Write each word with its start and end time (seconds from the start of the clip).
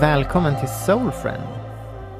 Välkommen 0.00 0.58
till 0.60 0.68
Soulfriend. 0.68 1.48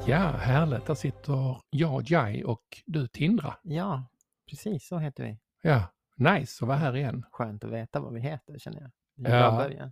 Ja, 0.07 0.17
härligt. 0.17 0.85
Där 0.85 0.95
sitter 0.95 1.61
jag, 1.69 2.11
Jai 2.11 2.43
och 2.43 2.63
du, 2.85 3.07
Tindra. 3.07 3.55
Ja, 3.63 4.03
precis 4.49 4.87
så 4.87 4.97
heter 4.97 5.23
vi. 5.23 5.37
Ja, 5.61 5.83
nice 6.15 6.63
att 6.63 6.67
vara 6.67 6.77
här 6.77 6.95
igen. 6.95 7.25
Skönt 7.31 7.63
att 7.63 7.71
veta 7.71 7.99
vad 7.99 8.13
vi 8.13 8.19
heter 8.19 8.59
känner 8.59 8.81
jag. 8.81 8.91
Är 9.31 9.91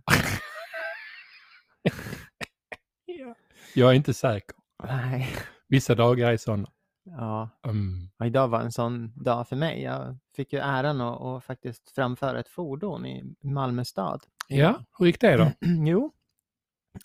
Ja. 3.04 3.34
Jag 3.74 3.90
är 3.90 3.94
inte 3.94 4.14
säker. 4.14 4.56
Nej. 4.84 5.28
Vissa 5.68 5.94
dagar 5.94 6.32
är 6.32 6.36
sådana. 6.36 6.68
Ja. 7.04 7.48
Mm. 7.66 8.10
ja, 8.18 8.26
idag 8.26 8.48
var 8.48 8.60
en 8.60 8.72
sån 8.72 9.12
dag 9.22 9.48
för 9.48 9.56
mig. 9.56 9.82
Jag 9.82 10.18
fick 10.36 10.52
ju 10.52 10.58
äran 10.58 11.00
att, 11.00 11.20
att 11.20 11.44
faktiskt 11.44 11.90
framföra 11.90 12.40
ett 12.40 12.48
fordon 12.48 13.06
i 13.06 13.34
Malmö 13.42 13.84
stad. 13.84 14.22
Ja, 14.48 14.84
hur 14.98 15.06
gick 15.06 15.20
det 15.20 15.36
då? 15.36 15.52
Jo, 15.86 16.12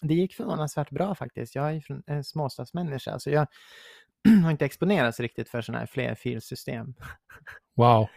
det 0.02 0.14
gick 0.14 0.34
förvånansvärt 0.34 0.90
bra 0.90 1.16
faktiskt. 1.16 1.56
Jag 1.56 1.76
är 1.76 1.84
en 2.08 2.24
småstadsmänniska, 2.24 3.20
så 3.20 3.30
jag 3.30 3.48
har 4.44 4.52
inte 4.52 4.66
exponerats 4.66 5.20
riktigt 5.20 5.50
för 5.50 5.62
sådana 5.62 5.80
här 5.80 5.86
flerfilsystem 5.86 6.94
Wow. 7.76 8.08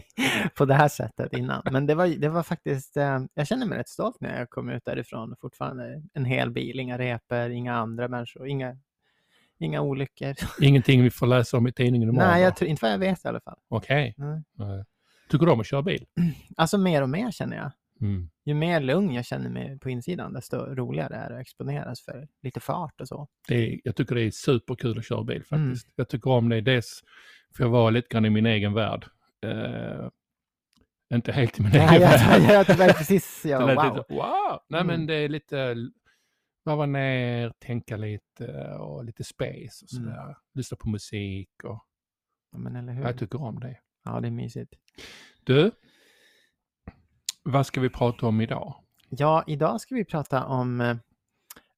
på 0.54 0.64
det 0.64 0.74
här 0.74 0.88
sättet 0.88 1.32
innan. 1.32 1.62
Men 1.70 1.86
det 1.86 1.94
var, 1.94 2.06
det 2.06 2.28
var 2.28 2.42
faktiskt, 2.42 2.96
eh, 2.96 3.20
jag 3.34 3.46
känner 3.46 3.66
mig 3.66 3.78
rätt 3.78 3.88
stolt 3.88 4.20
när 4.20 4.38
jag 4.38 4.50
kom 4.50 4.70
ut 4.70 4.84
därifrån. 4.84 5.34
Fortfarande 5.40 6.02
en 6.14 6.24
hel 6.24 6.50
bil, 6.50 6.80
inga 6.80 6.98
repor, 6.98 7.50
inga 7.50 7.74
andra 7.74 8.08
människor, 8.08 8.48
inga, 8.48 8.76
inga 9.58 9.80
olyckor. 9.80 10.34
Ingenting 10.60 11.02
vi 11.02 11.10
får 11.10 11.26
läsa 11.26 11.56
om 11.56 11.66
i 11.66 11.72
tidningen 11.72 12.08
imorgon? 12.08 12.30
Nej, 12.30 12.42
jag 12.42 12.56
tror, 12.56 12.70
inte 12.70 12.84
vad 12.84 12.92
jag 12.92 12.98
vet 12.98 13.24
i 13.24 13.28
alla 13.28 13.40
fall. 13.40 13.58
Okej. 13.68 14.14
Nej. 14.16 14.42
Nej. 14.52 14.84
Tycker 15.30 15.46
du 15.46 15.52
om 15.52 15.60
att 15.60 15.66
köra 15.66 15.82
bil? 15.82 16.06
Alltså 16.56 16.78
mer 16.78 17.02
och 17.02 17.08
mer 17.08 17.30
känner 17.30 17.56
jag. 17.56 17.70
Mm. 18.00 18.30
Ju 18.44 18.54
mer 18.54 18.80
lugn 18.80 19.14
jag 19.14 19.24
känner 19.24 19.50
mig 19.50 19.78
på 19.78 19.90
insidan, 19.90 20.32
desto 20.32 20.56
roligare 20.56 21.14
är 21.16 21.28
det 21.30 21.34
att 21.36 21.40
exponeras 21.40 22.04
för 22.04 22.28
lite 22.42 22.60
fart 22.60 23.00
och 23.00 23.08
så. 23.08 23.28
Det 23.48 23.54
är, 23.54 23.80
jag 23.84 23.96
tycker 23.96 24.14
det 24.14 24.22
är 24.22 24.30
superkul 24.30 24.98
att 24.98 25.04
köra 25.06 25.24
bil 25.24 25.44
Mm. 25.52 25.68
faktiskt. 25.68 25.92
Jag 25.96 26.08
tycker 26.08 26.30
om 26.30 26.48
det. 26.48 26.60
Dels 26.60 27.02
för 27.56 27.64
jag 27.64 27.70
vara 27.70 27.90
lite 27.90 28.08
grann 28.08 28.24
i 28.24 28.30
min 28.30 28.46
egen 28.46 28.72
värld. 28.74 29.06
Eh, 29.46 30.08
inte 31.14 31.32
helt 31.32 31.58
i 31.58 31.62
min 31.62 31.72
Nej, 31.72 31.80
egen 31.80 31.92
jag, 32.02 32.08
värld. 32.10 32.42
jag, 32.42 32.52
jag, 32.68 32.68
jag, 32.78 32.88
jag, 32.88 32.96
precis, 32.96 33.40
Det 33.42 33.48
ja, 33.48 33.66
lät 33.66 33.76
wow. 33.76 33.84
lite, 33.96 34.14
wow! 34.14 34.60
Nej 34.68 34.80
Mm. 34.80 34.86
men 34.96 35.06
det 35.06 35.14
är 35.14 35.28
lite 35.28 35.76
varva 36.64 36.86
ner, 36.86 37.52
tänka 37.58 37.96
lite 37.96 38.74
och 38.78 39.04
lite 39.04 39.24
space 39.24 39.84
och 39.84 39.92
Mm. 39.98 40.04
sådär. 40.04 40.36
Lyssna 40.54 40.76
på 40.76 40.88
musik 40.88 41.50
och 41.64 41.84
Ja, 42.52 42.92
jag 43.02 43.18
tycker 43.18 43.42
om 43.42 43.60
det. 43.60 43.76
Ja, 44.04 44.20
det 44.20 44.26
är 44.28 44.32
mysigt. 44.32 44.74
Du, 45.44 45.70
vad 47.42 47.66
ska 47.66 47.80
vi 47.80 47.88
prata 47.90 48.26
om 48.26 48.40
idag? 48.40 48.74
Ja, 49.08 49.44
idag 49.46 49.80
ska 49.80 49.94
vi 49.94 50.04
prata 50.04 50.44
om, 50.44 50.80
eh, 50.80 50.96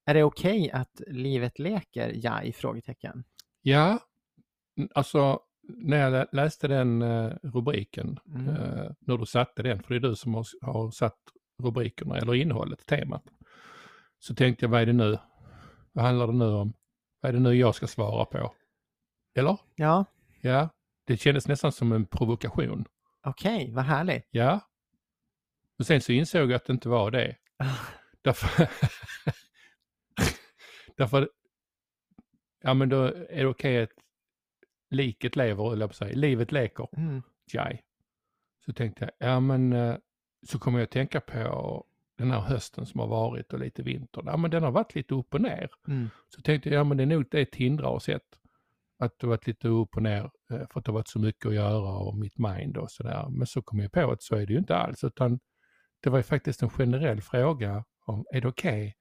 är 0.05 0.13
det 0.13 0.23
okej 0.23 0.71
att 0.71 1.01
livet 1.07 1.59
leker? 1.59 2.11
Ja, 2.15 2.41
i 2.41 2.53
frågetecken. 2.53 3.23
Ja, 3.61 3.99
alltså 4.93 5.39
när 5.63 5.97
jag 5.97 6.11
lä- 6.11 6.27
läste 6.31 6.67
den 6.67 7.01
eh, 7.01 7.31
rubriken, 7.43 8.19
Mm. 8.27 8.47
eh, 8.47 8.91
när 8.99 9.17
du 9.17 9.25
satte 9.25 9.63
den, 9.63 9.83
för 9.83 9.93
det 9.93 9.97
är 10.07 10.09
du 10.09 10.15
som 10.15 10.33
har, 10.61 10.91
satt 10.91 11.17
rubrikerna 11.63 12.17
eller 12.17 12.33
innehållet, 12.35 12.85
temat, 12.85 13.23
så 14.19 14.35
tänkte 14.35 14.65
jag 14.65 14.69
vad 14.69 14.81
är 14.81 14.85
det 14.85 14.93
nu? 14.93 15.17
Vad 15.91 16.05
handlar 16.05 16.27
det 16.27 16.33
nu 16.33 16.45
om? 16.45 16.73
Vad 17.21 17.29
är 17.29 17.33
det 17.33 17.39
nu 17.39 17.53
jag 17.55 17.75
ska 17.75 17.87
svara 17.87 18.25
på? 18.25 18.53
Eller? 19.35 19.57
Ja, 19.75 20.05
Ja, 20.41 20.69
det 21.07 21.17
kändes 21.17 21.47
nästan 21.47 21.71
som 21.71 21.91
en 21.91 22.05
provokation. 22.05 22.85
okej, 23.25 23.71
vad 23.71 23.83
härligt. 23.85 24.27
Ja. 24.31 24.59
Och 25.79 25.85
sen 25.85 26.01
så 26.01 26.11
insåg 26.11 26.41
jag 26.41 26.53
att 26.53 26.65
det 26.65 26.73
inte 26.73 26.89
var 26.89 27.11
det. 27.11 27.35
Därför, 28.21 28.67
därför 30.97 31.29
ja 32.61 32.73
men 32.73 32.89
då 32.89 33.03
är 33.05 33.43
det 33.43 33.45
okej 33.45 33.83
att 33.83 33.89
liket 34.89 35.35
lever, 35.35 35.73
eller 35.73 35.87
på 35.87 35.93
sig, 35.93 36.15
livet 36.15 36.51
leker, 36.51 36.87
Mm. 36.97 37.21
Jai. 37.53 37.79
Så 38.65 38.73
tänkte 38.73 39.03
jag, 39.03 39.29
ja 39.29 39.39
men 39.39 39.73
eh, 39.73 39.95
så 40.47 40.59
kommer 40.59 40.79
jag 40.79 40.83
att 40.83 40.91
tänka 40.91 41.21
på 41.21 41.85
den 42.17 42.31
här 42.31 42.39
hösten 42.39 42.85
som 42.85 42.99
har 42.99 43.07
varit 43.07 43.53
och 43.53 43.59
lite 43.59 43.83
vintern. 43.83 44.23
Ja 44.25 44.37
men 44.37 44.51
den 44.51 44.63
har 44.63 44.71
varit 44.71 44.95
lite 44.95 45.15
upp 45.15 45.33
och 45.33 45.41
ner. 45.41 45.69
Mm. 45.87 46.09
Så 46.29 46.41
tänkte 46.41 46.69
jag, 46.69 46.79
ja 46.79 46.83
men 46.83 46.97
det 46.97 47.03
är 47.03 47.07
nog 47.07 47.25
det 47.31 47.45
Tindra 47.45 47.87
har 47.87 47.99
sett. 47.99 48.21
Att 48.99 49.19
det 49.19 49.27
har 49.27 49.29
varit 49.29 49.47
lite 49.47 49.67
upp 49.67 49.95
och 49.95 50.03
ner 50.03 50.23
eh, 50.23 50.31
för 50.71 50.79
att 50.79 50.85
det 50.85 50.91
har 50.91 50.93
varit 50.93 51.07
så 51.07 51.19
mycket 51.19 51.45
att 51.45 51.55
göra 51.55 51.97
och 51.97 52.17
mitt 52.17 52.37
mind 52.37 52.77
och 52.77 52.91
sådär. 52.91 53.27
Men 53.29 53.47
så 53.47 53.61
kom 53.61 53.79
jag 53.79 53.91
på 53.91 54.11
att 54.11 54.23
så 54.23 54.35
är 54.35 54.45
det 54.45 54.53
ju 54.53 54.59
inte 54.59 54.75
alls 54.75 55.03
utan 55.03 55.39
det 56.03 56.09
var 56.09 56.17
ju 56.17 56.23
faktiskt 56.23 56.61
en 56.61 56.69
generell 56.69 57.21
fråga 57.21 57.83
om 58.05 58.25
är 58.31 58.41
det 58.41 58.47
okej 58.47 58.95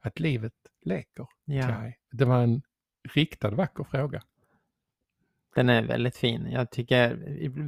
att 0.00 0.20
livet 0.20 0.52
leker? 0.82 1.26
Ja? 1.44 1.92
Det 2.10 2.24
var 2.24 2.42
en 2.42 2.62
riktad 3.14 3.50
vacker 3.50 3.84
fråga. 3.84 4.22
den 5.54 5.68
är 5.68 5.82
väldigt 5.82 6.16
fin. 6.16 6.46
Jag 6.50 6.70
tycker, 6.70 7.14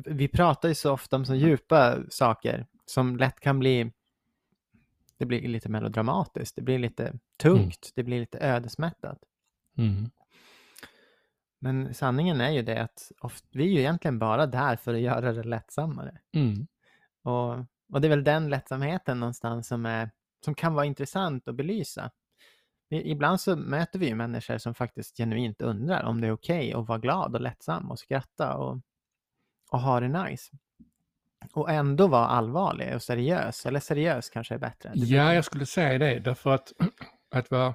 vi 0.07 0.29
pratar 0.29 0.69
ju 0.69 0.75
så 0.75 0.93
ofta 0.93 1.17
om 1.17 1.25
så 1.25 1.35
djupa 1.35 1.99
saker 2.09 2.67
som 2.87 3.17
lätt 3.17 3.41
kan 3.41 3.59
bli, 3.59 3.93
det 5.17 5.27
blir 5.27 5.49
lite 5.49 5.69
melodramatiskt, 5.69 6.57
det 6.57 6.63
blir 6.63 6.79
lite 6.79 7.19
tungt, 7.37 7.93
det 7.95 8.03
blir 8.03 8.21
lite 8.21 8.39
ödesmättat. 8.39 9.19
Mm. 9.77 10.11
Men 11.59 11.95
sanningen 11.95 12.41
är 12.41 12.51
ju 12.51 12.63
det 12.63 12.83
att 12.83 13.13
oft, 13.21 13.45
vi 13.51 13.65
är 13.65 13.69
ju 13.69 13.79
egentligen 13.79 14.19
bara 14.19 14.47
där 14.47 14.77
för 14.77 14.95
att 14.95 15.01
göra 15.01 15.33
det 15.33 15.43
lättsammare. 15.43 16.21
Mm. 16.33 16.67
Och, 17.23 17.65
och 17.93 18.01
det 18.01 18.07
är 18.07 18.11
väl 18.11 18.25
den 18.25 18.49
lättsamheten 18.49 19.21
någonstans 19.21 19.69
som, 19.69 19.87
är, 19.87 20.11
som 20.45 20.55
kan 20.55 20.75
vara 20.75 20.87
intressant 20.87 21.49
att 21.49 21.55
belysa. 21.55 22.11
Ibland 22.91 23.41
så 23.41 23.57
möter 23.57 23.99
vi 23.99 24.07
ju 24.07 24.15
människor 24.15 24.59
som 24.59 24.75
faktiskt 24.75 25.17
genuint 25.17 25.63
undrar 25.63 26.05
om 26.05 26.21
det 26.21 26.27
är 26.27 26.33
okej 26.33 26.73
att 26.73 26.89
vara 26.89 26.99
glad 26.99 27.35
och 27.35 27.41
lättsam 27.41 27.91
och 27.91 27.99
skratta 27.99 28.57
och, 28.57 28.81
och 29.71 29.81
ha 29.81 30.01
det 30.01 30.09
nice. 30.09 30.53
Och 31.53 31.71
ändå 31.71 32.07
vara 32.07 32.27
allvarlig 32.27 32.95
och 32.95 33.03
seriös, 33.03 33.67
eller 33.67 33.81
seriös 33.81 34.31
kanske 34.31 34.55
är 34.55 34.59
bättre. 34.59 34.93
Ja, 34.95 35.35
jag 35.35 35.45
skulle 35.45 35.67
säga 35.67 35.99
det 35.99 36.19
därför 36.19 36.51
att 36.51 36.73
att 37.31 37.51
vara 37.51 37.75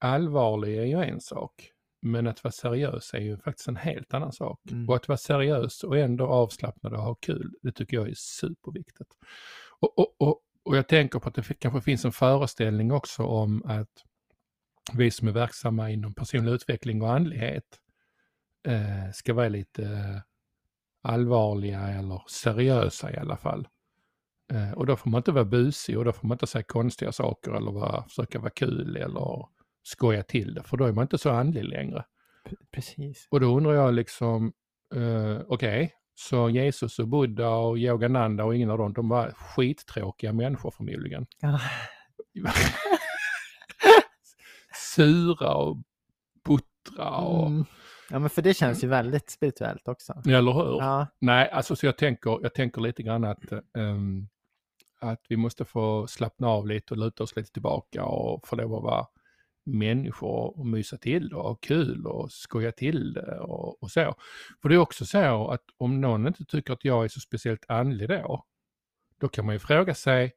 allvarlig 0.00 0.78
är 0.78 0.84
ju 0.84 1.04
en 1.04 1.20
sak. 1.20 1.73
Men 2.04 2.26
att 2.26 2.44
vara 2.44 2.52
seriös 2.52 3.14
är 3.14 3.18
ju 3.18 3.36
faktiskt 3.38 3.68
en 3.68 3.76
helt 3.76 4.14
annan 4.14 4.32
sak. 4.32 4.60
Mm. 4.70 4.88
Och 4.88 4.96
att 4.96 5.08
vara 5.08 5.18
seriös 5.18 5.84
och 5.84 5.98
ändå 5.98 6.26
avslappnad 6.26 6.92
och 6.92 7.02
ha 7.02 7.14
kul, 7.14 7.54
det 7.62 7.72
tycker 7.72 7.96
jag 7.96 8.08
är 8.08 8.14
superviktigt. 8.16 9.10
Och, 9.80 9.98
och, 9.98 10.14
och, 10.18 10.40
och 10.64 10.76
jag 10.76 10.88
tänker 10.88 11.18
på 11.18 11.28
att 11.28 11.34
det 11.34 11.54
kanske 11.58 11.80
finns 11.80 12.04
en 12.04 12.12
föreställning 12.12 12.92
också 12.92 13.22
om 13.22 13.62
att 13.64 14.04
vi 14.92 15.10
som 15.10 15.28
är 15.28 15.32
verksamma 15.32 15.90
inom 15.90 16.14
personlig 16.14 16.52
utveckling 16.52 17.02
och 17.02 17.12
andlighet 17.12 17.78
eh, 18.68 19.12
ska 19.12 19.34
vara 19.34 19.48
lite 19.48 19.82
eh, 19.84 20.20
allvarliga 21.02 21.80
eller 21.80 22.22
seriösa 22.28 23.12
i 23.12 23.16
alla 23.16 23.36
fall. 23.36 23.68
Eh, 24.52 24.72
och 24.72 24.86
då 24.86 24.96
får 24.96 25.10
man 25.10 25.18
inte 25.18 25.32
vara 25.32 25.44
busig 25.44 25.98
och 25.98 26.04
då 26.04 26.12
får 26.12 26.28
man 26.28 26.34
inte 26.34 26.46
säga 26.46 26.62
konstiga 26.62 27.12
saker 27.12 27.52
eller 27.52 27.72
vara, 27.72 28.04
försöka 28.04 28.38
vara 28.38 28.50
kul 28.50 28.96
eller 28.96 29.53
skoja 29.84 30.22
till 30.22 30.54
det, 30.54 30.62
för 30.62 30.76
då 30.76 30.84
är 30.84 30.92
man 30.92 31.02
inte 31.02 31.18
så 31.18 31.30
andlig 31.30 31.64
längre. 31.64 32.04
Precis. 32.70 33.28
Och 33.30 33.40
då 33.40 33.56
undrar 33.56 33.72
jag 33.72 33.94
liksom, 33.94 34.52
eh, 34.94 35.40
okej, 35.46 35.94
så 36.14 36.50
Jesus 36.50 36.98
och 36.98 37.08
Buddha 37.08 37.48
och 37.48 37.78
Yogananda 37.78 38.44
och 38.44 38.56
ingen 38.56 38.70
av 38.70 38.78
dem, 38.78 38.92
de 38.92 39.08
var 39.08 39.30
skittråkiga 39.30 40.32
människor 40.32 40.70
förmodligen. 40.70 41.26
Ja, 41.40 41.60
Sura 44.94 45.54
och 45.54 45.76
buttra 46.44 47.10
och, 47.10 47.46
mm. 47.46 47.64
ja, 48.10 48.18
men 48.18 48.30
för 48.30 48.42
det 48.42 48.54
känns 48.54 48.84
ju 48.84 48.88
väldigt 48.88 49.30
spirituellt 49.30 49.88
också. 49.88 50.22
eller 50.26 50.52
hur? 50.52 50.78
Ja, 50.78 51.06
Nej, 51.18 51.50
alltså 51.50 51.76
så 51.76 51.86
jag 51.86 51.98
tänker, 51.98 52.38
jag 52.42 52.54
tänker 52.54 52.80
lite 52.80 53.02
grann 53.02 53.24
att, 53.24 53.52
ehm, 53.76 54.28
att 55.00 55.20
vi 55.28 55.36
måste 55.36 55.64
få 55.64 56.06
slappna 56.06 56.48
av 56.48 56.66
lite 56.66 56.94
och 56.94 56.98
luta 56.98 57.22
oss 57.22 57.36
lite 57.36 57.52
tillbaka 57.52 58.04
och 58.04 58.48
få 58.48 58.56
lov 58.56 58.74
att 58.74 58.82
vara 58.82 59.06
människor 59.64 60.58
och 60.58 60.66
mysa 60.66 60.96
till 60.96 61.34
och 61.34 61.42
ha 61.42 61.54
kul 61.54 62.06
och 62.06 62.32
skoja 62.32 62.72
till 62.72 63.12
det 63.12 63.38
och, 63.38 63.82
och 63.82 63.90
så. 63.90 64.14
För 64.62 64.68
det 64.68 64.74
är 64.74 64.78
också 64.78 65.06
så 65.06 65.48
att 65.48 65.64
om 65.76 66.00
någon 66.00 66.26
inte 66.26 66.44
tycker 66.44 66.72
att 66.72 66.84
jag 66.84 67.04
är 67.04 67.08
så 67.08 67.20
speciellt 67.20 67.64
andlig 67.68 68.08
då, 68.08 68.44
då 69.20 69.28
kan 69.28 69.46
man 69.46 69.54
ju 69.54 69.58
fråga 69.58 69.94
sig 69.94 70.32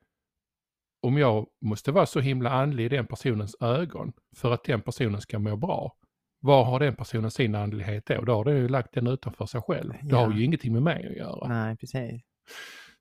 om 1.01 1.17
jag 1.17 1.47
måste 1.61 1.91
vara 1.91 2.05
så 2.05 2.19
himla 2.19 2.49
andlig 2.49 2.85
i 2.85 2.89
den 2.89 3.07
personens 3.07 3.55
ögon 3.61 4.13
för 4.35 4.51
att 4.51 4.63
den 4.63 4.81
personen 4.81 5.21
ska 5.21 5.39
må 5.39 5.55
bra. 5.55 5.95
Var 6.39 6.63
har 6.63 6.79
den 6.79 6.95
personen 6.95 7.31
sin 7.31 7.55
andlighet 7.55 8.05
då? 8.05 8.21
Då 8.21 8.33
har 8.33 8.45
den 8.45 8.55
ju 8.55 8.67
lagt 8.67 8.93
den 8.93 9.07
utanför 9.07 9.45
sig 9.45 9.61
själv. 9.61 9.93
Det 10.01 10.15
har 10.15 10.33
ju 10.33 10.43
ingenting 10.43 10.73
med 10.73 10.81
mig 10.81 11.07
att 11.07 11.15
göra. 11.15 11.47
nej, 11.47 11.77
precis. 11.77 12.21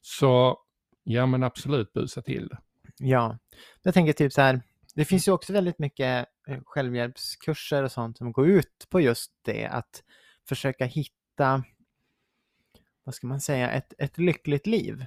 Så 0.01 0.59
ja 1.03 1.27
men 1.27 1.43
absolut 1.43 1.93
busa 1.93 2.23
till 2.23 2.49
det. 2.49 2.59
Ja, 2.99 3.39
jag 3.83 3.95
tänker 3.95 4.13
typ 4.13 4.33
så 4.33 4.41
här, 4.41 4.61
det 4.97 5.05
finns 5.05 5.29
ju 5.29 5.33
också 5.33 5.53
väldigt 5.53 5.79
mycket 5.79 6.27
eh, 6.49 6.59
självhjälpskurser 6.65 7.83
och 7.83 7.93
sånt 7.93 8.19
som 8.19 8.33
går 8.33 8.49
ut 8.49 8.87
på 8.91 9.01
just 9.01 9.33
det, 9.43 9.67
att 9.67 10.03
försöka 10.49 10.85
hitta, 10.85 11.65
vad 13.05 13.15
ska 13.15 13.27
man 13.27 13.41
säga, 13.41 13.71
ett, 13.71 13.93
ett 13.99 14.19
lyckligt 14.19 14.67
liv. 14.67 15.07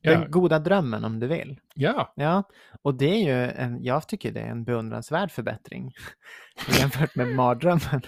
Ja. 0.00 0.10
Den 0.10 0.30
goda 0.30 0.58
drömmen 0.58 1.04
om 1.04 1.20
du 1.20 1.26
vill. 1.26 1.60
Ja, 1.74 2.12
Ja, 2.16 2.42
och 2.82 2.94
det 2.94 3.06
är 3.06 3.24
ju 3.24 3.50
en, 3.50 3.84
jag 3.84 4.08
tycker 4.08 4.32
det 4.32 4.40
är 4.40 4.50
en 4.50 4.64
beundransvärd 4.64 5.30
förbättring 5.30 5.92
jämfört 6.80 7.14
med 7.14 7.28
mardrömmen. 7.28 8.02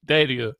det 0.00 0.14
är 0.14 0.26
det 0.26 0.32
ju. 0.32 0.52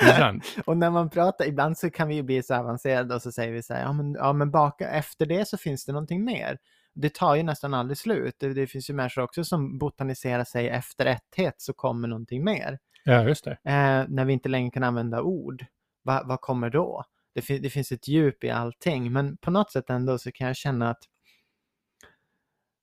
Det 0.00 0.04
är 0.04 0.18
sant. 0.18 0.56
Och 0.66 0.76
när 0.76 0.90
man 0.90 1.10
pratar, 1.10 1.44
ibland 1.44 1.78
så 1.78 1.90
kan 1.90 2.08
vi 2.08 2.14
ju 2.14 2.22
bli 2.22 2.42
så 2.42 2.54
avancerade 2.54 3.14
och 3.14 3.22
så 3.22 3.32
säger 3.32 3.52
vi 3.52 3.62
så 3.62 3.74
här, 3.74 3.82
ja 3.82 3.92
men, 3.92 4.14
ja, 4.14 4.32
men 4.32 4.50
baka, 4.50 4.90
efter 4.90 5.26
det 5.26 5.48
så 5.48 5.56
finns 5.56 5.84
det 5.84 5.92
någonting 5.92 6.24
mer. 6.24 6.58
Det 6.94 7.14
tar 7.14 7.34
ju 7.34 7.42
nästan 7.42 7.74
aldrig 7.74 7.98
slut. 7.98 8.34
Det, 8.38 8.54
det 8.54 8.66
finns 8.66 8.90
ju 8.90 8.94
människor 8.94 9.22
också 9.22 9.44
som 9.44 9.78
botaniserar 9.78 10.44
sig 10.44 10.68
efter 10.68 11.06
etthet 11.06 11.54
så 11.58 11.72
kommer 11.72 12.08
någonting 12.08 12.44
mer. 12.44 12.78
Ja, 13.04 13.28
just 13.28 13.44
det. 13.44 13.50
Eh, 13.50 14.04
när 14.08 14.24
vi 14.24 14.32
inte 14.32 14.48
längre 14.48 14.70
kan 14.70 14.82
använda 14.84 15.22
ord, 15.22 15.64
Va, 16.04 16.22
vad 16.24 16.40
kommer 16.40 16.70
då? 16.70 17.04
Det, 17.34 17.42
fin- 17.42 17.62
det 17.62 17.70
finns 17.70 17.92
ett 17.92 18.08
djup 18.08 18.44
i 18.44 18.50
allting, 18.50 19.12
men 19.12 19.36
på 19.36 19.50
något 19.50 19.72
sätt 19.72 19.90
ändå 19.90 20.18
så 20.18 20.32
kan 20.32 20.46
jag 20.46 20.56
känna 20.56 20.90
att 20.90 21.02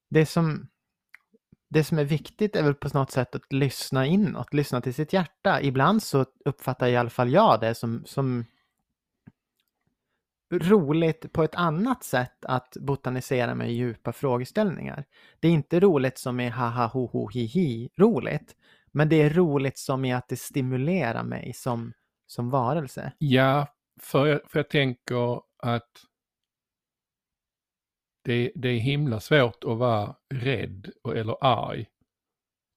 det 0.09 0.25
som, 0.25 0.69
det 1.69 1.83
som 1.83 1.99
är 1.99 2.03
viktigt 2.03 2.55
är 2.55 2.63
väl 2.63 2.73
på 2.73 2.97
något 2.97 3.11
sätt 3.11 3.35
att 3.35 3.53
lyssna 3.53 4.05
inåt, 4.05 4.53
lyssna 4.53 4.81
till 4.81 4.93
sitt 4.93 5.13
hjärta. 5.13 5.61
Ibland 5.61 6.03
så 6.03 6.25
uppfattar 6.45 6.87
i 6.87 6.97
alla 6.97 7.09
fall 7.09 7.31
jag 7.31 7.59
det 7.59 7.75
som, 7.75 8.03
som 8.05 8.45
roligt 10.51 11.33
på 11.33 11.43
ett 11.43 11.55
annat 11.55 12.03
sätt 12.03 12.45
att 12.45 12.77
botanisera 12.79 13.55
med 13.55 13.73
djupa 13.73 14.13
frågeställningar. 14.13 15.05
Det 15.39 15.47
är 15.47 15.51
inte 15.51 15.79
roligt 15.79 16.17
som 16.17 16.39
i 16.39 16.49
haha 16.49 16.87
ho 16.87 17.05
ho 17.07 17.29
hi 17.29 17.45
hi 17.45 17.89
roligt, 17.97 18.55
men 18.91 19.09
det 19.09 19.21
är 19.21 19.29
roligt 19.29 19.77
som 19.77 20.05
i 20.05 20.13
att 20.13 20.27
det 20.27 20.39
stimulerar 20.39 21.23
mig 21.23 21.53
som, 21.55 21.93
som 22.27 22.49
varelse. 22.49 23.13
Ja, 23.17 23.67
för 24.01 24.25
jag, 24.25 24.41
för 24.49 24.59
jag 24.59 24.69
tänker 24.69 25.41
att 25.57 25.89
det, 28.23 28.51
det 28.55 28.69
är 28.69 28.79
himla 28.79 29.19
svårt 29.19 29.63
att 29.63 29.77
vara 29.77 30.15
rädd 30.33 30.91
och, 31.03 31.17
eller 31.17 31.37
arg 31.41 31.87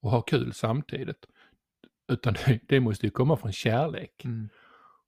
och 0.02 0.10
ha 0.10 0.22
kul 0.22 0.52
samtidigt. 0.52 1.26
Utan 2.12 2.34
det, 2.34 2.60
det 2.68 2.80
måste 2.80 3.06
ju 3.06 3.10
komma 3.10 3.36
från 3.36 3.52
kärlek. 3.52 4.24
Mm. 4.24 4.48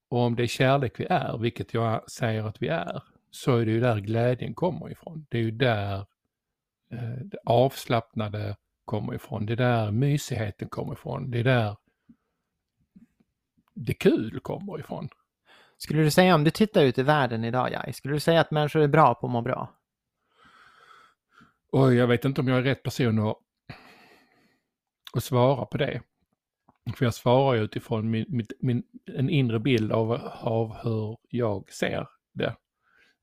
Och 0.08 0.18
om 0.18 0.36
det 0.36 0.42
är 0.42 0.46
kärlek 0.46 1.00
vi 1.00 1.06
är, 1.10 1.38
vilket 1.38 1.74
jag 1.74 2.10
säger 2.10 2.44
att 2.44 2.62
vi 2.62 2.68
är, 2.68 3.02
så 3.30 3.56
är 3.56 3.66
det 3.66 3.72
ju 3.72 3.80
där 3.80 4.00
glädjen 4.00 4.54
kommer 4.54 4.90
ifrån. 4.90 5.26
Det 5.28 5.38
är 5.38 5.42
ju 5.42 5.50
där 5.50 5.98
eh, 6.90 7.16
det 7.24 7.38
avslappnade 7.44 8.56
kommer 8.84 9.14
ifrån. 9.14 9.46
Det 9.46 9.52
är 9.52 9.56
där 9.56 9.90
mysigheten 9.90 10.68
kommer 10.68 10.92
ifrån. 10.92 11.30
Det 11.30 11.38
är 11.38 11.44
där 11.44 11.76
det 13.74 13.94
kul 13.94 14.40
kommer 14.40 14.80
ifrån. 14.80 15.08
Skulle 15.78 16.02
du 16.02 16.10
säga, 16.10 16.34
om 16.34 16.44
du 16.44 16.50
tittar 16.50 16.82
ut 16.82 16.98
i 16.98 17.02
världen 17.02 17.44
idag, 17.44 17.72
Jai, 17.72 17.92
skulle 17.92 18.14
du 18.14 18.20
säga 18.20 18.40
att 18.40 18.50
människor 18.50 18.82
är 18.82 18.88
bra 18.88 19.14
på 19.14 19.26
att 19.26 19.32
må 19.32 19.42
bra? 19.42 19.72
Och 21.72 21.94
jag 21.94 22.06
vet 22.06 22.24
inte 22.24 22.40
om 22.40 22.48
jag 22.48 22.58
är 22.58 22.62
rätt 22.62 22.82
person 22.82 23.28
att, 23.28 23.36
att 25.12 25.24
svara 25.24 25.66
på 25.66 25.78
det. 25.78 26.00
För 26.94 27.04
jag 27.04 27.14
svarar 27.14 27.54
ju 27.56 27.62
utifrån 27.64 28.10
min, 28.10 28.24
min, 28.28 28.46
min, 28.60 28.82
en 29.14 29.30
inre 29.30 29.58
bild 29.60 29.92
av, 29.92 30.12
av 30.40 30.76
hur 30.82 31.16
jag 31.28 31.72
ser 31.72 32.06
det. 32.34 32.56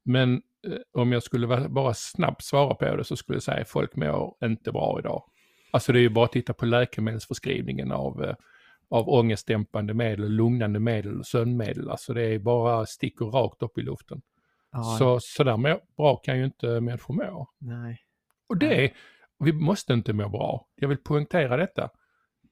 Men 0.04 0.42
eh, 0.68 1.02
om 1.02 1.12
jag 1.12 1.24
skulle 1.24 1.70
bara 1.70 1.94
snabbt 1.94 2.44
svara 2.44 2.76
på 2.76 2.96
det 2.96 3.04
så 3.04 3.16
skulle 3.16 3.36
jag 3.36 3.44
säga 3.44 3.62
att 3.62 3.70
folk 3.70 3.96
mår 3.96 4.36
inte 4.44 4.72
bra 4.72 5.00
idag. 5.00 5.24
Alltså 5.72 5.92
det 5.94 6.00
är 6.00 6.02
ju 6.02 6.10
bara 6.10 6.26
att 6.26 6.32
titta 6.32 6.54
på 6.54 6.66
läkemedelsförskrivningen 6.66 7.92
av, 7.92 8.24
eh, 8.24 8.36
av 8.90 9.10
ångestdämpande 9.10 9.94
medel, 9.94 10.30
lugnande 10.32 10.80
medel 10.80 11.20
och 11.20 11.26
sömnmedel. 11.26 11.90
Alltså 11.90 12.14
det 12.14 12.24
är 12.24 12.40
bara 12.40 12.86
stickor 12.86 13.32
rakt 13.32 13.64
upp 13.64 13.78
i 13.78 13.82
luften. 13.82 14.22
Ja, 14.72 14.96
Så, 15.00 15.20
så 15.20 15.44
där 15.44 15.58
må- 15.58 15.80
bra 15.98 16.16
kan 16.16 16.38
ju 16.38 16.46
inte 16.46 16.80
människor 16.82 17.14
må. 17.14 17.48
Nej. 17.60 18.00
Och 18.50 18.58
det, 18.58 18.92
vi 19.40 19.54
måste 19.54 19.94
inte 19.94 20.14
må 20.14 20.30
bra. 20.30 20.68
Jag 20.76 20.88
vill 20.88 20.98
poängtera 20.98 21.58
detta. 21.58 21.90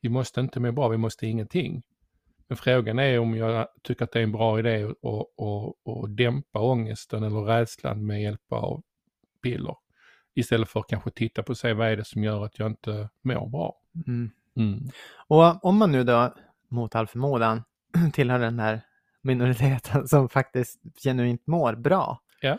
Vi 0.02 0.10
måste 0.10 0.42
inte 0.42 0.60
må 0.60 0.72
bra, 0.72 0.88
vi 0.88 0.98
måste 0.98 1.28
ingenting. 1.28 1.84
Men 2.48 2.58
frågan 2.58 3.00
är 3.00 3.20
om 3.20 3.36
jag 3.36 3.68
tycker 3.82 4.04
att 4.04 4.12
det 4.12 4.20
är 4.20 4.24
en 4.24 4.32
bra 4.32 4.60
idé 4.60 4.84
att, 4.84 4.96
att, 5.04 5.88
att, 5.88 6.18
dämpa 6.18 6.60
ångesten 6.60 7.24
eller 7.24 7.42
rädslan 7.42 8.06
med 8.06 8.22
hjälp 8.22 8.52
av 8.52 8.84
piller. 9.44 9.76
Istället 10.34 10.70
för 10.70 10.80
att 10.80 10.88
kanske 10.88 11.12
titta 11.12 11.44
på 11.44 11.56
se 11.56 11.74
vad 11.74 11.88
är 11.88 11.98
det 11.98 12.06
som 12.06 12.24
gör 12.24 12.46
att 12.46 12.60
jag 12.60 12.68
inte 12.68 13.10
mår 13.22 13.50
bra. 13.50 13.76
Mm. 14.08 14.32
Mm. 14.56 14.90
Och 15.28 15.66
om 15.66 15.78
man 15.78 15.92
nu 15.92 16.04
då, 16.04 16.34
mot 16.68 16.96
all 16.96 17.08
förmodan, 17.08 17.64
tillhör 18.14 18.40
den 18.40 18.60
här 18.60 18.82
minoriteten 19.22 20.08
som 20.08 20.30
faktiskt 20.30 20.82
genuint 21.04 21.48
mår 21.48 21.76
bra. 21.76 22.22
Ja. 22.42 22.58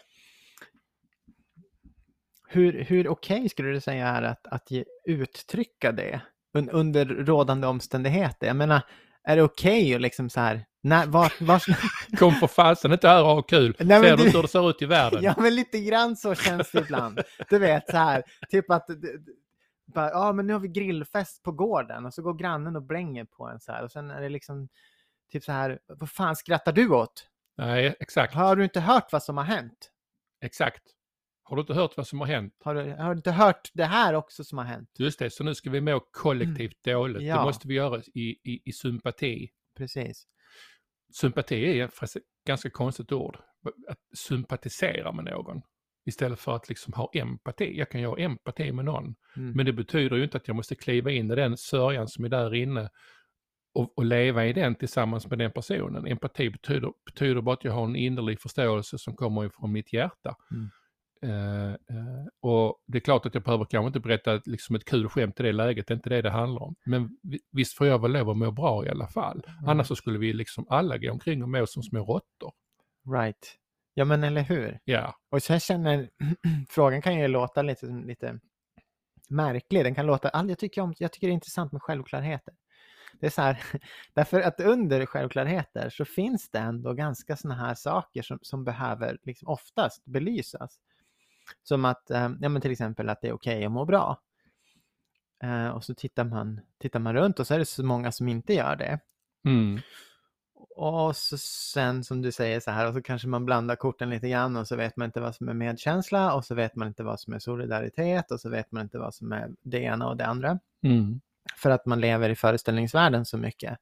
Hur, 2.48 2.84
hur 2.84 3.08
okej 3.08 3.48
skulle 3.48 3.68
du 3.68 3.80
säga 3.80 4.08
är 4.08 4.22
att, 4.22 4.46
att 4.46 4.70
ge, 4.70 4.84
uttrycka 5.04 5.92
det 5.92 6.20
un, 6.52 6.70
under 6.70 7.04
rådande 7.06 7.66
omständigheter? 7.66 8.46
Jag 8.46 8.56
menar, 8.56 8.82
är 9.24 9.36
det 9.36 9.42
okej 9.42 9.94
att 9.94 10.00
liksom 10.00 10.30
så 10.30 10.40
här, 10.40 10.64
när, 10.82 11.06
var, 11.06 11.32
var, 11.40 11.62
Kom 12.18 12.34
för 12.34 12.46
fasen 12.46 12.92
inte 12.92 13.08
här 13.08 13.22
och 13.22 13.28
ha 13.28 13.42
kul. 13.42 13.76
Nej, 13.78 14.02
Ser 14.02 14.16
du 14.16 14.24
inte 14.24 14.36
hur 14.36 14.42
det 14.42 14.48
ser 14.48 14.70
ut 14.70 14.82
i 14.82 14.86
världen? 14.86 15.22
Ja, 15.22 15.34
men 15.38 15.54
lite 15.54 15.80
grann 15.80 16.16
så 16.16 16.34
känns 16.34 16.70
det 16.70 16.78
ibland. 16.78 17.20
Du 17.50 17.58
vet 17.58 17.90
så 17.90 17.96
här, 17.96 18.22
typ 18.50 18.70
att 18.70 18.86
bara, 19.86 20.10
ja, 20.10 20.32
men 20.32 20.46
nu 20.46 20.52
har 20.52 20.60
vi 20.60 20.68
grillfest 20.68 21.42
på 21.42 21.52
gården 21.52 22.06
och 22.06 22.14
så 22.14 22.22
går 22.22 22.34
grannen 22.34 22.76
och 22.76 22.82
blänger 22.82 23.24
på 23.24 23.48
en 23.48 23.60
så 23.60 23.72
här 23.72 23.84
och 23.84 23.92
sen 23.92 24.10
är 24.10 24.20
det 24.20 24.28
liksom 24.28 24.68
typ 25.32 25.44
så 25.44 25.52
här, 25.52 25.78
vad 25.86 26.10
fan 26.10 26.36
skrattar 26.36 26.72
du 26.72 26.88
åt? 26.88 27.26
Nej, 27.56 27.96
exakt. 28.00 28.34
Har 28.34 28.56
du 28.56 28.64
inte 28.64 28.80
hört 28.80 29.12
vad 29.12 29.22
som 29.22 29.36
har 29.36 29.44
hänt? 29.44 29.90
Exakt. 30.40 30.82
Har 31.42 31.56
du 31.56 31.60
inte 31.60 31.74
hört 31.74 31.96
vad 31.96 32.06
som 32.06 32.20
har 32.20 32.26
hänt? 32.26 32.54
Har 32.64 32.74
du, 32.74 32.90
har 32.90 33.14
du 33.14 33.18
inte 33.18 33.32
hört 33.32 33.70
det 33.74 33.84
här 33.84 34.14
också 34.14 34.44
som 34.44 34.58
har 34.58 34.64
hänt? 34.64 34.90
Just 34.98 35.18
det, 35.18 35.30
så 35.30 35.44
nu 35.44 35.54
ska 35.54 35.70
vi 35.70 35.80
må 35.80 36.00
kollektivt 36.10 36.84
dåligt. 36.84 37.18
Det 37.18 37.24
Ja. 37.24 37.44
måste 37.44 37.68
vi 37.68 37.74
göra 37.74 38.02
i, 38.14 38.20
i, 38.52 38.62
i 38.64 38.72
sympati. 38.72 39.50
Precis. 39.76 40.26
Sympati 41.20 41.80
är 41.80 41.84
ett 41.84 42.16
ganska 42.46 42.70
konstigt 42.70 43.12
ord. 43.12 43.38
Att 43.88 43.98
sympatisera 44.18 45.12
med 45.12 45.24
någon. 45.24 45.62
Istället 46.06 46.40
för 46.40 46.56
att 46.56 46.68
liksom 46.68 46.92
ha 46.92 47.10
empati. 47.14 47.78
Jag 47.78 47.90
kan 47.90 48.00
ju 48.00 48.06
ha 48.06 48.18
empati 48.18 48.72
med 48.72 48.84
någon. 48.84 49.14
Mm. 49.36 49.52
Men 49.52 49.66
det 49.66 49.72
betyder 49.72 50.16
ju 50.16 50.24
inte 50.24 50.36
att 50.36 50.48
jag 50.48 50.56
måste 50.56 50.74
kliva 50.74 51.10
in 51.10 51.30
i 51.30 51.34
den 51.34 51.56
sörjan 51.56 52.08
som 52.08 52.24
är 52.24 52.28
där 52.28 52.54
inne 52.54 52.90
och, 53.74 53.98
och 53.98 54.04
leva 54.04 54.46
i 54.46 54.52
den 54.52 54.74
tillsammans 54.74 55.26
med 55.26 55.38
den 55.38 55.52
personen. 55.52 56.06
Empati 56.06 56.50
betyder, 56.50 56.92
betyder 57.06 57.40
bara 57.40 57.54
att 57.54 57.64
jag 57.64 57.72
har 57.72 57.84
en 57.84 57.96
innerlig 57.96 58.40
förståelse 58.40 58.98
som 58.98 59.16
kommer 59.16 59.44
ifrån 59.44 59.72
mitt 59.72 59.92
hjärta. 59.92 60.36
Mm. 60.50 60.70
Eh, 61.22 61.68
eh, 61.72 62.26
och 62.40 62.82
det 62.86 62.98
är 62.98 63.00
klart 63.00 63.26
att 63.26 63.34
jag 63.34 63.42
behöver 63.44 63.64
kanske 63.64 63.86
inte 63.86 64.00
berätta 64.00 64.40
liksom 64.44 64.76
ett 64.76 64.84
kul 64.84 65.08
skämt 65.08 65.40
i 65.40 65.42
det 65.42 65.52
läget, 65.52 65.86
det 65.86 65.94
är 65.94 65.96
inte 65.96 66.08
det 66.08 66.22
det 66.22 66.30
handlar 66.30 66.62
om. 66.62 66.74
Men 66.84 67.18
vi- 67.22 67.40
visst 67.52 67.76
får 67.76 67.86
jag 67.86 68.02
väl 68.02 68.12
lov 68.12 68.30
att 68.30 68.36
må 68.36 68.50
bra 68.50 68.86
i 68.86 68.88
alla 68.88 69.06
fall. 69.06 69.44
Mm. 69.48 69.68
Annars 69.68 69.86
så 69.86 69.96
skulle 69.96 70.18
vi 70.18 70.32
liksom 70.32 70.66
alla 70.68 70.98
gå 70.98 71.10
omkring 71.12 71.42
och 71.42 71.48
må 71.48 71.66
som 71.66 71.82
små 71.82 72.00
råttor. 72.00 72.52
Right. 73.14 73.58
Ja, 73.94 74.04
men 74.04 74.24
eller 74.24 74.42
hur? 74.42 74.78
Ja, 74.84 75.14
Och 75.30 75.42
så 75.42 75.52
jag 75.52 75.62
känner, 75.62 76.10
frågan 76.68 77.02
kan 77.02 77.18
ju 77.18 77.28
låta 77.28 77.62
lite, 77.62 77.86
lite 77.86 78.38
märklig. 79.28 79.84
Den 79.84 79.94
kan 79.94 80.06
låta, 80.06 80.30
jag, 80.48 80.58
tycker 80.58 80.80
om, 80.80 80.94
jag 80.98 81.12
tycker 81.12 81.26
det 81.26 81.30
är 81.32 81.34
intressant 81.34 81.72
med 81.72 81.82
självklarheter. 81.82 82.54
Det 83.20 83.26
är 83.26 83.30
så 83.30 83.42
här, 83.42 83.58
därför 84.14 84.40
att 84.40 84.60
under 84.60 85.06
självklarheter 85.06 85.90
så 85.90 86.04
finns 86.04 86.50
det 86.50 86.58
ändå 86.58 86.92
ganska 86.92 87.36
sådana 87.36 87.60
här 87.66 87.74
saker 87.74 88.22
som, 88.22 88.38
som 88.42 88.64
behöver 88.64 89.18
liksom 89.22 89.48
oftast 89.48 90.04
belysas. 90.04 90.78
Som 91.62 91.84
att, 91.84 92.10
eh, 92.10 92.30
ja 92.40 92.48
men 92.48 92.62
till 92.62 92.72
exempel 92.72 93.08
att 93.08 93.20
det 93.20 93.28
är 93.28 93.32
okej 93.32 93.64
att 93.64 93.72
må 93.72 93.84
bra. 93.84 94.20
Eh, 95.42 95.68
och 95.68 95.84
så 95.84 95.94
tittar 95.94 96.24
man, 96.24 96.60
tittar 96.78 97.00
man 97.00 97.14
runt 97.14 97.40
och 97.40 97.46
så 97.46 97.54
är 97.54 97.58
det 97.58 97.64
så 97.64 97.84
många 97.84 98.12
som 98.12 98.28
inte 98.28 98.54
gör 98.54 98.76
det. 98.76 99.00
mm. 99.44 99.80
Och 100.76 101.16
så 101.16 101.38
sen 101.38 102.04
som 102.04 102.22
du 102.22 102.32
säger 102.32 102.60
så 102.60 102.70
här, 102.70 102.88
och 102.88 102.94
så 102.94 103.02
kanske 103.02 103.28
man 103.28 103.44
blandar 103.44 103.76
korten 103.76 104.10
lite 104.10 104.28
grann 104.28 104.56
och 104.56 104.68
så 104.68 104.76
vet 104.76 104.96
man 104.96 105.06
inte 105.06 105.20
vad 105.20 105.34
som 105.34 105.48
är 105.48 105.54
medkänsla 105.54 106.34
och 106.34 106.44
så 106.44 106.54
vet 106.54 106.76
man 106.76 106.88
inte 106.88 107.02
vad 107.02 107.20
som 107.20 107.32
är 107.32 107.38
solidaritet 107.38 108.30
och 108.30 108.40
så 108.40 108.48
vet 108.48 108.72
man 108.72 108.82
inte 108.82 108.98
vad 108.98 109.14
som 109.14 109.32
är 109.32 109.50
det 109.62 109.78
ena 109.78 110.08
och 110.08 110.16
det 110.16 110.26
andra. 110.26 110.58
Mm. 110.82 111.20
För 111.56 111.70
att 111.70 111.86
man 111.86 112.00
lever 112.00 112.30
i 112.30 112.36
föreställningsvärlden 112.36 113.24
så 113.24 113.38
mycket. 113.38 113.78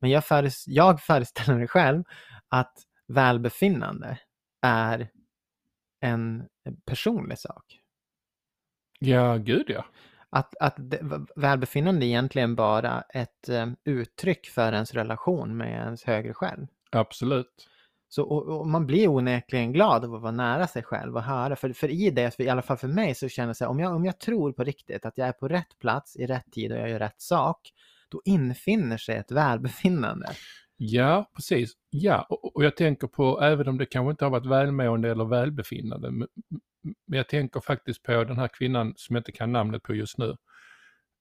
Men 0.00 0.10
jag, 0.10 0.24
föres- 0.24 0.64
jag 0.66 1.02
föreställer 1.02 1.58
mig 1.58 1.68
själv 1.68 2.04
att 2.48 2.72
välbefinnande 3.06 4.18
är 4.60 5.10
en 6.04 6.48
personlig 6.86 7.38
sak. 7.38 7.80
ja 9.00 9.36
gud 9.36 9.64
ja. 9.68 9.84
Att, 10.30 10.54
att 10.60 10.78
välbefinnande 11.36 12.06
är 12.06 12.08
egentligen 12.08 12.54
bara 12.54 13.00
ett 13.00 13.48
eh, 13.48 13.66
uttryck 13.84 14.46
för 14.46 14.72
ens 14.72 14.94
relation 14.94 15.56
med 15.56 15.70
ens 15.70 16.04
högre 16.04 16.34
själv. 16.34 16.66
Absolut. 16.90 17.68
Så, 18.08 18.22
och, 18.22 18.60
och 18.60 18.66
man 18.66 18.86
blir 18.86 19.08
onekligen 19.08 19.72
glad 19.72 20.04
av 20.04 20.14
att 20.14 20.22
vara 20.22 20.32
nära 20.32 20.66
sig 20.66 20.82
själv 20.82 21.16
och 21.16 21.22
höra. 21.22 21.56
För, 21.56 21.72
för 21.72 21.90
i 21.90 22.10
det, 22.10 22.30
för 22.36 22.42
i 22.42 22.48
alla 22.48 22.62
fall 22.62 22.76
för 22.76 22.88
mig, 22.88 23.14
så 23.14 23.28
känner 23.28 23.56
jag 23.60 23.70
om 23.70 23.80
jag, 23.80 23.94
om 23.94 24.04
jag 24.04 24.18
tror 24.20 24.52
på 24.52 24.64
riktigt 24.64 25.06
att 25.06 25.18
jag 25.18 25.28
är 25.28 25.32
på 25.32 25.48
rätt 25.48 25.78
plats 25.78 26.16
i 26.16 26.26
rätt 26.26 26.52
tid 26.52 26.72
och 26.72 26.78
jag 26.78 26.90
gör 26.90 26.98
rätt 26.98 27.20
sak, 27.20 27.70
då 28.08 28.22
infinner 28.24 28.96
sig 28.96 29.16
ett 29.16 29.30
välbefinnande. 29.30 30.26
Ja, 30.76 31.30
precis. 31.34 31.72
Ja, 31.90 32.22
och, 32.22 32.56
och 32.56 32.64
jag 32.64 32.76
tänker 32.76 33.06
på, 33.06 33.40
även 33.40 33.68
om 33.68 33.78
det 33.78 33.86
kanske 33.86 34.10
inte 34.10 34.24
har 34.24 34.30
varit 34.30 34.46
välmående 34.46 35.10
eller 35.10 35.24
välbefinnande, 35.24 36.10
men, 36.10 36.28
men 37.06 37.16
jag 37.16 37.28
tänker 37.28 37.60
faktiskt 37.60 38.02
på 38.02 38.24
den 38.24 38.38
här 38.38 38.48
kvinnan 38.48 38.94
som 38.96 39.16
jag 39.16 39.20
inte 39.20 39.32
kan 39.32 39.52
namnet 39.52 39.82
på 39.82 39.94
just 39.94 40.18
nu, 40.18 40.36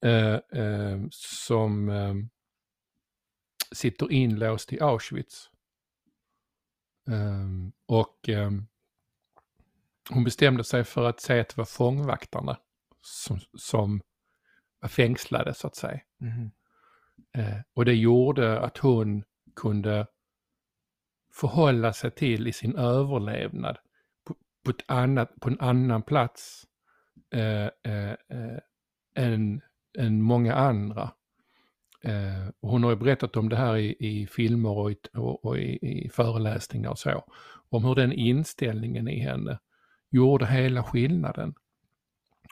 eh, 0.05 0.33
eh, 0.33 0.99
som 1.11 1.89
eh, 1.89 2.13
sitter 3.71 4.11
inlåst 4.11 4.73
i 4.73 4.79
Auschwitz. 4.81 5.49
Um, 7.05 7.73
och 7.85 8.29
um, 8.29 8.67
hon 10.09 10.23
bestämde 10.23 10.63
sig 10.63 10.83
för 10.83 11.09
att 11.09 11.19
säga 11.21 11.41
att 11.41 11.49
det 11.49 11.57
var 11.57 11.65
fångvaktarna 11.65 12.57
som, 13.01 13.39
som 13.57 14.01
var 14.79 14.89
fängslade 14.89 15.53
så 15.53 15.67
att 15.67 15.75
säga. 15.75 15.99
Uh, 17.37 17.61
och 17.73 17.85
det 17.85 17.93
gjorde 17.93 18.59
att 18.59 18.77
hon 18.77 19.23
kunde 19.55 20.07
förhålla 21.33 21.93
sig 21.93 22.11
till 22.11 22.47
i 22.47 22.53
sin 22.53 22.75
överlevnad 22.75 23.77
på, 24.25 24.35
på, 24.65 24.71
ett 24.71 24.83
annat, 24.87 25.31
på 25.41 25.49
en 25.49 25.59
annan 25.59 26.01
plats 26.01 26.63
eh, 27.31 27.65
eh, 27.93 28.11
eh, 28.11 28.59
än, 29.15 29.61
än 29.97 30.21
många 30.21 30.53
andra. 30.53 31.11
Eh, 32.03 32.47
och 32.59 32.69
hon 32.69 32.83
har 32.83 32.89
ju 32.89 32.95
berättat 32.95 33.37
om 33.37 33.49
det 33.49 33.55
här 33.55 33.77
i, 33.77 33.95
i 33.99 34.27
filmer 34.27 34.69
och, 34.69 34.91
i, 34.91 34.97
och, 35.13 35.45
och 35.45 35.57
i, 35.57 35.79
i, 35.81 36.09
föreläsningar 36.09 36.89
och 36.89 36.99
så. 36.99 37.23
Om 37.69 37.85
hur 37.85 37.95
den 37.95 38.11
inställningen 38.11 39.07
i 39.07 39.19
henne 39.19 39.59
gjorde 40.09 40.45
hela 40.45 40.83
skillnaden. 40.83 41.53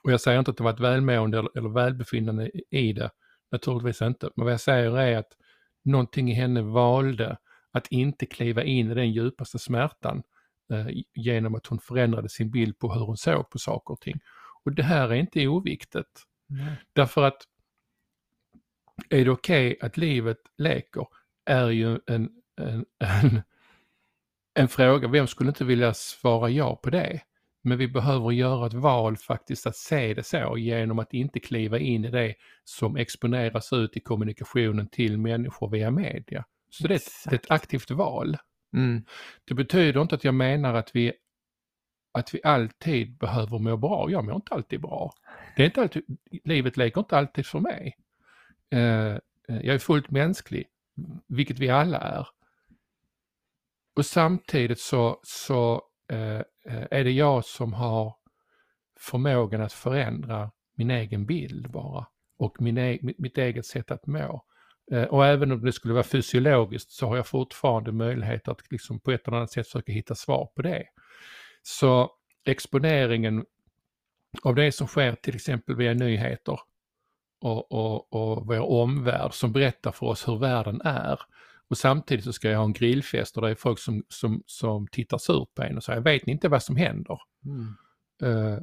Och 0.03 0.11
jag 0.11 0.21
säger 0.21 0.39
inte 0.39 0.51
att 0.51 0.57
det 0.57 0.63
var 0.63 0.73
ett 0.73 0.79
välmående 0.79 1.39
eller, 1.39 1.57
eller 1.57 1.69
välbefinnande 1.69 2.51
i 2.69 2.93
det, 2.93 3.09
naturligtvis 3.51 4.01
inte. 4.01 4.29
Men 4.35 4.43
vad 4.43 4.53
jag 4.53 4.61
säger 4.61 4.97
är 4.97 5.17
att 5.17 5.37
någonting 5.83 6.31
i 6.31 6.33
henne 6.33 6.61
valde 6.61 7.37
att 7.71 7.87
inte 7.87 8.25
kliva 8.25 8.63
in 8.63 8.91
i 8.91 8.95
den 8.95 9.11
djupaste 9.11 9.59
smärtan 9.59 10.23
eh, 10.73 10.87
genom 11.13 11.55
att 11.55 11.67
hon 11.67 11.79
förändrade 11.79 12.29
sin 12.29 12.51
bild 12.51 12.79
på 12.79 12.93
hur 12.93 13.05
hon 13.05 13.17
såg 13.17 13.49
på 13.49 13.59
saker 13.59 13.93
och 13.93 14.01
ting. 14.01 14.19
Och 14.63 14.75
det 14.75 14.83
här 14.83 15.09
är 15.09 15.15
inte 15.15 15.47
oviktigt. 15.47 16.23
Mm. 16.49 16.73
Därför 16.93 17.23
att 17.23 17.43
är 19.09 19.25
det 19.25 19.31
okej 19.31 19.71
okay 19.71 19.87
att 19.87 19.97
livet 19.97 20.37
leker 20.57 21.07
är 21.45 21.69
ju 21.69 21.99
en, 22.07 22.29
en, 22.61 22.85
en, 22.99 23.41
en 24.53 24.67
fråga. 24.67 25.07
Vem 25.07 25.27
skulle 25.27 25.49
inte 25.49 25.65
vilja 25.65 25.93
svara 25.93 26.49
ja 26.49 26.75
på 26.75 26.89
det? 26.89 27.21
Men 27.63 27.77
vi 27.77 27.87
behöver 27.87 28.31
göra 28.31 28.67
ett 28.67 28.73
val 28.73 29.17
faktiskt 29.17 29.67
att 29.67 29.75
se 29.75 30.13
det 30.13 30.23
så 30.23 30.57
genom 30.57 30.99
att 30.99 31.13
inte 31.13 31.39
kliva 31.39 31.79
in 31.79 32.05
i 32.05 32.11
det 32.11 32.35
som 32.63 32.97
exponeras 32.97 33.73
ut 33.73 33.97
i 33.97 33.99
kommunikationen 33.99 34.87
till 34.87 35.17
människor 35.17 35.69
via 35.69 35.91
media. 35.91 36.45
Så 36.69 36.87
det 36.87 36.93
är, 36.93 36.95
ett, 36.95 37.33
ett 37.33 37.51
aktivt 37.51 37.91
val. 37.91 38.37
Mm. 38.73 39.05
Det 39.45 39.53
betyder 39.53 40.01
inte 40.01 40.15
att 40.15 40.23
jag 40.23 40.35
menar 40.35 40.73
att 40.73 40.95
vi, 40.95 41.13
att 42.11 42.33
vi 42.33 42.39
alltid 42.43 43.17
behöver 43.17 43.59
må 43.59 43.77
bra. 43.77 44.11
Jag 44.11 44.25
mår 44.25 44.35
inte 44.35 44.55
alltid 44.55 44.81
bra. 44.81 45.13
Det 45.55 45.61
är 45.61 45.65
inte 45.65 45.81
alltid, 45.81 46.03
livet 46.43 46.77
leker 46.77 47.01
inte 47.01 47.17
alltid 47.17 47.45
för 47.45 47.59
mig. 47.59 47.95
Eh, 48.71 49.17
jag 49.47 49.75
är 49.75 49.79
fullt 49.79 50.11
mänsklig, 50.11 50.67
vilket 51.27 51.59
vi 51.59 51.69
alla 51.69 51.97
är. 51.97 52.27
Och 53.95 54.05
samtidigt 54.05 54.79
så, 54.79 55.19
så 55.23 55.81
Eh, 56.11 56.39
eh, 56.65 56.87
är 56.91 57.03
det 57.03 57.11
jag 57.11 57.45
som 57.45 57.73
har 57.73 58.15
förmågan 58.99 59.61
att 59.61 59.73
förändra 59.73 60.51
min 60.75 60.91
egen 60.91 61.25
bild 61.25 61.71
bara 61.71 62.07
och 62.37 62.61
min 62.61 62.77
e 62.77 62.99
mitt 63.01 63.37
eget 63.37 63.65
sätt 63.65 63.91
att 63.91 64.07
må. 64.07 64.45
Eh, 64.91 65.03
och 65.03 65.25
även 65.25 65.51
om 65.51 65.65
det 65.65 65.71
skulle 65.71 65.93
vara 65.93 66.03
fysiologiskt 66.03 66.91
så 66.91 67.07
har 67.07 67.15
jag 67.15 67.27
fortfarande 67.27 67.91
möjlighet 67.91 68.47
att 68.47 68.71
liksom 68.71 68.99
på 68.99 69.11
ett 69.11 69.27
eller 69.27 69.37
annat 69.37 69.51
sätt 69.51 69.67
försöka 69.67 69.91
hitta 69.91 70.15
svar 70.15 70.49
på 70.55 70.61
det. 70.61 70.83
Så 71.63 72.11
exponeringen 72.45 73.45
av 74.43 74.55
det 74.55 74.71
som 74.71 74.87
sker 74.87 75.15
till 75.15 75.35
exempel 75.35 75.75
via 75.75 75.93
nyheter 75.93 76.59
och, 77.41 77.71
och, 77.71 78.13
och 78.13 78.47
vår 78.47 78.71
omvärld 78.71 79.33
som 79.33 79.51
berättar 79.51 79.91
för 79.91 80.05
oss 80.05 80.27
hur 80.27 80.37
världen 80.37 80.81
är. 80.81 81.19
Och 81.71 81.77
samtidigt 81.77 82.25
så 82.25 82.33
ska 82.33 82.49
jag 82.49 82.57
ha 82.57 82.65
en 82.65 82.73
grillfest 82.73 83.35
och 83.37 83.41
det 83.41 83.49
är 83.49 83.55
folk 83.55 83.79
som, 83.79 84.03
som, 84.07 84.43
som 84.45 84.87
tittar 84.87 85.17
surt 85.17 85.53
på 85.55 85.63
en 85.63 85.77
och 85.77 85.83
säger, 85.83 86.01
vet 86.01 86.25
ni 86.25 86.31
inte 86.31 86.49
vad 86.49 86.63
som 86.63 86.75
händer? 86.75 87.19
Mm. 87.45 87.75
Uh, 88.23 88.59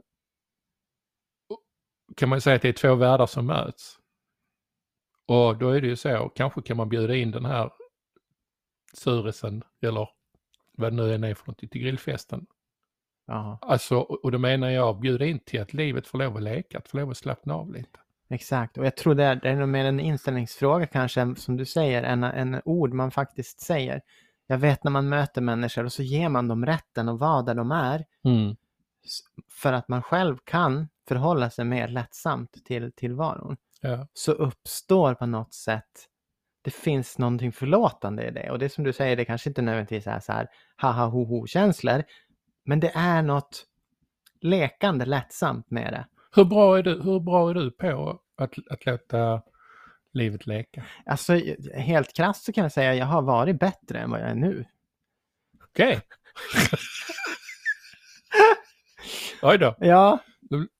kan 2.16 2.28
man 2.28 2.40
säga 2.40 2.56
att 2.56 2.62
det 2.62 2.68
är 2.68 2.72
två 2.72 2.94
världar 2.94 3.26
som 3.26 3.46
möts. 3.46 3.98
Och 5.26 5.58
då 5.58 5.70
är 5.70 5.80
det 5.80 5.86
ju 5.86 5.96
så, 5.96 6.32
kanske 6.34 6.62
kan 6.62 6.76
man 6.76 6.88
bjuda 6.88 7.14
in 7.14 7.30
den 7.30 7.44
här 7.44 7.70
surisen 8.92 9.64
eller 9.80 10.08
vad 10.72 10.92
det 10.92 10.96
nu 10.96 11.14
än 11.14 11.24
är 11.24 11.34
för 11.34 11.46
något 11.46 11.58
till 11.58 11.82
grillfesten. 11.82 12.46
Aha. 13.28 13.58
Alltså, 13.62 13.96
och 13.98 14.32
då 14.32 14.38
menar 14.38 14.70
jag 14.70 15.00
bjuda 15.00 15.26
in 15.26 15.38
till 15.38 15.60
att 15.60 15.72
livet 15.72 16.06
får 16.06 16.18
lov 16.18 16.36
att 16.36 16.42
leka, 16.42 16.78
att 16.78 16.88
få 16.88 16.96
lov 16.96 17.10
att 17.10 17.16
slappna 17.16 17.54
av 17.54 17.72
lite. 17.72 18.00
Exakt, 18.30 18.78
och 18.78 18.86
jag 18.86 18.96
tror 18.96 19.14
det 19.14 19.24
är, 19.24 19.36
det 19.36 19.48
är 19.48 19.56
nog 19.56 19.68
mer 19.68 19.84
en 19.84 20.00
inställningsfråga 20.00 20.86
kanske, 20.86 21.34
som 21.36 21.56
du 21.56 21.64
säger, 21.64 22.02
än 22.02 22.24
en 22.24 22.60
ord 22.64 22.92
man 22.92 23.10
faktiskt 23.10 23.60
säger. 23.60 24.02
Jag 24.46 24.58
vet 24.58 24.84
när 24.84 24.90
man 24.90 25.08
möter 25.08 25.40
människor 25.40 25.84
och 25.84 25.92
så 25.92 26.02
ger 26.02 26.28
man 26.28 26.48
dem 26.48 26.66
rätten 26.66 27.08
att 27.08 27.20
vara 27.20 27.42
där 27.42 27.54
de 27.54 27.70
är. 27.72 28.04
Mm. 28.24 28.56
För 29.50 29.72
att 29.72 29.88
man 29.88 30.02
själv 30.02 30.38
kan 30.44 30.88
förhålla 31.08 31.50
sig 31.50 31.64
mer 31.64 31.88
lättsamt 31.88 32.64
till 32.64 32.92
tillvaron. 32.92 33.56
Ja. 33.80 34.06
Så 34.12 34.32
uppstår 34.32 35.14
på 35.14 35.26
något 35.26 35.54
sätt, 35.54 36.08
det 36.62 36.70
finns 36.70 37.18
någonting 37.18 37.52
förlåtande 37.52 38.28
i 38.28 38.30
det. 38.30 38.50
Och 38.50 38.58
det 38.58 38.68
som 38.68 38.84
du 38.84 38.92
säger, 38.92 39.16
det 39.16 39.24
kanske 39.24 39.50
inte 39.50 39.62
nödvändigtvis 39.62 40.06
är 40.06 40.20
så 40.20 40.32
här 40.32 40.48
haha 40.76 41.06
ho 41.06 41.24
ho 41.24 41.46
känslor. 41.46 42.02
Men 42.64 42.80
det 42.80 42.92
är 42.94 43.22
något 43.22 43.66
lekande 44.40 45.04
lättsamt 45.04 45.70
med 45.70 45.92
det. 45.92 46.06
Hur 46.34 46.44
bra 46.44 46.78
är 46.78 46.82
du, 46.82 47.02
hur 47.02 47.20
bra 47.20 47.50
är 47.50 47.54
du 47.54 47.70
på 47.70 48.20
att, 48.36 48.54
att 48.70 48.86
låta 48.86 49.42
livet 50.12 50.46
leka? 50.46 50.84
Alltså 51.06 51.40
helt 51.74 52.16
krasst 52.16 52.44
så 52.44 52.52
kan 52.52 52.62
jag 52.62 52.72
säga 52.72 52.90
att 52.90 52.96
jag 52.96 53.06
har 53.06 53.22
varit 53.22 53.60
bättre 53.60 53.98
än 53.98 54.10
vad 54.10 54.20
jag 54.20 54.28
är 54.28 54.34
nu. 54.34 54.64
Okej. 55.64 55.88
Okay. 55.88 56.00
Oj 59.42 59.58
då. 59.58 59.74
Ja. 59.80 60.18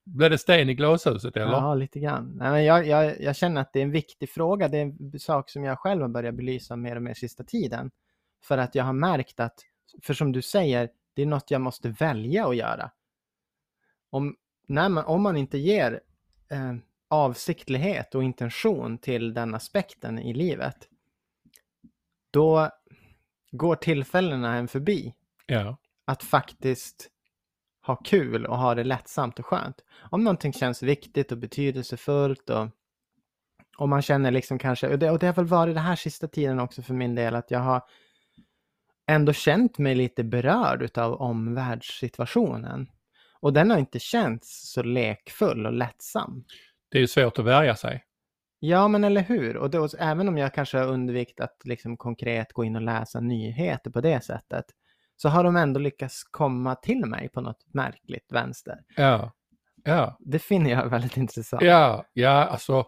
Blev 0.05 0.31
det 0.31 0.39
sten 0.39 0.69
i 0.69 0.75
glashuset 0.75 1.37
eller? 1.37 1.53
Ja, 1.53 1.75
lite 1.75 2.01
grann. 2.01 2.33
Nej, 2.37 2.51
men 2.51 2.65
jag, 2.65 2.87
jag, 2.87 3.21
jag 3.21 3.37
känner 3.37 3.61
att 3.61 3.73
det 3.73 3.79
är 3.79 3.83
en 3.83 3.91
viktig 3.91 4.31
fråga. 4.31 4.69
Det 4.69 4.79
är 4.79 4.83
en 4.83 5.19
sak 5.19 5.51
som 5.51 5.65
jag 5.65 5.79
själv 5.79 6.03
har 6.03 6.09
börjat 6.09 6.35
belysa 6.35 6.77
mer 6.77 6.97
och 6.97 7.03
mer 7.03 7.15
sista 7.15 7.45
tiden. 7.45 7.91
För 8.45 8.59
att 8.59 8.75
jag 8.75 8.85
har 8.85 8.93
märkt 8.93 9.41
att, 9.41 9.55
för 10.03 10.15
som 10.15 10.33
du 10.33 10.43
säger, 10.43 10.91
det 11.15 11.23
är 11.23 11.27
något 11.27 11.51
jag 11.51 11.61
måste 11.61 11.89
välja 11.89 12.49
att 12.49 12.57
göra. 12.57 12.91
Om, 14.11 14.37
när 14.69 14.89
man, 14.89 15.05
om 15.05 15.23
man 15.23 15.37
inte 15.37 15.59
ger 15.59 16.01
eh, 16.51 16.75
avsiktlighet 17.09 18.15
och 18.15 18.25
intention 18.25 18.99
till 18.99 19.35
den 19.35 19.55
aspekten 19.55 20.19
i 20.19 20.35
livet, 20.35 20.89
då 22.31 22.71
går 23.51 23.77
tillfällena 23.77 24.57
en 24.57 24.69
förbi. 24.69 25.15
Ja. 25.47 25.77
Att 26.05 26.23
faktiskt 26.23 27.11
ha 27.87 27.97
kul 27.97 28.47
och 28.47 28.59
ha 28.59 28.75
det 28.75 28.85
lättsamt 28.85 29.39
och 29.39 29.47
skönt. 29.47 29.85
Om 30.11 30.25
någonting 30.25 30.53
känns 30.53 30.83
viktigt 30.83 31.33
och 31.33 31.39
betydelsefullt 31.39 32.51
och, 32.51 32.69
och 33.79 33.89
man 33.89 34.03
känner 34.03 34.31
liksom 34.31 34.59
kanske, 34.59 34.89
och 34.89 34.99
det, 34.99 35.11
och 35.11 35.19
det 35.19 35.27
har 35.27 35.35
väl 35.35 35.45
varit 35.45 35.75
det 35.75 35.81
här 35.81 35.97
sista 35.97 36.29
tiden 36.29 36.61
också 36.61 36.83
för 36.83 36.95
min 36.95 37.15
del, 37.15 37.35
att 37.35 37.51
jag 37.51 37.61
har 37.61 37.83
ändå 39.07 39.33
känt 39.33 39.79
mig 39.79 39.95
lite 39.95 40.25
berörd 40.25 40.83
utav 40.83 41.15
omvärldssituationen. 41.15 42.91
Och 43.41 43.53
den 43.53 43.71
har 43.71 43.79
inte 43.79 43.99
känts 43.99 44.73
så 44.73 44.83
lekfull 44.83 45.67
och 45.67 45.73
lättsam. 45.73 46.45
Det 46.91 46.99
är 46.99 47.01
ju 47.01 47.09
svårt 47.09 47.39
att 47.39 47.45
värja 47.45 47.77
sig. 47.77 48.05
Ja, 48.61 48.89
men 48.89 49.05
eller 49.05 49.23
hur? 49.23 49.57
Och 49.57 49.71
då, 49.71 49.89
även 49.99 50.29
om 50.29 50.39
jag 50.39 50.55
kanske 50.55 50.79
har 50.79 50.87
undvikit 50.87 51.41
att 51.41 51.57
liksom 51.65 51.97
konkret 51.97 52.53
gå 52.53 52.65
in 52.65 52.77
och 52.77 52.83
läsa 52.83 53.21
nyheter 53.21 53.91
på 53.91 54.01
det 54.01 54.25
sättet, 54.25 54.65
så 55.17 55.29
har 55.29 55.45
de 55.45 55.57
ändå 55.57 55.81
lyckats 55.81 56.25
komma 56.25 56.75
till 56.75 57.07
mig 57.07 57.29
på 57.29 57.41
något 57.41 57.67
märkligt 57.75 58.33
vänster. 58.33 58.79
Ja, 58.97 59.33
ja. 59.85 60.17
Det 60.21 60.39
finner 60.39 60.71
jag 60.71 60.89
väldigt 60.89 61.17
intressant. 61.17 61.63
Ja, 61.63 62.05
ja, 62.13 62.45
alltså 62.45 62.87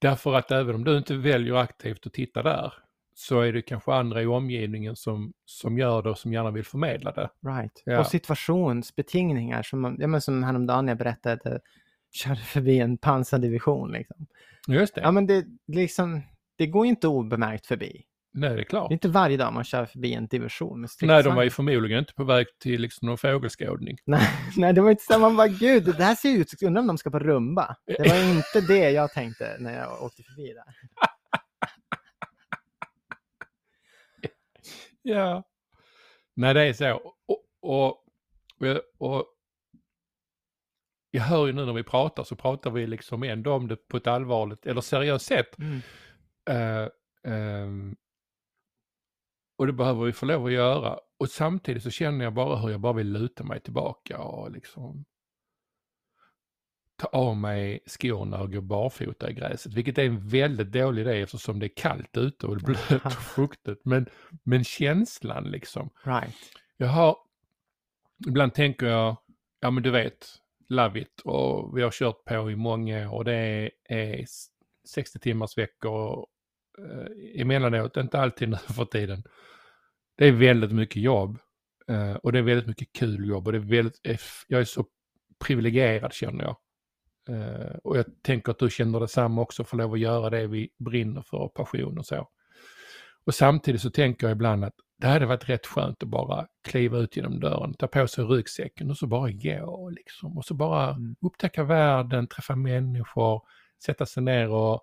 därför 0.00 0.34
att 0.34 0.50
även 0.50 0.74
om 0.74 0.84
du 0.84 0.98
inte 0.98 1.16
väljer 1.16 1.54
aktivt 1.54 2.06
att 2.06 2.12
titta 2.12 2.42
där 2.42 2.72
så 3.20 3.40
är 3.40 3.52
det 3.52 3.62
kanske 3.62 3.92
andra 3.92 4.22
i 4.22 4.26
omgivningen 4.26 4.96
som, 4.96 5.32
som 5.44 5.78
gör 5.78 6.02
det 6.02 6.10
och 6.10 6.18
som 6.18 6.32
gärna 6.32 6.50
vill 6.50 6.64
förmedla 6.64 7.12
det. 7.12 7.30
Right. 7.46 7.82
Ja. 7.84 8.00
Och 8.00 8.06
situationsbetingningar 8.06 9.62
som, 9.62 9.96
ja, 9.98 10.06
men 10.06 10.20
som 10.20 10.42
häromdagen 10.42 10.88
jag 10.88 10.98
berättade 10.98 11.60
körde 12.12 12.40
förbi 12.40 12.78
en 12.78 12.98
pansardivision. 12.98 13.92
Liksom. 13.92 14.26
Just 14.68 14.94
det. 14.94 15.00
Ja, 15.00 15.10
men 15.10 15.26
det, 15.26 15.44
liksom, 15.66 16.22
det 16.58 16.66
går 16.66 16.86
inte 16.86 17.08
obemärkt 17.08 17.66
förbi. 17.66 18.02
Nej, 18.32 18.54
det 18.54 18.60
är 18.60 18.64
klart. 18.64 18.88
Det 18.88 18.92
är 18.92 18.96
inte 18.96 19.08
varje 19.08 19.36
dag 19.36 19.52
man 19.52 19.64
kör 19.64 19.86
förbi 19.86 20.14
en 20.14 20.26
division 20.26 20.80
med 20.80 20.90
Nej, 21.02 21.22
de 21.22 21.34
var 21.34 21.42
ju 21.42 21.50
förmodligen 21.50 21.98
inte 21.98 22.14
på 22.14 22.24
väg 22.24 22.46
till 22.58 22.80
liksom 22.80 23.08
någon 23.08 23.18
fågelskådning. 23.18 23.96
Nej, 24.04 24.28
nej, 24.56 24.72
det 24.72 24.80
var 24.80 24.90
inte 24.90 25.04
så. 25.04 25.18
Man 25.18 25.36
bara, 25.36 25.48
gud, 25.48 25.84
det 25.84 26.04
här 26.04 26.14
ser 26.14 26.36
ut 26.36 26.50
som, 26.50 26.66
undrar 26.66 26.80
om 26.80 26.86
de 26.86 26.98
ska 26.98 27.10
på 27.10 27.18
rumba. 27.18 27.76
Det 27.86 28.08
var 28.08 28.30
inte 28.36 28.72
det 28.72 28.90
jag 28.90 29.12
tänkte 29.12 29.56
när 29.58 29.78
jag 29.78 30.02
åkte 30.02 30.22
förbi 30.22 30.52
där. 30.54 30.74
Ja. 35.02 35.42
Nej, 36.34 36.54
det 36.54 36.62
är 36.62 36.72
så. 36.72 37.14
Och, 37.26 37.44
och, 37.62 38.04
och, 38.98 39.26
jag 41.10 41.22
hör 41.22 41.46
ju 41.46 41.52
nu 41.52 41.64
när 41.64 41.72
vi 41.72 41.82
pratar 41.82 42.24
så 42.24 42.36
pratar 42.36 42.70
vi 42.70 42.86
liksom 42.86 43.22
ändå 43.22 43.52
om 43.52 43.68
det 43.68 43.76
på 43.76 43.96
ett 43.96 44.06
allvarligt 44.06 44.66
eller 44.66 44.80
seriöst 44.80 45.26
sätt. 45.26 45.58
Mm. 45.58 45.80
Eh, 46.50 46.88
ehm, 47.24 47.96
och 49.58 49.66
det 49.66 49.72
behöver 49.72 50.04
vi 50.04 50.12
få 50.12 50.26
lov 50.26 50.46
att 50.46 50.52
göra. 50.52 50.98
Och 51.18 51.28
samtidigt 51.28 51.82
så 51.82 51.90
känner 51.90 52.24
jag 52.24 52.34
bara 52.34 52.56
hur 52.56 52.70
jag 52.70 52.80
bara 52.80 52.92
vill 52.92 53.12
luta 53.12 53.44
mig 53.44 53.60
tillbaka 53.60 54.18
och 54.18 54.50
liksom 54.50 55.04
ta 57.00 57.06
av 57.06 57.36
mig 57.36 57.80
skorna 57.86 58.40
och 58.40 58.52
gå 58.52 58.60
barfota 58.60 59.30
i 59.30 59.32
gräset. 59.32 59.74
Vilket 59.74 59.98
är 59.98 60.04
en 60.04 60.28
väldigt 60.28 60.72
dålig 60.72 61.02
idé 61.02 61.20
eftersom 61.20 61.58
det 61.58 61.66
är 61.66 61.76
kallt 61.76 62.16
ute 62.16 62.46
och 62.46 62.56
blött 62.56 63.04
och 63.04 63.12
fuktigt. 63.34 63.84
Men, 63.84 64.06
men 64.42 64.64
känslan 64.64 65.44
liksom. 65.44 65.90
Right. 66.04 66.34
Jag 66.76 66.86
har, 66.86 67.16
ibland 68.28 68.54
tänker 68.54 68.86
jag, 68.86 69.16
ja 69.60 69.70
men 69.70 69.82
du 69.82 69.90
vet, 69.90 70.28
love 70.68 71.00
it 71.00 71.20
och 71.24 71.78
vi 71.78 71.82
har 71.82 71.90
kört 71.90 72.24
på 72.24 72.50
i 72.50 72.56
många 72.56 73.10
och 73.10 73.24
det 73.24 73.34
är, 73.34 73.70
är 73.88 74.24
60 74.88 75.18
timmars 75.18 75.58
veckor 75.58 76.26
eh, 76.78 77.40
emellanåt, 77.40 77.96
inte 77.96 78.20
alltid 78.20 78.48
nu 78.48 78.56
för 78.56 78.84
tiden. 78.84 79.22
Det 80.16 80.28
är 80.28 80.32
väldigt 80.32 80.72
mycket 80.72 81.02
jobb 81.02 81.38
eh, 81.88 82.14
och 82.14 82.32
det 82.32 82.38
är 82.38 82.42
väldigt 82.42 82.66
mycket 82.66 82.92
kul 82.92 83.28
jobb 83.28 83.46
och 83.46 83.52
det 83.52 83.58
är 83.58 83.70
väldigt, 83.76 84.00
jag 84.46 84.60
är 84.60 84.64
så 84.64 84.84
privilegierad 85.44 86.12
känner 86.12 86.44
jag. 86.44 86.56
Eh, 87.30 87.76
och 87.84 87.98
jag 87.98 88.04
tänker 88.22 88.50
att 88.50 88.58
du 88.58 88.70
känner 88.70 89.00
detsamma 89.00 89.42
också, 89.42 89.64
för 89.64 89.76
lov 89.76 89.92
att 89.92 90.00
göra 90.00 90.30
det 90.30 90.46
vi 90.46 90.68
brinner 90.78 91.22
för, 91.22 91.48
passion 91.48 91.98
och 91.98 92.06
så. 92.06 92.28
Och 93.24 93.34
samtidigt 93.34 93.80
så 93.80 93.90
tänker 93.90 94.26
jag 94.26 94.34
ibland 94.34 94.64
att 94.64 94.74
det 94.98 95.06
hade 95.06 95.26
varit 95.26 95.48
rätt 95.48 95.66
skönt 95.66 96.02
att 96.02 96.08
bara 96.08 96.46
kliva 96.68 96.98
ut 96.98 97.16
genom 97.16 97.40
dörren, 97.40 97.74
ta 97.74 97.86
på 97.86 98.06
sig 98.06 98.24
ryggsäcken 98.24 98.90
och 98.90 98.96
så 98.96 99.06
bara 99.06 99.30
gå 99.30 99.90
liksom. 99.90 100.38
Och 100.38 100.44
så 100.44 100.54
bara 100.54 100.90
Mm. 100.90 101.16
upptäcka 101.20 101.64
världen, 101.64 102.26
träffa 102.26 102.56
människor, 102.56 103.42
sätta 103.84 104.06
sig 104.06 104.22
ner 104.22 104.50
och 104.50 104.80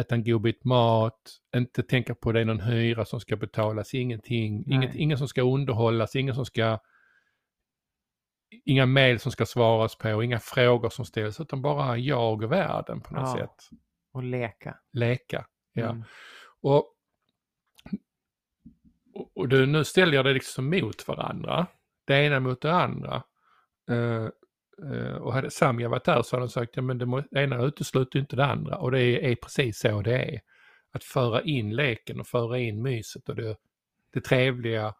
äta 0.00 0.14
en 0.14 0.24
god 0.24 0.42
bit 0.42 0.64
mat, 0.64 1.20
inte 1.56 1.82
tänka 1.82 2.14
på 2.14 2.32
det 2.32 2.40
är 2.40 2.44
någon 2.44 2.60
hyra 2.60 3.04
som 3.04 3.20
ska 3.20 3.36
betalas, 3.36 3.94
ingenting, 3.94 4.64
Nej. 4.66 4.76
inget, 4.76 4.94
ingen 4.94 5.18
som 5.18 5.28
ska 5.28 5.42
underhållas, 5.42 6.16
ingen 6.16 6.34
som 6.34 6.44
ska 6.44 6.78
Inga 8.64 8.86
mejl 8.86 9.18
som 9.20 9.32
ska 9.32 9.46
svaras 9.46 9.98
på, 9.98 10.22
inga 10.22 10.40
frågor 10.40 10.90
som 10.90 11.04
ställs, 11.04 11.40
utan 11.40 11.62
bara 11.62 11.96
jag 11.98 12.42
och 12.42 12.52
världen 12.52 13.00
på 13.00 13.14
något 13.14 13.28
Ja. 13.28 13.36
sätt. 13.38 13.68
Och 14.12 14.22
leka. 14.22 14.78
Leka. 14.92 15.46
Ja. 15.72 15.88
Mm. 15.90 16.04
Och, 16.60 16.94
och, 19.34 19.48
du, 19.48 19.66
nu 19.66 19.84
ställer 19.84 20.14
jag 20.14 20.24
det 20.24 20.32
liksom 20.32 20.70
mot 20.70 21.08
varandra. 21.08 21.66
Det 22.04 22.14
ena 22.14 22.40
mot 22.40 22.60
det 22.60 22.72
andra. 22.72 23.22
Eh, 23.90 24.28
eh, 24.92 25.14
och 25.14 25.32
hade 25.32 25.50
Samja 25.50 25.88
varit 25.88 26.04
där 26.04 26.22
så 26.22 26.36
hade 26.36 26.42
han 26.42 26.48
sagt, 26.50 26.76
ja 26.76 26.82
men 26.82 26.98
det, 26.98 27.06
må, 27.06 27.20
det 27.30 27.42
ena 27.42 27.62
utesluter 27.62 28.18
inte 28.18 28.36
det 28.36 28.44
andra. 28.44 28.76
Och 28.76 28.90
det 28.90 29.00
är, 29.02 29.30
är 29.30 29.34
precis 29.34 29.78
så 29.78 30.02
det 30.02 30.18
är. 30.18 30.40
Att 30.92 31.04
föra 31.04 31.42
in 31.42 31.76
leken 31.76 32.20
och 32.20 32.26
föra 32.26 32.58
in 32.58 32.82
myset 32.82 33.28
och 33.28 33.36
det, 33.36 33.56
det 34.12 34.20
trevliga 34.20 34.94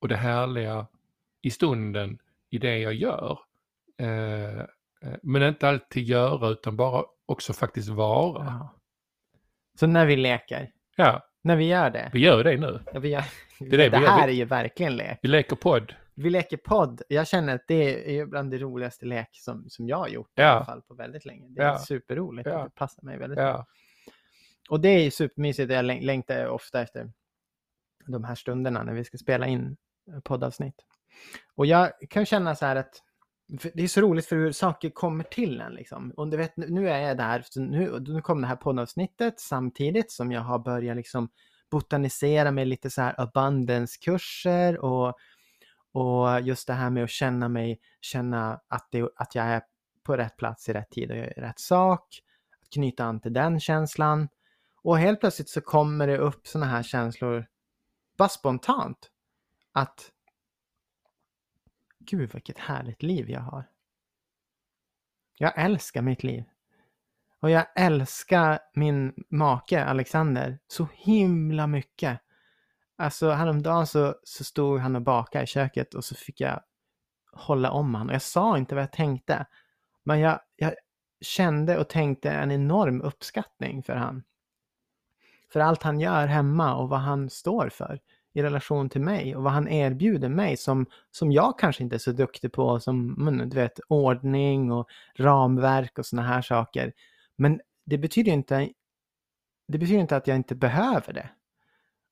och 0.00 0.08
det 0.08 0.16
härliga 0.16 0.86
i 1.42 1.50
stunden 1.50 2.18
i 2.52 2.58
det 2.58 2.78
jag 2.78 2.94
gör. 2.94 3.38
Eh, 4.00 4.58
eh, 4.58 4.64
men 5.22 5.42
inte 5.42 5.68
alltid 5.68 6.02
göra 6.04 6.48
utan 6.48 6.76
bara 6.76 7.04
också 7.26 7.52
faktiskt 7.52 7.88
vara. 7.88 8.44
Ja. 8.44 8.74
Så 9.78 9.86
när 9.86 10.06
vi 10.06 10.16
leker, 10.16 10.70
Ja, 10.96 11.22
när 11.44 11.56
vi 11.56 11.64
gör 11.68 11.90
det. 11.90 12.10
vi 12.12 12.20
gör 12.20 12.44
det 12.44 12.56
nu. 12.56 12.80
Ja, 12.92 13.00
vi 13.00 13.08
gör, 13.08 13.18
är 13.60 13.64
det, 13.70 13.76
det 13.76 13.84
gör. 13.84 13.90
här 14.08 14.26
Vi- 14.26 14.32
är 14.32 14.36
ju 14.36 14.44
verkligen 14.44 14.96
lek. 14.96 15.18
Vi 15.22 15.28
leker 15.28 15.56
podd. 15.56 15.94
Vi 16.14 16.30
leker 16.30 16.56
podd. 16.56 17.02
Jag 17.08 17.28
känner 17.28 17.54
att 17.54 17.64
det 17.68 18.18
är 18.18 18.26
bland 18.26 18.50
det 18.50 18.58
roligaste 18.58 19.06
lek 19.06 19.28
som, 19.32 19.64
som 19.68 19.88
jag 19.88 19.96
har 19.96 20.08
gjort 20.08 20.38
i 20.38 20.40
Ja. 20.40 20.46
alla 20.48 20.64
fall 20.64 20.82
på 20.82 20.94
väldigt 20.94 21.24
länge. 21.24 21.48
Det 21.48 21.62
är 21.62 21.66
Ja. 21.66 21.78
superroligt 21.78 22.48
och 22.48 22.64
det 22.64 22.70
passar 22.74 23.02
mig 23.02 23.18
väldigt 23.18 23.36
bra. 23.36 23.66
Och 24.70 24.80
det 24.80 24.88
är 24.88 25.02
ju 25.02 25.10
supermysigt. 25.10 25.72
Jag 25.72 25.84
läng- 25.84 26.04
längtar 26.04 26.46
ofta 26.46 26.82
efter 26.82 27.12
de 28.06 28.24
här 28.24 28.34
stunderna 28.34 28.82
när 28.82 28.92
vi 28.92 29.04
ska 29.04 29.18
spela 29.18 29.46
in 29.46 29.76
poddavsnitt. 30.24 30.74
Och 31.54 31.66
jag 31.66 31.92
kan 32.10 32.26
känna 32.26 32.54
så 32.54 32.66
här 32.66 32.76
att 32.76 33.02
det 33.74 33.82
är 33.82 33.88
så 33.88 34.00
roligt 34.00 34.26
för 34.26 34.36
hur 34.36 34.52
saker 34.52 34.90
kommer 34.90 35.24
till 35.24 35.60
en 35.60 35.74
liksom. 35.74 36.10
Och 36.16 36.28
du 36.28 36.36
vet, 36.36 36.56
nu- 36.56 36.88
är 36.88 36.98
jag 36.98 37.16
där, 37.16 37.44
nu, 37.56 38.00
nu 38.00 38.20
kom 38.20 38.40
det 38.40 38.46
här 38.46 38.56
poddavsnittet 38.56 39.40
samtidigt 39.40 40.12
som 40.12 40.32
jag 40.32 40.40
har 40.40 40.58
börjat 40.58 40.96
liksom 40.96 41.28
botanisera 41.70 42.50
med 42.50 42.68
lite 42.68 42.90
så 42.90 43.02
här 43.02 43.14
abundance-kurser 43.20 44.78
och, 44.78 45.14
och 45.92 46.40
just 46.40 46.66
det 46.66 46.72
här 46.72 46.90
med 46.90 47.04
att 47.04 47.10
känna 47.10 47.48
mig, 47.48 47.80
känna 48.00 48.60
att, 48.68 48.88
det, 48.90 49.08
att 49.16 49.34
jag 49.34 49.44
är 49.44 49.62
på 50.02 50.16
rätt 50.16 50.36
plats 50.36 50.68
i 50.68 50.72
rätt 50.72 50.90
tid 50.90 51.10
och 51.10 51.16
gör 51.16 51.32
rätt 51.36 51.60
sak. 51.60 52.20
Att 52.62 52.70
knyta 52.70 53.04
an 53.04 53.20
till 53.20 53.32
den 53.32 53.60
känslan. 53.60 54.28
Och 54.82 54.98
helt 54.98 55.20
plötsligt 55.20 55.48
så 55.48 55.60
kommer 55.60 56.06
det 56.06 56.18
upp 56.18 56.46
sådana 56.46 56.70
här 56.70 56.82
känslor 56.82 57.46
bara 58.18 58.28
spontant. 58.28 59.10
Att 59.72 60.10
Gud 62.06 62.32
vilket 62.32 62.58
härligt 62.58 63.02
liv 63.02 63.30
jag 63.30 63.40
har. 63.40 63.64
Jag 65.38 65.52
älskar 65.56 66.02
mitt 66.02 66.22
liv. 66.22 66.44
Och 67.40 67.50
jag 67.50 67.66
älskar 67.76 68.58
min 68.74 69.24
make 69.28 69.84
Alexander 69.84 70.58
så 70.68 70.88
himla 70.94 71.66
mycket. 71.66 72.20
Alltså 72.96 73.30
häromdagen 73.30 73.86
så, 73.86 74.14
så 74.24 74.44
stod 74.44 74.80
han 74.80 74.96
och 74.96 75.02
bakade 75.02 75.44
i 75.44 75.46
köket 75.46 75.94
och 75.94 76.04
så 76.04 76.14
fick 76.14 76.40
jag 76.40 76.62
hålla 77.32 77.70
om 77.70 77.94
honom. 77.94 78.08
Och 78.08 78.14
jag 78.14 78.22
sa 78.22 78.58
inte 78.58 78.74
vad 78.74 78.82
jag 78.82 78.92
tänkte. 78.92 79.46
Men 80.02 80.20
jag, 80.20 80.40
jag 80.56 80.74
kände 81.20 81.78
och 81.78 81.88
tänkte 81.88 82.30
en 82.30 82.50
enorm 82.50 83.02
uppskattning 83.02 83.82
för 83.82 83.94
han. 83.94 84.22
För 85.52 85.60
allt 85.60 85.82
han 85.82 86.00
gör 86.00 86.26
hemma 86.26 86.74
och 86.74 86.88
vad 86.88 87.00
han 87.00 87.30
står 87.30 87.68
för 87.68 88.00
i 88.34 88.42
relation 88.42 88.88
till 88.88 89.00
mig 89.00 89.36
och 89.36 89.42
vad 89.42 89.52
han 89.52 89.68
erbjuder 89.68 90.28
mig 90.28 90.56
som, 90.56 90.86
som 91.10 91.32
jag 91.32 91.58
kanske 91.58 91.82
inte 91.82 91.96
är 91.96 91.98
så 91.98 92.12
duktig 92.12 92.52
på 92.52 92.80
som 92.80 93.48
du 93.50 93.56
vet, 93.56 93.80
ordning 93.88 94.72
och 94.72 94.88
ramverk 95.18 95.98
och 95.98 96.06
såna 96.06 96.22
här 96.22 96.42
saker. 96.42 96.92
Men 97.36 97.60
det 97.86 97.98
betyder 97.98 98.32
inte, 98.32 98.68
det 99.68 99.78
betyder 99.78 100.00
inte 100.00 100.16
att 100.16 100.26
jag 100.26 100.36
inte 100.36 100.54
behöver 100.54 101.12
det. 101.12 101.30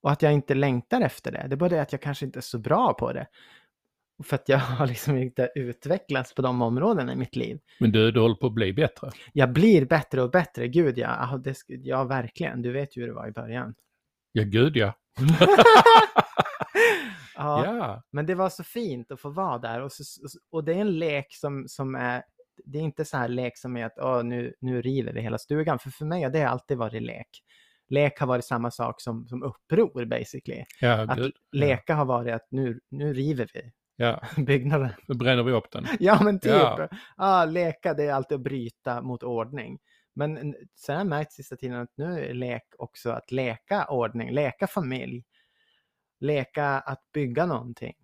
Och 0.03 0.11
att 0.11 0.23
jag 0.23 0.33
inte 0.33 0.55
längtar 0.55 1.01
efter 1.01 1.33
det. 1.33 1.47
Det 1.49 1.55
är 1.55 1.57
bara 1.57 1.69
det 1.69 1.83
att 1.83 1.93
jag 1.93 2.03
kanske 2.03 2.27
inte 2.27 2.39
är 2.39 2.41
så 2.41 2.59
bra 2.59 2.95
på 2.95 3.13
det. 3.13 3.27
För 4.25 4.35
att 4.35 4.49
jag 4.49 4.59
har 4.79 4.87
liksom 4.87 5.17
inte 5.17 5.51
utvecklats 5.55 6.35
på 6.35 6.43
de 6.43 6.63
områdena 6.63 7.13
i 7.13 7.17
mitt 7.17 7.37
liv. 7.37 7.61
men 7.81 7.93
du, 7.93 8.11
du 8.11 8.21
håller 8.21 8.35
på 8.35 8.47
att 8.47 8.53
bli 8.53 8.73
bättre. 8.73 9.11
Jag 9.33 9.53
blir 9.53 9.85
bättre 9.85 10.23
och 10.23 10.31
bättre, 10.31 10.69
gud 10.69 10.99
ja. 10.99 11.41
Det, 11.45 11.57
ja 11.69 12.05
verkligen. 12.05 12.63
Du 12.63 12.73
vet 12.73 12.97
ju 12.97 13.01
hur 13.01 13.09
det 13.09 13.15
var 13.15 13.29
i 13.29 13.33
början. 13.33 13.75
Ja, 14.33 14.43
gud 14.45 14.77
ja. 14.77 14.95
ja, 17.37 17.64
Ja, 17.66 18.03
Men 18.11 18.27
det 18.27 18.35
var 18.35 18.49
så 18.49 18.64
fint 18.64 19.12
att 19.12 19.20
få 19.20 19.31
vara 19.31 19.59
där 19.59 19.81
och, 19.81 19.92
så, 19.92 20.03
och 20.51 20.64
det 20.64 20.73
är 20.75 20.81
en 20.81 20.99
lek 20.99 21.27
som, 21.35 21.68
som 21.68 21.94
är, 21.94 22.23
det 22.64 22.79
är 22.79 22.83
inte 22.83 23.05
så 23.05 23.16
här 23.16 23.29
lek 23.29 23.59
som 23.59 23.77
är 23.77 23.87
att 23.87 23.99
Åh, 23.99 24.23
nu, 24.25 24.55
nu 24.61 24.83
river 24.83 25.12
vi 25.12 25.20
hela 25.20 25.38
stugan. 25.38 25.79
För 25.79 25.90
för 25.90 26.05
mig 26.05 26.23
har 26.23 26.31
det 26.31 26.44
alltid 26.44 26.79
varit 26.79 27.03
lek. 27.03 27.29
Lek 27.88 28.20
har 28.20 28.27
varit 28.27 28.44
samma 28.44 28.70
sak 28.70 29.01
som, 29.01 29.29
som 29.29 29.42
uppror 29.42 30.05
basically. 30.05 30.64
ja, 30.81 30.92
Att 30.92 31.18
leka 31.53 31.94
har 31.94 32.05
varit 32.05 32.35
att 32.35 32.46
nu, 32.51 32.81
nu 32.90 33.12
river 33.14 33.51
vi 33.55 33.73
Ja, 33.96 34.20
byggnaden. 34.37 34.90
nu 35.09 35.14
bränner 35.14 35.42
vi 35.42 35.53
upp 35.53 35.70
den. 35.70 35.87
Ja 36.01 36.23
men 36.23 36.40
typ. 36.40 36.53
Ja. 36.53 36.88
Ja. 37.16 37.44
leka 37.44 37.94
det 37.94 38.05
är 38.05 38.12
alltid 38.12 38.35
att 38.35 38.42
bryta 38.42 39.03
mot 39.03 39.23
ordning. 39.23 39.79
Men 40.14 40.55
sen 40.75 40.94
har 40.94 41.01
jag 41.01 41.07
märkt 41.07 41.33
sista 41.33 41.57
tiden 41.57 41.81
att 41.81 41.92
nu 41.96 42.25
är 42.25 42.35
lek 42.35 42.62
också 42.79 43.11
att 43.11 43.31
leka 43.31 43.85
ordning, 43.85 44.31
leka 44.31 44.66
familj. 44.66 45.25
Leka 46.20 46.64
att 46.66 47.12
bygga 47.12 47.46
någonting. 47.46 47.94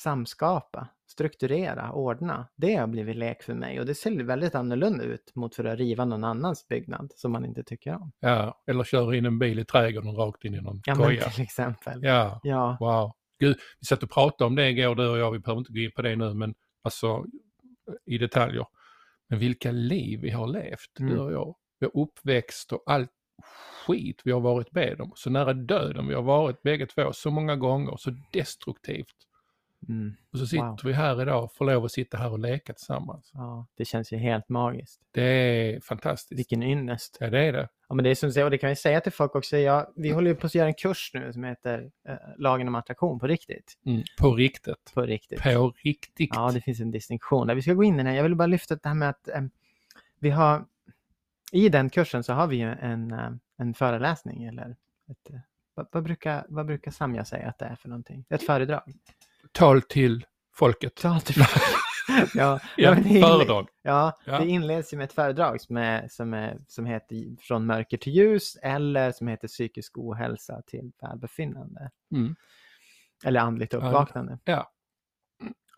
Samskapa, 0.00 0.88
strukturera, 1.06 1.92
ordna. 1.92 2.48
Det 2.56 2.74
har 2.74 2.86
blivit 2.86 3.16
lek 3.16 3.42
för 3.42 3.54
mig 3.54 3.80
och 3.80 3.86
det 3.86 3.94
ser 3.94 4.22
väldigt 4.24 4.54
annorlunda 4.54 5.04
ut 5.04 5.34
mot 5.34 5.54
för 5.54 5.64
att 5.64 5.78
riva 5.78 6.04
någon 6.04 6.24
annans 6.24 6.68
byggnad 6.68 7.12
som 7.16 7.32
man 7.32 7.44
inte 7.44 7.62
tycker 7.64 7.94
om. 7.94 8.12
Ja, 8.20 8.62
eller 8.66 8.84
köra 8.84 9.16
in 9.16 9.26
en 9.26 9.38
bil 9.38 9.58
i 9.58 9.64
trädgården 9.64 10.16
rakt 10.16 10.44
in 10.44 10.54
i 10.54 10.60
någon 10.60 10.80
Ja 10.84 10.94
koja. 10.94 11.30
till 11.30 11.42
exempel. 11.42 12.02
Ja, 12.02 12.40
Ja, 12.42 12.76
wow. 12.80 13.12
Gud, 13.38 13.56
vi 13.80 13.86
satt 13.86 14.02
och 14.02 14.10
pratade 14.10 14.46
om 14.46 14.54
det 14.54 14.68
igår 14.70 14.94
du 14.94 15.08
och 15.08 15.18
jag, 15.18 15.30
vi 15.30 15.38
behöver 15.38 15.58
inte 15.58 15.72
gå 15.72 15.78
in 15.78 15.90
på 15.96 16.02
det 16.02 16.16
nu, 16.16 16.34
men 16.34 16.54
alltså 16.82 17.24
i 18.04 18.18
detaljer. 18.18 18.66
Men 19.32 19.38
vilka 19.38 19.70
liv 19.70 20.20
vi 20.22 20.30
har 20.30 20.46
levt, 20.46 21.00
Mm. 21.00 21.12
du 21.14 21.20
och 21.20 21.32
jag. 21.32 21.54
Vi 21.80 21.86
har 21.92 22.02
uppväxt 22.02 22.72
och 22.72 22.82
allt 22.86 23.10
skit 23.86 24.20
vi 24.24 24.32
har 24.32 24.40
varit 24.40 24.72
med 24.72 25.00
om. 25.00 25.12
Så 25.14 25.30
nära 25.30 25.52
döden 25.52 26.06
vi 26.08 26.14
har 26.14 26.22
varit 26.22 26.62
bägge 26.62 26.86
två 26.86 27.12
så 27.12 27.30
många 27.30 27.56
gånger, 27.56 27.96
så 27.96 28.10
destruktivt. 28.32 29.06
Mm. 29.88 30.16
Och 30.32 30.38
så 30.38 30.46
sitter 30.46 30.66
Wow. 30.66 30.78
vi 30.84 30.92
här 30.92 31.22
idag 31.22 31.44
och 31.44 31.52
får 31.52 31.64
lov 31.64 31.84
att 31.84 31.92
sitta 31.92 32.16
här 32.16 32.32
och 32.32 32.38
leka 32.38 32.72
tillsammans. 32.72 33.30
Ja, 33.34 33.66
det 33.76 33.84
känns 33.84 34.12
ju 34.12 34.16
helt 34.16 34.48
magiskt. 34.48 35.00
Det 35.10 35.22
är 35.22 35.80
fantastiskt. 35.80 36.38
Vilken 36.38 36.62
ynnest. 36.62 37.16
Ja, 37.20 37.30
det 37.30 37.44
är 37.44 37.52
det. 37.52 37.68
Ja, 37.88 37.94
men 37.94 38.04
det 38.04 38.10
är 38.10 38.14
som 38.14 38.44
och 38.44 38.50
det 38.50 38.58
kan 38.58 38.68
vi 38.68 38.76
säga 38.76 39.00
till 39.00 39.12
folk 39.12 39.34
också. 39.34 39.56
Jag, 39.56 39.86
vi 39.96 40.10
håller 40.10 40.30
ju 40.30 40.36
på 40.36 40.46
att 40.46 40.54
göra 40.54 40.68
en 40.68 40.74
kurs 40.74 41.10
nu 41.14 41.32
som 41.32 41.44
heter 41.44 41.90
eh, 42.08 42.14
Lagen 42.38 42.68
om 42.68 42.74
attraktion 42.74 43.18
på 43.18 43.26
riktigt. 43.26 43.78
Mm. 43.86 44.02
På 44.20 44.34
riktigt. 44.34 44.92
På 44.94 45.02
riktigt. 45.02 45.42
På 45.42 45.72
riktigt. 45.84 46.30
Ja, 46.34 46.50
det 46.54 46.60
finns 46.60 46.80
en 46.80 46.90
distinktion 46.90 47.46
där. 47.46 47.54
Vi 47.54 47.62
ska 47.62 47.72
gå 47.72 47.84
in 47.84 48.00
i 48.00 48.02
den. 48.02 48.14
Jag 48.14 48.22
vill 48.22 48.34
bara 48.34 48.46
lyfta 48.46 48.76
det 48.76 48.88
här 48.88 48.94
med 48.94 49.08
att 49.08 49.28
eh, 49.28 49.42
vi 50.18 50.30
har 50.30 50.64
i 51.52 51.68
den 51.68 51.90
kursen 51.90 52.24
så 52.24 52.32
har 52.32 52.46
vi 52.46 52.56
ju 52.56 52.68
en, 52.72 53.12
eh, 53.12 53.30
en 53.56 53.74
föreläsning 53.74 54.44
eller 54.44 54.76
ett, 55.10 55.30
eh, 55.30 55.40
vad, 55.74 55.86
vad, 55.92 56.02
brukar, 56.02 56.44
vad 56.48 56.66
brukar 56.66 56.90
Samja 56.90 57.24
säga 57.24 57.48
att 57.48 57.58
det 57.58 57.64
är 57.64 57.76
för 57.76 57.88
någonting? 57.88 58.24
Ett 58.28 58.42
föredrag? 58.42 58.82
Tal 59.52 59.82
till 59.82 60.26
folket. 60.54 60.94
Tal 60.94 61.20
till 61.20 61.42
ja, 62.34 62.60
Ja, 62.76 62.94
inle- 62.94 63.20
föredrag. 63.22 63.68
Ja, 63.82 64.18
Ja. 64.24 64.38
det 64.38 64.46
inleds 64.48 64.92
ju 64.92 64.96
med 64.96 65.04
ett 65.04 65.12
föredrag 65.12 65.60
som, 65.60 65.76
är, 65.76 66.08
som, 66.08 66.34
är, 66.34 66.58
som 66.68 66.86
heter 66.86 67.36
Från 67.40 67.66
mörker 67.66 67.96
till 67.96 68.12
ljus 68.12 68.56
eller 68.62 69.12
som 69.12 69.28
heter 69.28 69.48
Psykisk 69.48 69.98
ohälsa 69.98 70.62
till 70.66 70.92
välbefinnande. 71.02 71.90
Mm. 72.14 72.34
Eller 73.24 73.40
andligt 73.40 73.72
Ja. 73.72 73.78
uppvaknande. 73.78 74.38
Ja. 74.44 74.70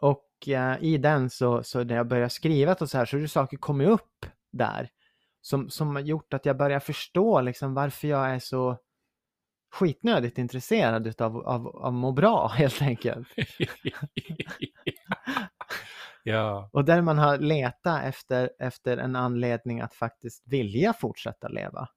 Och 0.00 0.48
eh, 0.48 0.76
i 0.84 0.98
den 0.98 1.30
så, 1.30 1.62
så 1.62 1.84
när 1.84 1.94
jag 1.96 2.08
började 2.08 2.30
skriva 2.30 2.74
och 2.74 2.90
så 2.90 2.98
här 2.98 3.04
så 3.04 3.16
har 3.16 3.20
det 3.22 3.28
saker 3.28 3.56
kommit 3.56 3.88
upp 3.88 4.26
där 4.52 4.88
som, 5.40 5.70
som 5.70 5.96
har 5.96 6.02
gjort 6.02 6.34
att 6.34 6.46
jag 6.46 6.56
börjar 6.56 6.80
förstå 6.80 7.40
liksom 7.40 7.74
varför 7.74 8.08
jag 8.08 8.30
är 8.30 8.38
så 8.38 8.78
skitnödigt 9.74 10.38
intresserad 10.38 11.06
utav, 11.06 11.36
av, 11.36 11.68
av 11.68 11.86
att 11.86 11.94
må 11.94 12.12
bra 12.12 12.48
helt 12.54 12.82
enkelt. 12.82 13.28
ja. 16.22 16.68
Och 16.72 16.84
där 16.84 17.02
man 17.02 17.18
har 17.18 17.38
letat 17.38 18.04
efter, 18.04 18.50
efter 18.58 18.96
en 18.96 19.16
anledning 19.16 19.80
att 19.80 19.94
faktiskt 19.94 20.42
vilja 20.46 20.92
fortsätta 20.92 21.48
leva. 21.48 21.88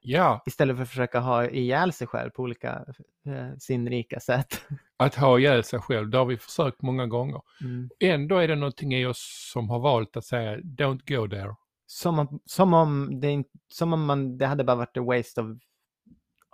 ja, 0.00 0.42
Istället 0.46 0.76
för 0.76 0.82
att 0.82 0.88
försöka 0.88 1.20
ha 1.20 1.48
ihjäl 1.48 1.92
sig 1.92 2.06
själv 2.06 2.30
på 2.30 2.42
olika 2.42 2.84
eh, 3.26 3.56
sinnrika 3.58 4.20
sätt. 4.20 4.64
att 4.96 5.14
ha 5.14 5.38
ihjäl 5.38 5.64
sig 5.64 5.80
själv, 5.80 6.10
det 6.10 6.18
har 6.18 6.26
vi 6.26 6.36
försökt 6.36 6.82
många 6.82 7.06
gånger. 7.06 7.40
Mm. 7.60 7.90
Ändå 8.00 8.38
är 8.38 8.48
det 8.48 8.56
någonting 8.56 8.94
i 8.94 9.06
oss 9.06 9.50
som 9.52 9.70
har 9.70 9.78
valt 9.78 10.16
att 10.16 10.24
säga 10.24 10.56
don't 10.56 11.16
go 11.16 11.28
there. 11.28 11.54
Som, 11.86 12.18
om, 12.18 12.40
som, 12.44 12.74
om 12.74 13.20
det, 13.20 13.44
som 13.68 13.92
om 13.92 14.04
man, 14.06 14.38
det 14.38 14.46
hade 14.46 14.64
bara 14.64 14.76
varit 14.76 14.96
a 14.96 15.02
waste 15.02 15.40
of, 15.40 15.58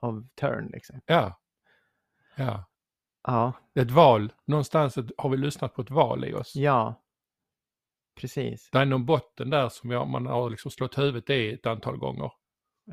of 0.02 0.24
turn. 0.40 0.66
Liksom. 0.72 1.00
Ja. 1.06 1.40
Ja. 2.36 2.64
Ja, 3.24 3.52
Ett 3.74 3.90
val, 3.90 4.32
någonstans 4.44 4.98
har 5.18 5.28
vi 5.28 5.36
lyssnat 5.36 5.74
på 5.74 5.82
ett 5.82 5.90
val 5.90 6.24
i 6.24 6.34
oss. 6.34 6.54
ja. 6.56 6.98
Precis. 8.20 8.68
Det 8.72 8.78
är 8.78 8.84
någon 8.84 9.06
botten 9.06 9.50
där 9.50 9.68
som 9.68 9.90
jag, 9.90 10.08
man 10.08 10.26
har 10.26 10.50
liksom 10.50 10.70
slått 10.70 10.98
huvudet 10.98 11.30
i 11.30 11.52
ett 11.52 11.66
antal 11.66 11.96
gånger. 11.96 12.30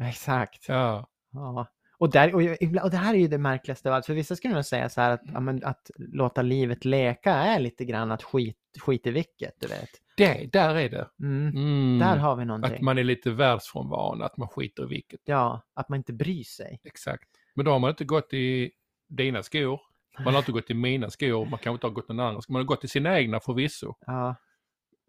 Exakt. 0.02 0.66
Ja, 0.70 1.10
Ja. 1.32 1.68
Och, 1.98 2.10
där, 2.12 2.36
och, 2.36 2.44
jag, 2.44 2.58
och 2.84 2.92
det 2.92 2.98
här 2.98 3.14
är 3.14 3.18
ju 3.18 3.28
det 3.28 3.38
märkligaste 3.38 3.90
av 3.90 3.96
allt. 3.96 4.06
För 4.06 4.14
vissa 4.14 4.36
skulle 4.36 4.54
nog 4.54 4.66
säga 4.66 4.90
så 4.90 5.02
här 5.02 5.12
att, 5.12 5.22
ja, 5.34 5.40
men, 5.40 5.64
att 5.64 5.92
låta 5.98 6.42
livet 6.42 6.86
leka 6.86 7.34
är 7.34 7.60
lite 7.60 7.86
grann 7.86 8.12
att 8.12 8.24
skit, 8.24 8.58
skit 8.80 9.08
i 9.08 9.12
vilket, 9.12 9.54
du 9.60 9.68
vet. 9.68 9.90
Det, 10.20 10.50
där 10.54 10.76
är 10.76 10.90
det. 10.90 11.10
Mm. 11.20 11.48
Mm. 11.48 12.00
Där 12.00 12.18
har 12.18 12.36
vi 12.36 12.46
någonting. 12.46 12.74
Att 12.74 12.82
man 12.82 12.98
är 12.98 13.04
lite 13.04 13.32
världsfrånvarande, 13.32 14.26
att 14.26 14.38
man 14.38 14.48
skiter 14.48 14.84
i 14.84 14.88
vilket. 14.88 15.22
Ja, 15.26 15.62
att 15.74 15.90
man 15.90 15.98
inte 15.98 16.14
bryr 16.14 16.44
sig. 16.44 16.80
Exakt. 16.84 17.30
Men 17.56 17.66
då 17.66 17.72
har 17.72 17.80
man 17.80 17.90
inte 17.90 18.06
gått 18.06 18.34
i 18.34 18.72
dina 19.08 19.44
skor. 19.44 19.82
Man 20.24 20.34
har 20.34 20.40
inte 20.40 20.52
gått 20.52 20.70
i 20.70 20.74
mina 20.74 21.10
skor, 21.10 21.46
man 21.46 21.60
kanske 21.60 21.72
inte 21.72 21.88
har 21.88 21.92
gått 21.92 22.10
någon 22.10 22.20
annan. 22.20 22.42
Man 22.50 22.60
har 22.60 22.64
gått 22.64 22.84
i 22.84 22.88
sina 22.88 23.20
egna 23.20 23.40
förvisso. 23.40 23.96
Ja, 24.06 24.36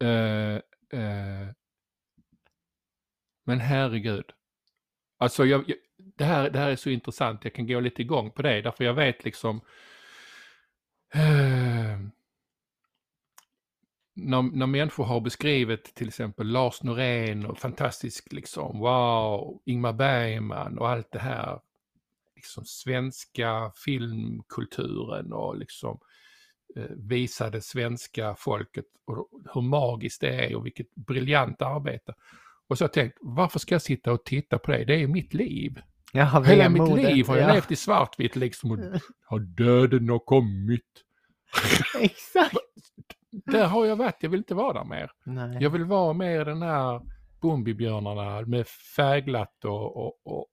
Eh, 0.01 0.55
eh, 0.99 1.49
men 3.45 3.59
herregud. 3.59 4.25
Alltså 5.17 5.45
jag, 5.45 5.69
jag, 5.69 5.77
det, 5.97 6.23
här, 6.23 6.49
det 6.49 6.59
här 6.59 6.69
är 6.69 6.75
så 6.75 6.89
intressant, 6.89 7.43
jag 7.43 7.53
kan 7.53 7.67
gå 7.67 7.79
lite 7.79 8.01
igång 8.01 8.31
på 8.31 8.41
det, 8.41 8.61
därför 8.61 8.83
jag 8.83 8.93
vet 8.93 9.23
liksom 9.23 9.61
eh, 11.13 11.99
när, 14.21 14.41
när 14.41 14.67
människor 14.67 15.03
har 15.03 15.21
beskrivit 15.21 15.95
till 15.95 16.07
exempel 16.07 16.47
Lars 16.47 16.83
Norén 16.83 17.45
och 17.45 17.57
fantastisk 17.57 18.33
liksom, 18.33 18.79
wow, 18.79 19.61
Ingmar 19.65 19.93
Bergman 19.93 20.77
och 20.77 20.89
allt 20.89 21.11
det 21.11 21.19
här, 21.19 21.59
liksom 22.35 22.65
svenska 22.65 23.71
filmkulturen 23.85 25.33
och 25.33 25.57
liksom 25.57 25.99
eh, 26.75 26.83
visade 26.97 27.61
svenska 27.61 28.35
folket 28.37 28.85
och 29.05 29.29
hur 29.53 29.61
magiskt 29.61 30.21
det 30.21 30.45
är 30.45 30.55
och 30.55 30.65
vilket 30.65 30.95
briljant 30.95 31.61
arbete. 31.61 32.13
Och 32.67 32.77
så 32.77 32.83
har 32.83 32.87
jag 32.87 32.93
tänkt, 32.93 33.17
varför 33.21 33.59
ska 33.59 33.75
jag 33.75 33.81
sitta 33.81 34.11
och 34.11 34.25
titta 34.25 34.59
på 34.59 34.71
det? 34.71 34.85
Det 34.85 35.01
är 35.01 35.07
mitt 35.07 35.33
liv. 35.33 35.81
ja 36.13 36.43
Hela 36.45 36.69
mitt 36.69 36.81
vemodet, 36.81 37.15
liv 37.15 37.27
har 37.27 37.37
jag 37.37 37.49
ja. 37.49 37.53
levt 37.53 37.71
i 37.71 37.75
svartvitt 37.75 38.35
liksom 38.35 38.71
och 38.71 38.79
har 39.25 39.39
döden 39.39 40.09
har 40.09 40.19
kommit. 40.19 41.03
Exakt. 41.99 42.55
Där 43.31 43.65
har 43.65 43.85
jag 43.85 43.95
varit, 43.95 44.17
jag 44.19 44.29
vill 44.29 44.37
inte 44.37 44.55
vara 44.55 44.73
där 44.73 44.83
mer. 44.83 45.11
Nej. 45.23 45.57
Jag 45.59 45.69
vill 45.69 45.85
vara 45.85 46.13
med 46.13 46.41
i 46.41 46.43
den 46.43 46.61
här 46.61 47.01
Bumbibjörnarna 47.41 48.41
med 48.41 48.67
färgglatt 48.67 49.65
och, 49.65 49.97
och, 49.97 50.13
och, 50.23 50.47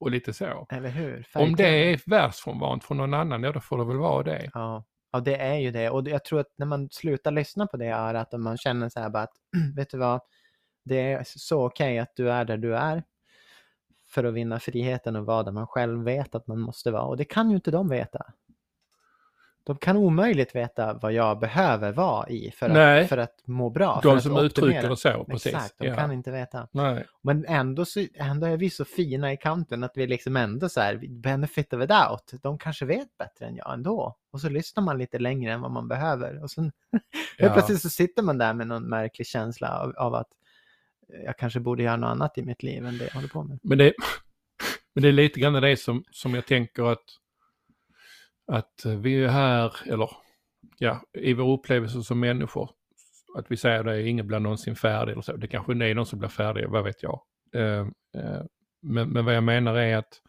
och 0.00 0.10
lite 0.10 0.32
så. 0.32 0.66
Eller 0.70 0.90
hur? 0.90 1.26
Om 1.34 1.56
det 1.56 1.92
är 1.92 2.00
världsfrånvänt 2.06 2.84
från 2.84 2.96
någon 2.96 3.14
annan, 3.14 3.42
ja 3.42 3.52
då 3.52 3.60
får 3.60 3.78
det 3.78 3.84
väl 3.84 3.96
vara 3.96 4.22
det. 4.22 4.50
Ja. 4.54 4.84
ja, 5.12 5.20
det 5.20 5.36
är 5.36 5.58
ju 5.58 5.70
det. 5.70 5.90
Och 5.90 6.08
jag 6.08 6.24
tror 6.24 6.40
att 6.40 6.52
när 6.56 6.66
man 6.66 6.88
slutar 6.90 7.30
lyssna 7.30 7.66
på 7.66 7.76
det 7.76 7.88
örat 7.90 8.34
och 8.34 8.40
man 8.40 8.56
känner 8.56 8.88
så 8.88 9.00
här 9.00 9.10
bara 9.10 9.22
att, 9.22 9.34
vet 9.76 9.90
du 9.90 9.98
vad, 9.98 10.20
det 10.84 11.12
är 11.12 11.22
så 11.26 11.66
okej 11.66 11.98
att 11.98 12.12
du 12.16 12.30
är 12.30 12.44
där 12.44 12.56
du 12.56 12.76
är 12.76 13.02
för 14.14 14.24
att 14.24 14.34
vinna 14.34 14.60
friheten 14.60 15.16
och 15.16 15.26
vara 15.26 15.42
där 15.42 15.52
man 15.52 15.66
själv 15.66 16.04
vet 16.04 16.34
att 16.34 16.46
man 16.46 16.60
måste 16.60 16.90
vara. 16.90 17.02
Och 17.02 17.16
det 17.16 17.24
kan 17.24 17.50
ju 17.50 17.56
inte 17.56 17.70
de 17.70 17.88
veta. 17.88 18.26
De 19.66 19.76
kan 19.76 19.96
omöjligt 19.96 20.54
veta 20.54 20.94
vad 20.94 21.12
jag 21.12 21.38
behöver 21.38 21.92
vara 21.92 22.28
i 22.28 22.50
för 22.50 22.68
Nej. 22.68 23.02
att, 23.02 23.08
för 23.08 23.18
att 23.18 23.46
må 23.46 23.70
bra. 23.70 24.00
De 24.02 24.20
som 24.20 24.36
uttrycker 24.38 24.88
det 24.88 24.96
så, 24.96 25.24
precis. 25.24 25.54
Exakt, 25.54 25.74
de 25.78 25.86
ja. 25.86 25.96
kan 25.96 26.12
inte 26.12 26.30
veta. 26.30 26.68
Nej. 26.72 27.06
Men 27.22 27.44
ändå, 27.48 27.84
så, 27.84 28.06
ändå 28.14 28.46
är 28.46 28.56
vi 28.56 28.70
så 28.70 28.84
fina 28.84 29.32
i 29.32 29.36
kanten 29.36 29.84
att 29.84 29.92
vi 29.94 30.06
liksom 30.06 30.36
ändå 30.36 30.68
så 30.68 30.80
här, 30.80 31.00
benefit 31.08 31.72
of 31.72 31.82
a 31.82 31.86
doubt. 31.86 32.42
De 32.42 32.58
kanske 32.58 32.84
vet 32.84 33.18
bättre 33.18 33.46
än 33.46 33.56
jag 33.56 33.74
ändå. 33.74 34.16
Och 34.30 34.40
så 34.40 34.48
lyssnar 34.48 34.82
man 34.84 34.98
lite 34.98 35.18
längre 35.18 35.52
än 35.52 35.60
vad 35.60 35.70
man 35.70 35.88
behöver. 35.88 36.42
Och 36.42 36.50
sen 36.50 36.72
Ja. 37.38 37.52
plötsligt 37.52 37.80
så 37.80 37.90
sitter 37.90 38.22
man 38.22 38.38
där 38.38 38.54
med 38.54 38.66
någon 38.66 38.88
märklig 38.88 39.26
känsla 39.26 39.78
av, 39.78 39.94
av 39.96 40.14
att 40.14 40.28
jag 41.24 41.38
kanske 41.38 41.60
borde 41.60 41.82
göra 41.82 41.96
något 41.96 42.08
annat 42.08 42.38
i 42.38 42.42
mitt 42.42 42.62
liv 42.62 42.86
än 42.86 42.98
det 42.98 43.04
jag 43.04 43.14
håller 43.14 43.28
på 43.28 43.42
med. 43.42 43.58
Men 43.62 43.78
det, 43.78 43.92
men 44.94 45.02
det 45.02 45.08
är 45.08 45.12
lite 45.12 45.40
grann 45.40 45.52
det 45.52 45.76
som, 45.76 46.04
som 46.10 46.34
jag 46.34 46.46
tänker 46.46 46.92
att, 46.92 47.04
att 48.46 48.84
eh, 48.84 48.92
vi 48.92 49.24
är 49.24 49.28
här, 49.28 49.76
eller 49.86 50.10
ja, 50.78 51.02
i 51.12 51.34
vår 51.34 51.52
upplevelse 51.52 52.02
som 52.02 52.20
människor, 52.20 52.70
att 53.36 53.50
vi 53.50 53.56
säger 53.56 53.84
det, 53.84 54.08
ingen 54.08 54.26
blir 54.26 54.38
någonsin 54.38 54.76
färdig 54.76 55.12
eller 55.12 55.22
så. 55.22 55.36
Det 55.36 55.48
kanske 55.48 55.72
är 55.72 55.94
någon 55.94 56.06
som 56.06 56.18
blir 56.18 56.28
färdig, 56.28 56.68
vad 56.68 56.84
vet 56.84 57.02
jag. 57.02 57.20
Eh, 57.54 57.86
eh, 58.14 58.42
men, 58.82 59.08
men 59.08 59.24
vad 59.24 59.36
jag 59.36 59.44
menar 59.44 59.74
är 59.74 59.96
att 59.96 60.20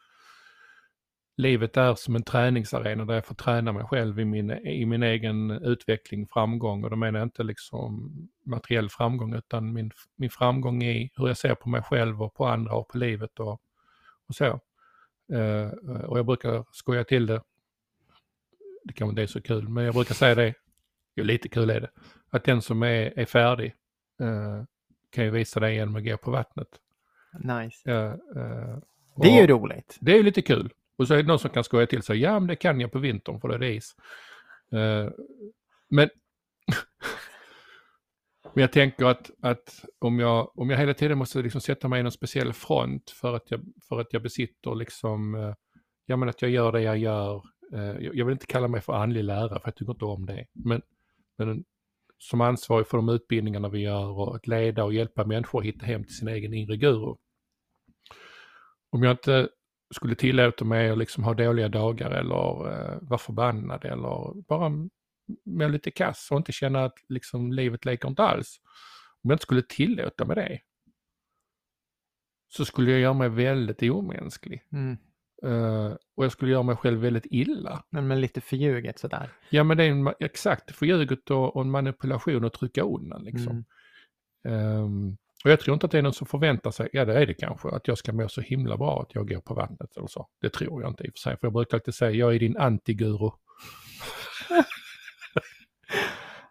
livet 1.38 1.78
är 1.78 1.95
som 1.95 2.15
en 2.15 2.23
träningsarena 2.23 3.06
där 3.06 3.13
jag 3.13 3.25
får 3.25 3.36
träna 3.36 3.71
mig 3.71 3.84
själv 3.86 4.19
i 4.19 4.25
min, 4.25 4.51
i 4.51 4.86
min 4.86 5.04
egen 5.04 5.51
utveckling, 5.51 6.28
framgång. 6.28 6.84
Och 6.84 6.89
då 6.89 6.95
menar 6.95 7.19
jag 7.19 7.25
inte 7.25 7.43
liksom 7.43 8.12
materiell 8.45 8.89
framgång 8.89 9.34
utan 9.34 9.73
min, 9.73 9.91
min 10.15 10.30
framgång 10.30 10.84
i 10.84 11.12
hur 11.15 11.28
jag 11.28 11.38
ser 11.38 11.56
på 11.56 11.69
mig 11.69 11.82
själv 11.82 12.23
och 12.23 12.34
på 12.34 12.47
andra 12.47 12.73
och 12.75 12.88
på 12.88 12.97
livet 12.97 13.39
och, 13.39 13.62
och 14.28 14.36
så. 14.36 14.60
Eh, 15.34 15.67
och 16.06 16.19
jag 16.19 16.25
brukar 16.25 16.65
skoja 16.71 17.04
till 17.04 17.25
det. 17.25 17.41
Det 18.86 18.93
kanske 18.93 19.10
inte 19.10 19.21
är 19.21 19.28
så 19.28 19.41
kul, 19.41 19.69
men 19.69 19.84
jag 19.84 19.93
brukar 19.93 20.15
säga 20.15 20.36
det. 20.36 20.54
Jo, 21.15 21.24
lite 21.24 21.50
kul 21.50 21.69
är 21.69 21.82
det. 21.82 21.89
Att 22.30 22.43
den 22.43 22.62
som 22.62 22.84
är, 22.84 23.19
är 23.19 23.26
färdig 23.26 23.76
eh, 24.21 24.63
kan 25.12 25.24
ju 25.26 25.32
visa 25.32 25.60
det 25.60 25.74
genom 25.74 25.95
att 25.95 26.06
gå 26.06 26.17
på 26.17 26.32
vattnet. 26.32 26.67
Nice. 27.39 27.91
Eh, 27.91 28.12
eh, 28.12 28.78
Det 29.21 29.28
är 29.28 29.41
ju 29.41 29.48
roligt. 29.48 29.98
det 30.02 30.12
är 30.12 30.15
ju 30.15 30.24
lite 30.24 30.41
kul. 30.41 30.74
Och 30.98 31.08
så 31.08 31.13
är 31.13 31.17
det 31.17 31.28
någon 31.28 31.39
som 31.39 31.50
kan 31.50 31.63
skoja 31.63 31.88
till 31.88 32.04
sig, 32.04 32.17
ja 32.17 32.39
men 32.39 32.48
det 32.48 32.56
kan 32.56 32.80
jag 32.80 32.91
på 32.91 33.00
vintern 33.00 33.39
för 33.39 33.48
det 33.48 33.67
är 33.67 33.71
is. 33.71 33.95
Eh, 34.71 35.10
men, 35.89 36.10
men 38.54 38.62
jag 38.62 38.71
tänker 38.71 39.06
att, 39.06 39.32
att 39.41 39.86
om, 40.00 40.19
jag, 40.19 40.60
om 40.60 40.69
jag 40.69 40.78
hela 40.78 40.93
tiden 40.93 41.17
måste 41.17 41.41
liksom 41.41 41.62
sätta 41.62 41.88
mig 41.88 42.00
i 42.00 42.04
någon 42.04 42.12
speciell 42.12 42.54
front 42.54 43.10
för 43.10 43.36
att 43.36 43.52
jag, 43.52 43.62
för 43.89 44.00
att 44.02 44.13
jag 44.13 44.21
besitter 44.21 44.76
liksom, 44.76 45.36
eh, 45.36 45.54
ja 46.06 46.15
men 46.15 46.30
att 46.30 46.41
jag 46.41 46.52
gör 46.52 46.71
det 46.71 46.82
jag 46.82 46.98
gör. 46.98 47.43
Eh, 47.73 47.97
jag 47.99 48.25
vill 48.25 48.34
inte 48.34 48.45
kalla 48.45 48.67
mig 48.67 48.82
för 48.82 48.93
andlig 48.93 49.23
lärare 49.23 49.60
för 49.60 49.67
jag 49.67 49.75
tycker 49.75 49.91
inte 49.91 50.06
om 50.06 50.25
det. 50.25 50.45
Men, 50.54 50.82
men 51.38 51.63
som 52.17 52.41
ansvarig 52.41 52.88
för 52.88 52.97
de 52.97 53.10
utbildningarna 53.10 53.69
vi 53.69 53.80
gör 53.80 54.19
och 54.19 54.36
att 54.36 54.47
leda 54.47 54.84
och 54.84 54.93
hjälpa 54.93 55.25
människor 55.25 55.60
att 55.60 55.65
hitta 55.65 55.86
hem 55.86 56.04
till 56.04 56.15
sin 56.15 56.28
egen 56.28 56.54
inre 56.54 56.78
guru. 56.78 57.15
Om 58.89 59.04
jag 59.04 59.12
inte 59.12 59.49
skulle 59.95 60.15
tillåta 60.15 60.65
mig 60.65 60.89
att 60.89 60.97
liksom 60.97 61.23
ha 61.23 61.34
dåliga 61.34 61.69
dagar 61.69 62.12
eller 62.12 62.71
eh, 62.71 62.97
vara 63.01 63.17
förbannad 63.17 63.86
eller 63.86 64.41
bara 64.41 64.71
med 65.43 65.71
lite 65.71 65.91
kass 65.91 66.28
och 66.32 66.38
inte 66.38 66.51
känna 66.51 66.86
att 66.86 66.97
liksom 67.10 67.51
livet 67.51 67.86
leker 67.86 68.08
inte 68.08 68.23
alls. 68.23 68.62
Om 69.23 69.30
jag 69.30 69.36
inte 69.36 69.43
skulle 69.43 69.62
tillåta 69.62 70.25
mig 70.25 70.36
det 70.36 70.60
så 72.47 72.65
skulle 72.65 72.91
jag 72.91 72.99
göra 72.99 73.13
mig 73.13 73.30
väldigt 73.30 73.82
omänsklig. 73.82 74.63
Mm. 74.71 74.97
Uh, 75.43 75.95
och 76.15 76.26
jag 76.26 76.32
skulle 76.32 76.52
göra 76.52 76.63
mig 76.63 76.76
själv 76.76 77.00
väldigt 77.00 77.26
illa. 77.26 77.84
Men, 77.89 78.08
men 78.08 78.21
lite 78.21 78.41
förljuget 78.41 79.00
sådär. 79.00 79.30
Ja 79.50 79.63
men 79.63 79.78
det 79.78 79.84
är 79.84 79.91
en, 79.91 80.13
exakt 80.19 80.76
förljuget 80.76 81.32
och, 81.32 81.56
och 81.56 81.65
manipulation 81.65 82.45
att 82.45 82.54
trycka 82.54 82.84
undan 82.84 83.24
liksom. 83.24 83.65
Mm. 84.48 84.84
Um, 84.84 85.17
och 85.45 85.52
jag 85.52 85.60
tror 85.60 85.74
inte 85.74 85.86
att 85.86 85.91
det 85.91 85.98
är 85.98 86.02
någon 86.02 86.13
som 86.13 86.28
förväntar 86.28 86.71
sig, 86.71 86.89
ja 86.93 87.06
det 87.06 87.21
är 87.21 87.26
det 87.26 87.34
kanske, 87.34 87.69
att 87.69 87.88
jag 87.88 87.98
ska 87.98 88.13
må 88.13 88.30
så 88.30 88.41
himla 88.41 88.78
bra 88.78 89.02
att 89.02 89.15
jag 89.15 89.30
går 89.30 89.39
på 89.39 89.54
vattnet 89.54 89.98
eller 89.98 90.08
så. 90.08 90.28
Det 90.41 90.50
tror 90.50 90.82
jag 90.82 90.91
inte 90.91 91.04
i 91.04 91.10
och 91.10 91.13
för 91.13 91.19
sig, 91.19 91.38
för 91.38 91.48
jag 91.48 91.54
brukar 91.54 91.78
alltid 91.78 91.93
säga 91.93 92.12
jag 92.12 92.36
är 92.36 92.39
din 92.39 92.58
antiguru. 92.58 93.32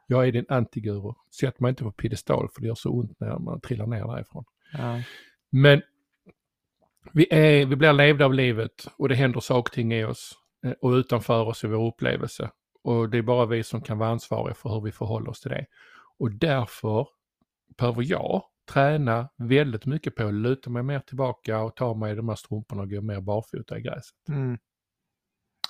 jag 0.07 0.29
är 0.29 0.33
din 0.33 0.47
antiguru. 0.49 1.13
Sätt 1.41 1.61
mig 1.61 1.69
inte 1.69 1.85
på 1.85 1.93
piedestal 1.93 2.49
för 2.55 2.61
det 2.61 2.67
gör 2.67 2.75
så 2.75 2.91
ont 2.91 3.21
när 3.21 3.39
man 3.39 3.61
trillar 3.61 3.87
ner 3.87 4.07
därifrån. 4.07 4.45
Ja. 4.73 5.03
Men 5.51 5.83
vi, 7.13 7.27
är, 7.31 7.67
vi 7.67 7.77
blir 7.77 7.93
levda 7.93 8.25
av 8.25 8.35
livet 8.35 8.89
och 8.97 9.09
det 9.09 9.15
händer 9.15 9.41
saker 9.41 9.71
och 9.71 9.75
ting 9.75 9.93
i 9.93 10.05
oss 10.05 10.33
eh, 10.67 10.73
och 10.81 10.91
utanför 10.91 11.43
oss 11.43 11.65
i 11.65 11.67
vår 11.67 11.89
upplevelse. 11.89 12.51
Och 12.85 13.11
det 13.11 13.19
är 13.19 13.23
bara 13.23 13.47
vi 13.47 13.63
som 13.63 13.83
kan 13.83 13.99
vara 13.99 14.11
ansvariga 14.11 14.55
för 14.55 14.71
hur 14.71 14.81
vi 14.81 14.93
förhåller 14.93 15.31
oss 15.31 15.41
till 15.41 15.51
det. 15.51 15.67
Och 16.19 16.33
därför 16.33 17.09
behöver 17.79 18.03
jag 18.03 18.43
träna 18.73 19.29
väldigt 19.37 19.87
mycket 19.87 20.17
på 20.17 20.27
att 20.27 20.35
luta 20.35 20.71
mig 20.71 20.83
mer 20.83 21.01
tillbaka 21.01 21.61
och 21.61 21.77
ta 21.77 21.95
mig 21.95 22.13
i 22.13 22.17
de 22.17 22.29
här 22.29 22.37
strumporna 22.37 22.83
och 22.83 22.91
gå 22.91 23.01
mer 23.01 23.21
barfota 23.21 23.79
i 23.79 23.81
gräset. 23.81 24.29
Mm. 24.29 24.59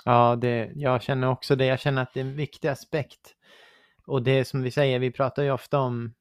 Ja, 0.05 0.35
det, 0.35 0.71
jag 0.75 1.01
känner 1.01 1.29
också 1.29 1.55
det. 1.55 1.65
Jag 1.65 1.79
känner 1.79 2.01
att 2.01 2.13
det 2.13 2.19
är 2.19 2.25
en 2.25 2.35
viktig 2.35 2.67
aspekt. 2.67 3.35
Och 4.07 4.23
det 4.23 4.31
är 4.31 4.43
som 4.43 4.61
vi 4.61 4.71
säger, 4.71 4.99
vi 4.99 5.11
pratar 5.11 5.43
ju 5.43 5.51
ofta 5.51 5.79
om 5.79 6.13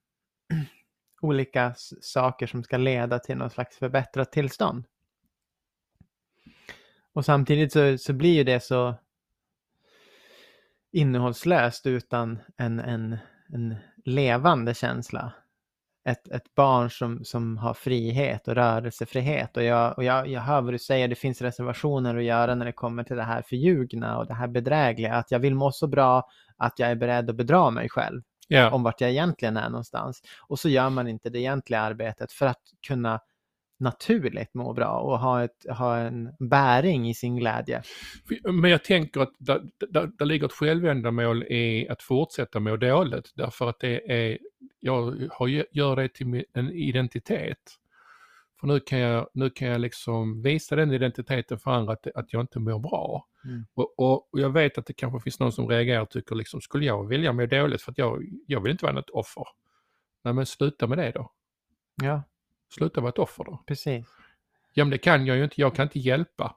olika 1.21 1.75
saker 2.01 2.47
som 2.47 2.63
ska 2.63 2.77
leda 2.77 3.19
till 3.19 3.37
någon 3.37 3.51
slags 3.51 3.77
förbättrat 3.77 4.33
tillstånd. 4.33 4.85
Och 7.15 7.25
samtidigt 7.25 7.73
så, 7.73 7.99
så 7.99 8.13
blir 8.13 8.35
ju 8.35 8.45
det 8.45 8.61
så 8.61 8.95
innehållslöst 10.93 11.87
utan 11.87 12.39
en, 12.57 12.81
en, 12.81 13.19
en 13.53 13.77
levande 14.05 14.75
känsla. 14.75 15.33
Ett, 16.09 16.29
ett 16.29 16.55
barn 16.55 16.91
som, 16.91 17.25
som 17.25 17.59
har 17.59 17.75
frihet 17.75 18.49
och 18.49 18.55
rörelsefrihet. 18.55 19.57
Och, 19.57 19.63
jag, 19.63 19.99
och 19.99 20.05
jag, 20.05 20.29
jag 20.29 20.41
hör 20.41 20.61
vad 20.61 20.75
du 20.75 20.79
säger, 20.79 21.09
det 21.09 21.15
finns 21.15 21.43
reservationer 21.43 22.17
att 22.17 22.25
göra 22.25 22.55
när 22.55 22.67
det 22.67 22.73
kommer 22.73 23.05
till 23.05 23.17
det 23.17 23.23
här 23.23 23.43
förljugna 23.43 24.19
och 24.19 24.27
det 24.27 24.35
här 24.35 24.49
bedrägliga. 24.49 25.15
Att 25.15 25.31
jag 25.31 25.39
vill 25.39 25.55
må 25.55 25.73
så 25.73 25.87
bra 25.87 26.29
att 26.57 26.79
jag 26.79 26.91
är 26.91 26.95
beredd 26.95 27.31
att 27.31 27.37
bedra 27.37 27.71
mig 27.71 27.89
själv 27.89 28.23
Ja, 28.49 28.71
om 28.71 28.83
vart 28.83 29.01
jag 29.01 29.11
egentligen 29.11 29.57
är 29.57 29.69
någonstans. 29.69 30.23
Och 30.41 30.59
så 30.59 30.69
gör 30.69 30.91
man 30.91 31.09
inte 31.09 31.31
det 31.31 31.39
egentliga 31.39 31.81
arbetet 31.81 32.33
för 32.33 32.47
att 32.47 32.63
kunna 32.87 33.21
naturligt 33.85 34.55
må 34.55 34.73
bra 34.73 34.99
och 34.99 35.19
ha, 35.19 35.45
ett, 35.45 35.67
ha 35.69 35.97
en 35.97 36.29
bäring 36.39 37.09
i 37.09 37.15
sin 37.15 37.37
glädje. 37.37 37.83
men 38.45 38.71
jag 38.71 38.85
tänker 38.85 39.21
att 39.21 39.33
där, 39.39 39.63
där, 39.91 40.11
där 40.19 40.27
ligger 40.27 40.47
ett 40.47 40.53
självändamål 40.53 41.43
i 41.43 41.89
att 41.89 42.03
fortsätta 42.03 42.61
må 42.61 42.77
dåligt 42.77 43.33
därför 43.35 43.69
att 43.69 43.81
det 43.81 44.13
är, 44.13 44.39
jag 44.81 45.29
har, 45.33 45.49
gör 45.49 45.97
det 45.97 46.09
till 46.09 46.45
en 46.53 46.71
identitet. 46.73 47.59
För 48.61 48.67
nu 48.67 48.81
kan 48.81 48.99
jag, 48.99 49.29
nu 49.35 49.51
kan 49.51 49.69
jag 49.69 49.81
liksom 49.81 50.43
visa 50.43 50.77
den 50.77 50.93
identiteten 50.93 51.59
för 51.59 51.71
andra 51.71 51.93
att, 51.93 52.07
att 52.15 52.33
jag 52.33 52.41
inte 52.41 52.59
mår 52.59 52.79
bra. 52.79 53.27
Mm. 53.45 53.67
Och, 53.75 53.99
och, 53.99 54.33
och 54.33 54.41
jag 54.41 54.51
vet 54.51 54.79
att 54.79 54.87
det 54.87 54.93
kanske 54.93 55.21
finns 55.21 55.41
någon 55.41 55.53
som 55.53 55.69
reagerar 55.69 56.01
och 56.01 56.11
tycker 56.11 56.35
liksom, 56.35 56.61
skulle 56.61 56.85
jag 56.85 57.09
vilja 57.09 57.33
må 57.33 57.47
dåligt 57.47 57.83
för 57.83 57.93
att 57.93 57.99
jag, 57.99 58.25
jag 58.47 58.61
vill 58.61 58.73
inte 58.73 58.85
vara 58.85 58.95
något 58.95 59.11
offer. 59.11 59.45
Nej 60.25 60.35
men 60.35 60.47
sluta 60.47 60.87
med 60.87 60.99
det 60.99 61.11
då. 61.11 61.31
Ja, 62.03 62.23
Sluta 62.69 63.01
vara 63.01 63.09
ett 63.09 63.19
offer 63.19 63.45
då. 63.45 63.63
precis. 63.67 64.07
Ja 64.73 64.85
men 64.85 64.91
det 64.91 64.99
kan 64.99 65.27
jag 65.27 65.37
ju 65.37 65.45
inte, 65.45 65.61
jag 65.61 65.75
kan 65.75 65.83
inte 65.83 65.99
hjälpa. 65.99 66.57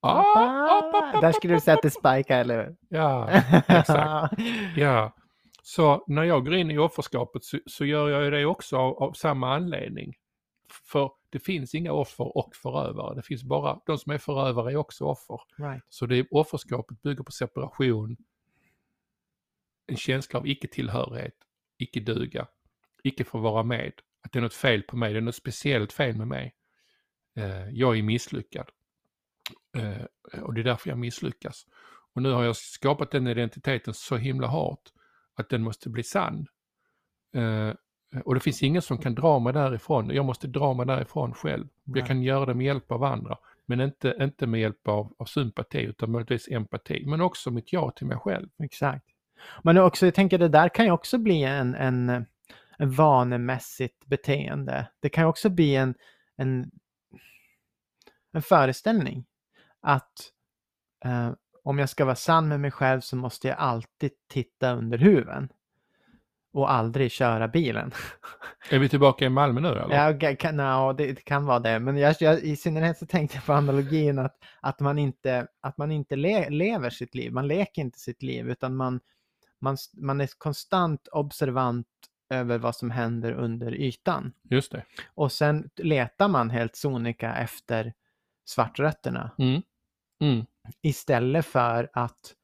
Ah, 0.00 0.22
Ah, 0.22 1.20
Där 1.20 1.32
skulle 1.32 1.54
du 1.54 1.60
säga 1.60 1.74
att 1.76 1.82
det 1.82 1.90
spikar, 1.90 2.40
eller 2.40 2.64
hur? 2.64 2.76
Ja, 2.88 3.30
exakt. 3.68 4.34
Ja, 4.76 5.14
så 5.62 6.04
när 6.06 6.22
jag 6.24 6.44
går 6.44 6.54
in 6.54 6.70
i 6.70 6.78
offerskapet 6.78 7.44
så, 7.44 7.58
så 7.66 7.84
gör 7.84 8.08
jag 8.08 8.24
ju 8.24 8.30
det 8.30 8.46
också 8.46 8.76
av, 8.76 9.02
av 9.02 9.12
samma 9.12 9.54
anledning. 9.54 10.14
För 10.90 11.10
det 11.30 11.38
finns 11.38 11.74
inga 11.74 11.92
offer 11.92 12.36
och 12.38 12.56
förövare. 12.56 13.14
Det 13.14 13.22
finns 13.22 13.44
bara, 13.44 13.80
de 13.86 13.98
som 13.98 14.12
är 14.12 14.18
förövare 14.18 14.72
är 14.72 14.76
också 14.76 15.04
offer. 15.04 15.40
Right. 15.58 15.82
Så 15.88 16.06
det 16.06 16.26
offerskapet 16.30 17.02
bygger 17.02 17.24
på 17.24 17.32
separation, 17.32 18.16
en 19.86 19.96
känsla 19.96 20.38
av 20.38 20.46
icke-tillhörighet, 20.46 21.34
icke-duga, 21.78 22.46
icke 23.02 23.24
få 23.24 23.38
vara 23.38 23.62
med, 23.62 23.92
att 24.26 24.32
det 24.32 24.38
är 24.38 24.42
något 24.42 24.54
fel 24.54 24.82
på 24.82 24.96
mig, 24.96 25.12
det 25.12 25.18
är 25.18 25.22
något 25.22 25.34
speciellt 25.34 25.92
fel 25.92 26.16
med 26.16 26.28
mig. 26.28 26.54
Eh, 27.36 27.68
jag 27.70 27.98
är 27.98 28.02
misslyckad. 28.02 28.66
Eh, 29.76 30.40
och 30.42 30.54
det 30.54 30.60
är 30.60 30.64
därför 30.64 30.88
jag 30.88 30.98
misslyckas. 30.98 31.66
Och 32.14 32.22
nu 32.22 32.32
har 32.32 32.44
jag 32.44 32.56
skapat 32.56 33.10
den 33.10 33.26
identiteten 33.26 33.94
så 33.94 34.16
himla 34.16 34.46
hårt 34.46 34.92
att 35.34 35.48
den 35.48 35.62
måste 35.62 35.90
bli 35.90 36.02
sann. 36.02 36.46
Eh, 37.34 37.72
och 38.24 38.34
det 38.34 38.40
finns 38.40 38.62
ingen 38.62 38.82
som 38.82 38.98
kan 38.98 39.14
dra 39.14 39.38
mig 39.38 39.52
därifrån. 39.52 40.10
Jag 40.10 40.24
måste 40.24 40.46
dra 40.46 40.74
mig 40.74 40.86
därifrån 40.86 41.34
själv. 41.34 41.68
Jag 41.84 42.06
kan 42.06 42.22
göra 42.22 42.46
det 42.46 42.54
med 42.54 42.66
hjälp 42.66 42.92
av 42.92 43.04
andra. 43.04 43.38
Men 43.66 43.80
inte, 43.80 44.16
inte 44.20 44.46
med 44.46 44.60
hjälp 44.60 44.88
av, 44.88 45.14
av 45.18 45.24
sympati 45.24 45.80
utan 45.80 46.10
möjligtvis 46.10 46.48
empati. 46.48 47.04
Men 47.06 47.20
också 47.20 47.50
mitt 47.50 47.72
ja 47.72 47.90
till 47.90 48.06
mig 48.06 48.18
själv. 48.18 48.48
Exakt. 48.62 49.04
Men 49.62 49.78
också, 49.78 50.06
jag 50.06 50.14
tänker 50.14 50.38
det 50.38 50.48
där 50.48 50.68
kan 50.68 50.84
ju 50.84 50.90
också 50.90 51.18
bli 51.18 51.42
en, 51.42 51.74
en 51.74 52.26
vanemässigt 52.78 54.06
beteende. 54.06 54.88
Det 55.00 55.08
kan 55.08 55.24
också 55.24 55.48
bli 55.48 55.76
en, 55.76 55.94
en, 56.36 56.70
en 58.32 58.42
föreställning 58.42 59.26
att 59.80 60.32
eh, 61.04 61.32
om 61.62 61.78
jag 61.78 61.88
ska 61.88 62.04
vara 62.04 62.16
sann 62.16 62.48
med 62.48 62.60
mig 62.60 62.70
själv 62.70 63.00
så 63.00 63.16
måste 63.16 63.48
jag 63.48 63.58
alltid 63.58 64.10
titta 64.28 64.72
under 64.72 64.98
huven 64.98 65.48
och 66.52 66.72
aldrig 66.72 67.10
köra 67.10 67.48
bilen. 67.48 67.92
Är 68.70 68.78
vi 68.78 68.88
tillbaka 68.88 69.24
i 69.24 69.28
Malmö 69.28 69.60
nu 69.60 69.68
eller? 69.68 70.18
Ja, 70.20 70.36
kan, 70.36 70.56
no, 70.56 70.92
det, 70.92 71.12
det 71.12 71.24
kan 71.24 71.44
vara 71.44 71.58
det, 71.58 71.78
men 71.78 71.96
jag, 71.96 72.16
jag, 72.20 72.40
i 72.40 72.56
synnerhet 72.56 72.98
så 72.98 73.06
tänkte 73.06 73.36
jag 73.36 73.44
på 73.44 73.52
analogin 73.52 74.18
att, 74.18 74.36
att 74.60 74.80
man 74.80 74.98
inte, 74.98 75.46
att 75.60 75.78
man 75.78 75.90
inte 75.90 76.16
le, 76.16 76.50
lever 76.50 76.90
sitt 76.90 77.14
liv, 77.14 77.32
man 77.32 77.48
leker 77.48 77.82
inte 77.82 77.98
sitt 77.98 78.22
liv 78.22 78.50
utan 78.50 78.76
man, 78.76 79.00
man, 79.60 79.76
man 79.92 80.20
är 80.20 80.28
konstant 80.38 81.08
observant 81.12 81.86
över 82.30 82.58
vad 82.58 82.76
som 82.76 82.90
händer 82.90 83.32
under 83.32 83.74
ytan. 83.74 84.32
Just 84.42 84.72
det. 84.72 84.84
Och 85.14 85.32
sen 85.32 85.70
letar 85.76 86.28
man 86.28 86.50
helt 86.50 86.76
sonika 86.76 87.34
efter 87.34 87.92
svartrötterna 88.44 89.30
Mm. 89.38 89.62
Mm. 90.20 90.46
istället 90.82 91.46
för 91.46 91.90
att 91.92 92.34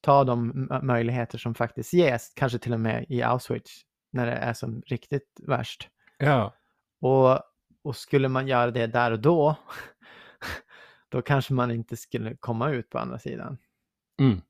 ta 0.00 0.24
de 0.24 0.68
möjligheter 0.82 1.38
som 1.38 1.54
faktiskt 1.54 1.92
ges, 1.92 2.32
kanske 2.36 2.58
till 2.58 2.72
och 2.72 2.80
med 2.80 3.06
i 3.08 3.22
Auschwitz 3.22 3.82
när 4.10 4.26
det 4.26 4.32
är 4.32 4.52
som 4.52 4.82
riktigt 4.86 5.40
värst. 5.42 5.88
Ja. 6.18 6.54
Och, 7.00 7.40
och 7.82 7.96
skulle 7.96 8.28
man 8.28 8.48
göra 8.48 8.70
det 8.70 8.86
där 8.86 9.10
och 9.10 9.20
då, 9.20 9.56
då 11.08 11.22
kanske 11.22 11.52
man 11.54 11.70
inte 11.70 11.96
skulle 11.96 12.36
komma 12.36 12.70
ut 12.70 12.90
på 12.90 12.98
andra 12.98 13.18
sidan. 13.18 13.58
Mm. 14.20 14.40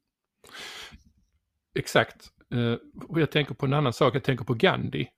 Exakt. 1.79 2.33
Eh, 2.53 2.77
och 3.09 3.21
jag 3.21 3.31
tänker 3.31 3.55
på 3.55 3.67
en 3.67 3.73
annan 3.73 3.93
sak, 3.93 4.15
jag 4.15 4.25
tänker 4.25 4.45
på 4.45 4.55
Gandhi. 4.55 5.09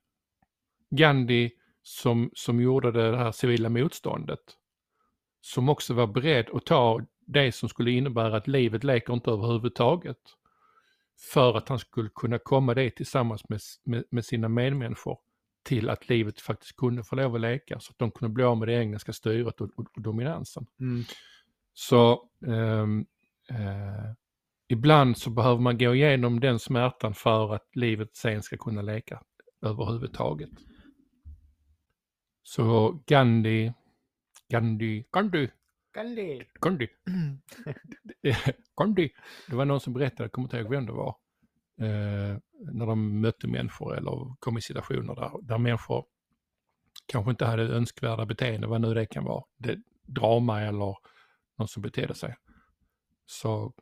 Gandhi 0.89 1.51
som, 1.83 2.29
som 2.33 2.61
gjorde 2.61 2.91
det 2.91 3.17
här 3.17 3.31
civila 3.31 3.69
motståndet. 3.69 4.39
Som 5.41 5.69
också 5.69 5.93
var 5.93 6.07
beredd 6.07 6.49
att 6.53 6.65
ta 6.65 7.01
det 7.25 7.51
som 7.51 7.69
skulle 7.69 7.91
innebära 7.91 8.37
att 8.37 8.47
livet 8.47 8.83
leker 8.83 9.13
inte 9.13 9.31
överhuvudtaget. 9.31 10.17
För 11.33 11.57
att 11.57 11.69
han 11.69 11.79
skulle 11.79 12.09
kunna 12.15 12.39
komma 12.39 12.73
dit 12.73 12.95
tillsammans 12.95 13.49
med, 13.49 13.61
med, 13.83 14.03
med 14.09 14.25
sina 14.25 14.49
medmänniskor 14.49 15.17
till 15.63 15.89
att 15.89 16.09
livet 16.09 16.41
faktiskt 16.41 16.75
kunde 16.75 17.03
få 17.03 17.15
lov 17.15 17.35
att 17.35 17.41
leka 17.41 17.79
så 17.79 17.91
att 17.91 17.99
de 17.99 18.11
kunde 18.11 18.33
bli 18.33 18.43
av 18.43 18.57
med 18.57 18.67
det 18.67 18.73
engelska 18.73 19.13
styret 19.13 19.61
och, 19.61 19.69
och, 19.75 19.85
och 19.95 20.01
dominansen. 20.01 20.65
Så 21.73 22.29
ehm, 22.47 23.05
eh, 23.49 24.11
ibland 24.67 25.17
så 25.17 25.29
behöver 25.29 25.61
man 25.61 25.77
gå 25.77 25.95
igenom 25.95 26.39
den 26.39 26.59
smärtan 26.59 27.13
för 27.13 27.55
att 27.55 27.75
livet 27.75 28.15
sen 28.15 28.43
ska 28.43 28.57
kunna 28.57 28.81
leka 28.81 29.21
överhuvudtaget. 29.61 30.49
Så 32.43 32.91
Gandhi, 33.07 33.73
Gandhi, 34.49 35.05
Gandhi, 35.11 35.47
Gandhi. 35.93 36.45
Gandhi, 36.61 36.87
Gandhi. 38.77 39.09
Det 39.47 39.55
var 39.55 39.65
någon 39.65 39.79
som 39.79 39.93
berättade, 39.93 40.23
jag 40.23 40.31
kommer 40.31 40.45
inte 40.45 40.57
ihåg 40.57 40.71
vem 40.71 40.85
det 40.85 40.91
var, 40.91 41.15
eh, 41.81 42.37
när 42.73 42.85
de 42.85 43.21
mötte 43.21 43.47
människor 43.47 43.97
eller 43.97 44.35
kom 44.39 44.57
i 44.57 44.61
situationer 44.61 45.15
där, 45.15 45.31
där 45.41 45.57
människor 45.57 46.05
kanske 47.05 47.31
inte 47.31 47.45
hade 47.45 47.63
önskvärda 47.63 48.25
beteenden, 48.25 48.69
vad 48.69 48.81
nu 48.81 48.93
det 48.93 49.05
kan 49.05 49.23
vara. 49.23 49.43
Det, 49.57 49.77
drama 50.07 50.61
eller 50.61 50.95
någon 51.57 51.67
som 51.67 51.81
betedde 51.81 52.15
sig. 52.15 52.35
Så, 53.25 53.73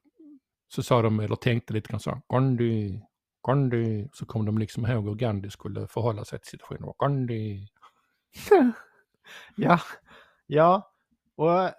så 0.75 0.83
sa 0.83 1.01
de, 1.01 1.19
eller 1.19 1.36
tänkte 1.36 1.73
lite 1.73 1.89
grann 1.89 1.99
så, 1.99 2.21
Gandhi, 2.29 3.01
Gandhi. 3.47 4.09
Så 4.13 4.25
kom 4.25 4.45
de 4.45 4.57
liksom 4.57 4.86
ihåg 4.86 5.07
hur 5.07 5.15
Gandhi 5.15 5.49
skulle 5.49 5.88
förhålla 5.88 6.25
sig 6.25 6.39
till 6.39 6.49
situationen. 6.49 6.93
Gandhi. 6.99 7.67
Ja, 9.55 9.79
ja. 10.47 10.91
Och 11.36 11.71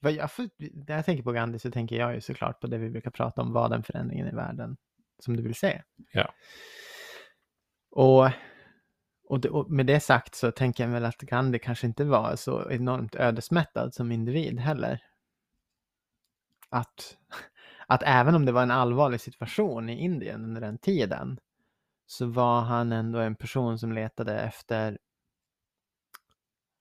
vad 0.00 0.12
jag, 0.12 0.30
när 0.58 0.96
jag 0.96 1.04
tänker 1.04 1.22
på 1.22 1.32
Gandhi 1.32 1.58
så 1.58 1.70
tänker 1.70 1.96
jag 1.96 2.14
ju 2.14 2.20
såklart 2.20 2.60
på 2.60 2.66
det 2.66 2.78
vi 2.78 2.90
brukar 2.90 3.10
prata 3.10 3.42
om, 3.42 3.52
vad 3.52 3.70
den 3.70 3.82
förändringen 3.82 4.28
i 4.28 4.34
världen 4.34 4.76
som 5.18 5.36
du 5.36 5.42
vill 5.42 5.54
se. 5.54 5.82
Ja. 6.12 6.34
Och, 7.90 8.30
och, 9.24 9.40
det, 9.40 9.48
och 9.50 9.70
med 9.70 9.86
det 9.86 10.00
sagt 10.00 10.34
så 10.34 10.52
tänker 10.52 10.84
jag 10.84 10.90
väl 10.90 11.04
att 11.04 11.18
Gandhi 11.18 11.58
kanske 11.58 11.86
inte 11.86 12.04
var 12.04 12.36
så 12.36 12.70
enormt 12.70 13.14
ödesmättad 13.14 13.94
som 13.94 14.12
individ 14.12 14.60
heller. 14.60 15.02
Att, 16.68 17.16
att 17.90 18.02
även 18.06 18.34
om 18.34 18.44
det 18.44 18.52
var 18.52 18.62
en 18.62 18.70
allvarlig 18.70 19.20
situation 19.20 19.88
i 19.88 20.04
Indien 20.04 20.44
under 20.44 20.60
den 20.60 20.78
tiden 20.78 21.40
så 22.06 22.26
var 22.26 22.60
han 22.60 22.92
ändå 22.92 23.18
en 23.18 23.36
person 23.36 23.78
som 23.78 23.92
letade 23.92 24.40
efter 24.40 24.98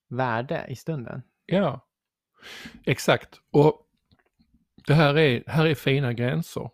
värde 0.08 0.66
i 0.70 0.76
stunden. 0.76 1.22
Ja, 1.46 1.88
exakt. 2.86 3.42
Och 3.52 3.88
det 4.88 4.94
här 4.94 5.18
är, 5.18 5.44
här 5.48 5.66
är 5.66 5.76
fina 5.76 6.14
gränser. 6.14 6.70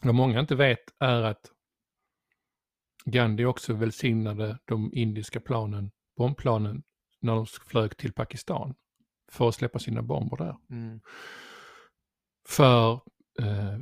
Vad 0.00 0.14
många 0.14 0.40
inte 0.40 0.54
vet 0.54 0.84
är 0.98 1.22
att 1.22 1.50
Gandhi 3.04 3.44
också 3.44 3.74
välsignade 3.74 4.58
de 4.64 4.90
indiska 4.94 5.40
planen, 5.40 5.90
bombplanen 6.16 6.82
när 7.20 7.34
de 7.34 7.46
flög 7.46 7.96
till 7.96 8.12
Pakistan 8.12 8.74
för 9.32 9.48
att 9.48 9.54
släppa 9.54 9.78
sina 9.78 10.02
bomber 10.02 10.36
där. 10.36 10.56
Mm. 10.70 11.00
För 12.48 13.00
eh, 13.38 13.78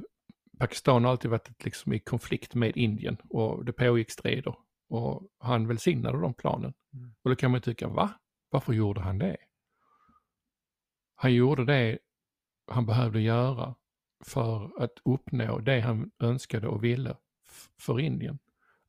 Pakistan 0.58 1.04
har 1.04 1.10
alltid 1.10 1.30
varit 1.30 1.64
liksom 1.64 1.92
i 1.92 1.98
konflikt 1.98 2.54
med 2.54 2.76
Indien 2.76 3.16
och 3.28 3.64
det 3.64 3.72
pågick 3.72 4.10
strider. 4.10 4.54
Och 4.88 5.28
han 5.38 5.68
välsignade 5.68 6.20
de 6.20 6.34
planen. 6.34 6.72
Mm. 6.94 7.14
Och 7.22 7.30
då 7.30 7.36
kan 7.36 7.50
man 7.50 7.60
tycka, 7.60 7.88
va? 7.88 8.10
Varför 8.50 8.72
gjorde 8.72 9.00
han 9.00 9.18
det? 9.18 9.36
Han 11.14 11.34
gjorde 11.34 11.64
det 11.64 11.98
han 12.70 12.86
behövde 12.86 13.20
göra 13.20 13.74
för 14.24 14.82
att 14.82 14.92
uppnå 15.04 15.58
det 15.58 15.80
han 15.80 16.10
önskade 16.18 16.68
och 16.68 16.84
ville 16.84 17.16
för 17.78 18.00
Indien. 18.00 18.38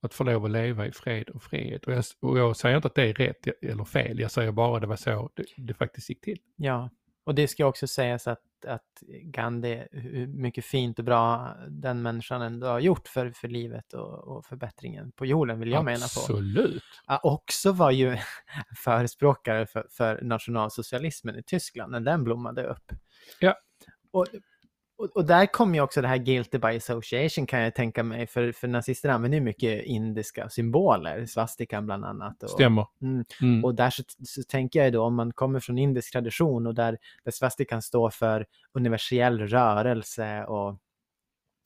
Att 0.02 0.14
få 0.14 0.24
lov 0.24 0.46
att 0.46 0.52
leva 0.52 0.88
i 0.88 0.92
fred 0.92 1.30
och 1.30 1.44
frihet. 1.44 1.86
Och 1.86 1.94
jag, 1.94 2.04
och 2.20 2.40
jag 2.40 2.58
säger 2.58 2.76
inte 2.76 2.88
att 2.88 2.96
det 2.96 3.10
är 3.10 3.14
rätt 3.14 3.48
eller 3.62 3.84
fel, 3.84 4.20
jag 4.20 4.32
säger 4.32 4.52
bara 4.52 4.76
att 4.76 4.82
det 4.82 4.88
var 4.88 4.96
så 4.96 5.30
det, 5.34 5.46
det 5.58 5.74
faktiskt 5.74 6.10
gick 6.10 6.22
till. 6.22 6.40
Ja, 6.56 6.90
och 7.24 7.36
det 7.36 7.48
ska 7.48 7.66
också 7.66 7.88
sägas 7.88 8.28
att, 8.28 8.66
att 8.68 9.04
Gandhi, 9.24 9.88
hur 9.92 10.28
mycket 10.28 10.66
fint 10.66 11.00
och 11.00 11.06
bra 11.06 11.56
den 11.68 12.02
människan 12.02 12.42
ändå 12.42 12.68
har 12.68 12.80
gjort 12.80 13.08
för, 13.08 13.32
för 13.32 13.48
livet 13.48 13.94
och, 13.94 14.28
och 14.28 14.46
förbättringen 14.46 15.12
på 15.12 15.26
jorden, 15.26 15.60
vill 15.60 15.72
jag 15.72 15.86
mena 15.86 15.98
på. 15.98 16.22
Absolut. 16.22 16.84
Också 17.24 17.72
var 17.72 17.92
ju 17.92 18.18
förespråkare 18.78 19.66
för, 19.66 19.88
för 19.92 20.22
nationalsocialismen 20.22 21.36
i 21.36 21.44
Tyskland 21.44 21.92
när 21.92 22.00
den 22.00 22.24
blommade 22.24 22.64
upp. 22.64 22.92
Ja. 23.40 23.56
Och, 24.12 24.28
och, 25.02 25.16
och 25.16 25.26
där 25.26 25.46
kommer 25.46 25.76
ju 25.76 25.82
också 25.82 26.02
det 26.02 26.08
här 26.08 26.18
guilty 26.18 26.58
by 26.58 26.68
association 26.78 27.46
kan 27.46 27.60
jag 27.62 27.76
tänka 27.76 28.04
mig, 28.04 28.28
för, 28.28 28.52
för 28.52 28.68
nazister 28.68 29.10
använder 29.10 29.38
ju 29.38 29.44
mycket 29.44 29.86
indiska 29.86 30.50
symboler, 30.50 31.26
svastikan 31.26 31.86
bland 31.86 32.06
annat. 32.06 32.44
Och, 32.44 32.50
Stämmer. 32.50 32.86
Mm, 33.02 33.26
Mm. 33.42 33.66
och 33.66 33.76
där 33.76 33.90
så, 33.90 34.04
så 34.26 34.44
tänker 34.44 34.84
jag 34.84 34.94
då 34.94 35.04
om 35.04 35.16
man 35.16 35.34
kommer 35.34 35.60
från 35.60 35.78
indisk 35.78 36.12
tradition 36.12 36.68
och 36.68 36.76
där, 36.76 36.98
där 37.24 37.32
svastikan 37.32 37.82
står 37.82 38.10
för 38.10 38.46
universell 38.74 39.40
rörelse 39.48 40.44
och 40.46 40.78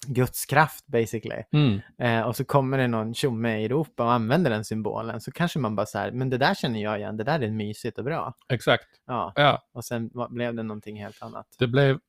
Guds 0.08 0.46
kraft 0.46 0.88
basically. 0.88 1.44
Mm. 1.54 1.80
Eh, 1.98 2.22
och 2.28 2.36
så 2.36 2.46
kommer 2.46 2.78
det 2.78 2.88
någon 2.88 3.14
tjomme 3.14 3.58
i 3.62 3.66
Europa 3.66 4.04
och 4.04 4.12
använder 4.12 4.52
den 4.52 4.66
symbolen 4.66 5.22
så 5.22 5.32
kanske 5.32 5.60
man 5.60 5.76
bara 5.76 5.86
så 5.86 5.98
här, 5.98 6.12
men 6.12 6.30
det 6.30 6.38
där 6.38 6.54
känner 6.54 6.82
jag 6.84 6.98
igen, 7.00 7.18
det 7.18 7.24
där 7.24 7.40
är 7.40 7.52
mysigt 7.52 7.98
och 7.98 8.04
bra. 8.04 8.34
Exakt. 8.50 8.88
Ja, 9.06 9.34
Ja, 9.36 9.62
och 9.74 9.86
sen 9.86 10.10
va- 10.14 10.28
blev 10.30 10.56
det 10.56 10.64
någonting 10.64 11.00
helt 11.04 11.22
annat. 11.22 11.48
det 11.60 11.68
blev, 11.68 12.00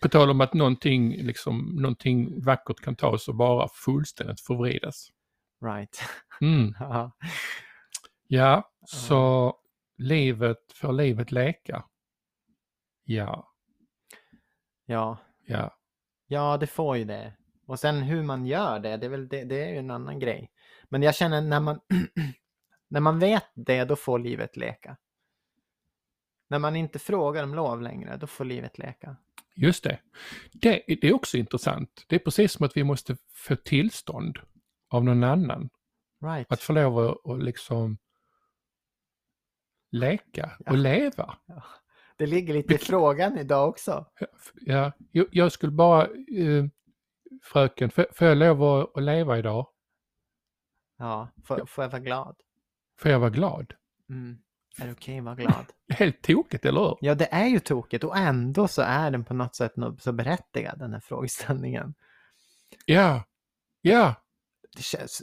på 0.00 0.08
tal 0.08 0.30
om 0.30 0.40
att 0.40 0.54
någonting, 0.54 1.16
liksom, 1.22 1.76
någonting 1.80 2.44
vackert 2.44 2.80
kan 2.80 2.96
tas 2.96 3.28
och 3.28 3.34
bara 3.34 3.68
fullständigt 3.68 4.40
förvridas. 4.40 5.08
Right. 5.64 6.00
Mm. 6.40 6.74
Ja. 6.80 7.12
Ja, 8.32 8.70
så 8.86 9.54
livet, 9.96 10.58
får 10.74 10.92
livet 10.92 11.32
leka? 11.32 11.84
Ja, 13.04 13.52
ja, 14.86 15.18
ja, 15.46 15.78
ja, 16.26 16.56
det 16.56 16.66
får 16.66 16.96
ju 16.96 17.04
det. 17.04 17.34
Och 17.66 17.78
sen 17.78 18.02
hur 18.02 18.22
man 18.22 18.46
gör 18.46 18.78
det, 18.78 18.96
det 18.96 19.06
är, 19.06 19.10
väl, 19.10 19.28
det, 19.28 19.44
det 19.44 19.64
är 19.64 19.68
ju 19.68 19.78
en 19.78 19.90
annan 19.90 20.18
grej. 20.18 20.50
Men 20.88 21.02
jag 21.02 21.14
känner 21.14 21.40
när 21.40 21.60
man, 21.60 21.80
när 22.88 23.00
man 23.00 23.18
vet 23.18 23.44
det, 23.54 23.84
då 23.84 23.96
får 23.96 24.18
livet 24.18 24.56
leka. 24.56 24.96
När 26.50 26.58
man 26.58 26.76
inte 26.76 26.98
frågar 26.98 27.42
om 27.44 27.54
lov 27.54 27.82
längre, 27.82 28.16
då 28.16 28.26
får 28.26 28.44
livet 28.44 28.78
leka. 28.78 29.16
just 29.54 29.84
det. 29.84 30.00
det. 30.52 30.82
Det 31.00 31.04
är 31.08 31.12
också 31.14 31.36
intressant. 31.36 32.04
Det 32.08 32.14
är 32.16 32.18
precis 32.20 32.52
som 32.52 32.66
att 32.66 32.76
vi 32.76 32.84
måste 32.84 33.16
få 33.32 33.56
tillstånd 33.56 34.38
av 34.90 35.04
någon 35.04 35.24
annan. 35.24 35.70
Right. 36.24 36.52
Att 36.52 36.60
få 36.60 36.72
lov 36.72 36.98
att 36.98 37.26
att 37.30 37.42
liksom 37.42 37.98
leka 39.92 40.50
Ja. 40.58 40.70
och 40.72 40.78
leva. 40.78 41.38
Det 42.16 42.26
ligger 42.26 42.54
lite 42.54 42.74
i 42.74 42.78
frågan 42.78 43.38
idag 43.38 43.68
också. 43.68 44.06
Ja, 44.60 44.92
jag, 45.10 45.26
jag 45.30 45.52
skulle 45.52 45.72
bara, 45.72 46.02
eh, 46.36 46.64
fröken, 47.42 47.90
får, 47.90 48.06
får 48.12 48.26
jag 48.28 48.36
lov 48.38 48.62
att, 48.62 48.96
att 48.96 49.02
leva 49.02 49.38
idag? 49.38 49.66
Ja, 50.98 51.28
får, 51.44 51.66
får 51.66 51.84
jag 51.84 51.90
vara 51.90 52.02
glad? 52.02 52.36
Får 52.98 53.10
jag 53.10 53.20
vara 53.20 53.30
glad? 53.30 53.74
Mm. 54.08 54.38
Är 54.78 54.86
det 54.86 54.92
okej 54.92 55.18
att 55.18 55.24
vara 55.24 55.34
glad? 55.34 55.66
Helt 55.88 56.22
tokigt, 56.22 56.64
eller 56.64 56.80
hur? 56.80 56.96
Ja, 57.00 57.14
det 57.14 57.28
är 57.34 57.46
ju 57.46 57.60
tokigt 57.60 58.04
och 58.04 58.16
ändå 58.16 58.68
så 58.68 58.82
är 58.82 59.10
den 59.10 59.24
på 59.24 59.34
något 59.34 59.54
sätt 59.54 59.74
så 59.98 60.12
berättigad, 60.12 60.78
den 60.78 60.92
här 60.92 61.00
frågeställningen. 61.00 61.94
Ja, 62.84 63.22
ja, 63.80 64.14
Det 64.76 64.82
känns, 64.82 65.22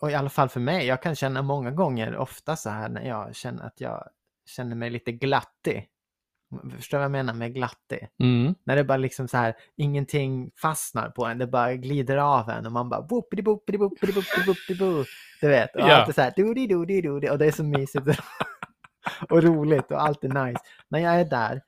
och 0.00 0.10
i 0.10 0.14
alla 0.14 0.30
fall 0.30 0.48
för 0.48 0.60
mig, 0.60 0.86
jag 0.86 1.02
kan 1.02 1.14
känna 1.14 1.42
många 1.42 1.70
gånger, 1.70 2.16
ofta 2.16 2.56
så 2.56 2.70
här 2.70 2.88
när 2.88 3.02
jag 3.08 3.34
känner 3.36 3.62
att 3.66 3.80
jag 3.80 4.08
känner 4.46 4.76
mig 4.76 4.90
lite 4.90 5.12
glattig. 5.12 5.88
Förstår 6.76 6.98
vad 6.98 7.04
jag 7.04 7.10
menar 7.12 7.34
med 7.34 7.54
glattig? 7.54 8.08
mm. 8.20 8.54
När 8.64 8.76
det 8.76 8.84
bara 8.84 8.98
liksom 8.98 9.28
så 9.28 9.36
här, 9.36 9.54
ingenting 9.76 10.50
fastnar 10.56 11.10
på 11.10 11.26
en, 11.26 11.38
det 11.38 11.46
bara 11.46 11.74
glider 11.74 12.16
av 12.16 12.50
en 12.50 12.66
och 12.66 12.72
man 12.72 12.88
bara 12.88 13.02
boopidi 13.02 13.42
boopidi 13.42 13.78
boopidi 13.78 14.12
boopidi 14.12 14.46
boopidi 14.46 14.78
boo. 14.78 15.04
Du 15.40 15.48
vet, 15.48 15.74
och 15.74 15.80
Ja. 15.80 15.94
allt 15.96 16.08
är 16.08 16.12
så 16.12 16.20
här 16.22 16.32
doody 16.36 16.66
doody 16.66 17.00
doody 17.02 17.28
och 17.28 17.38
det 17.38 17.46
är 17.46 17.52
så 17.52 17.64
mysigt 17.64 18.06
och 19.30 19.42
roligt 19.42 19.90
och 19.90 20.02
allt 20.02 20.24
är 20.24 20.46
nice. 20.46 20.60
När 20.88 20.98
jag 20.98 21.20
är 21.20 21.24
där, 21.24 21.62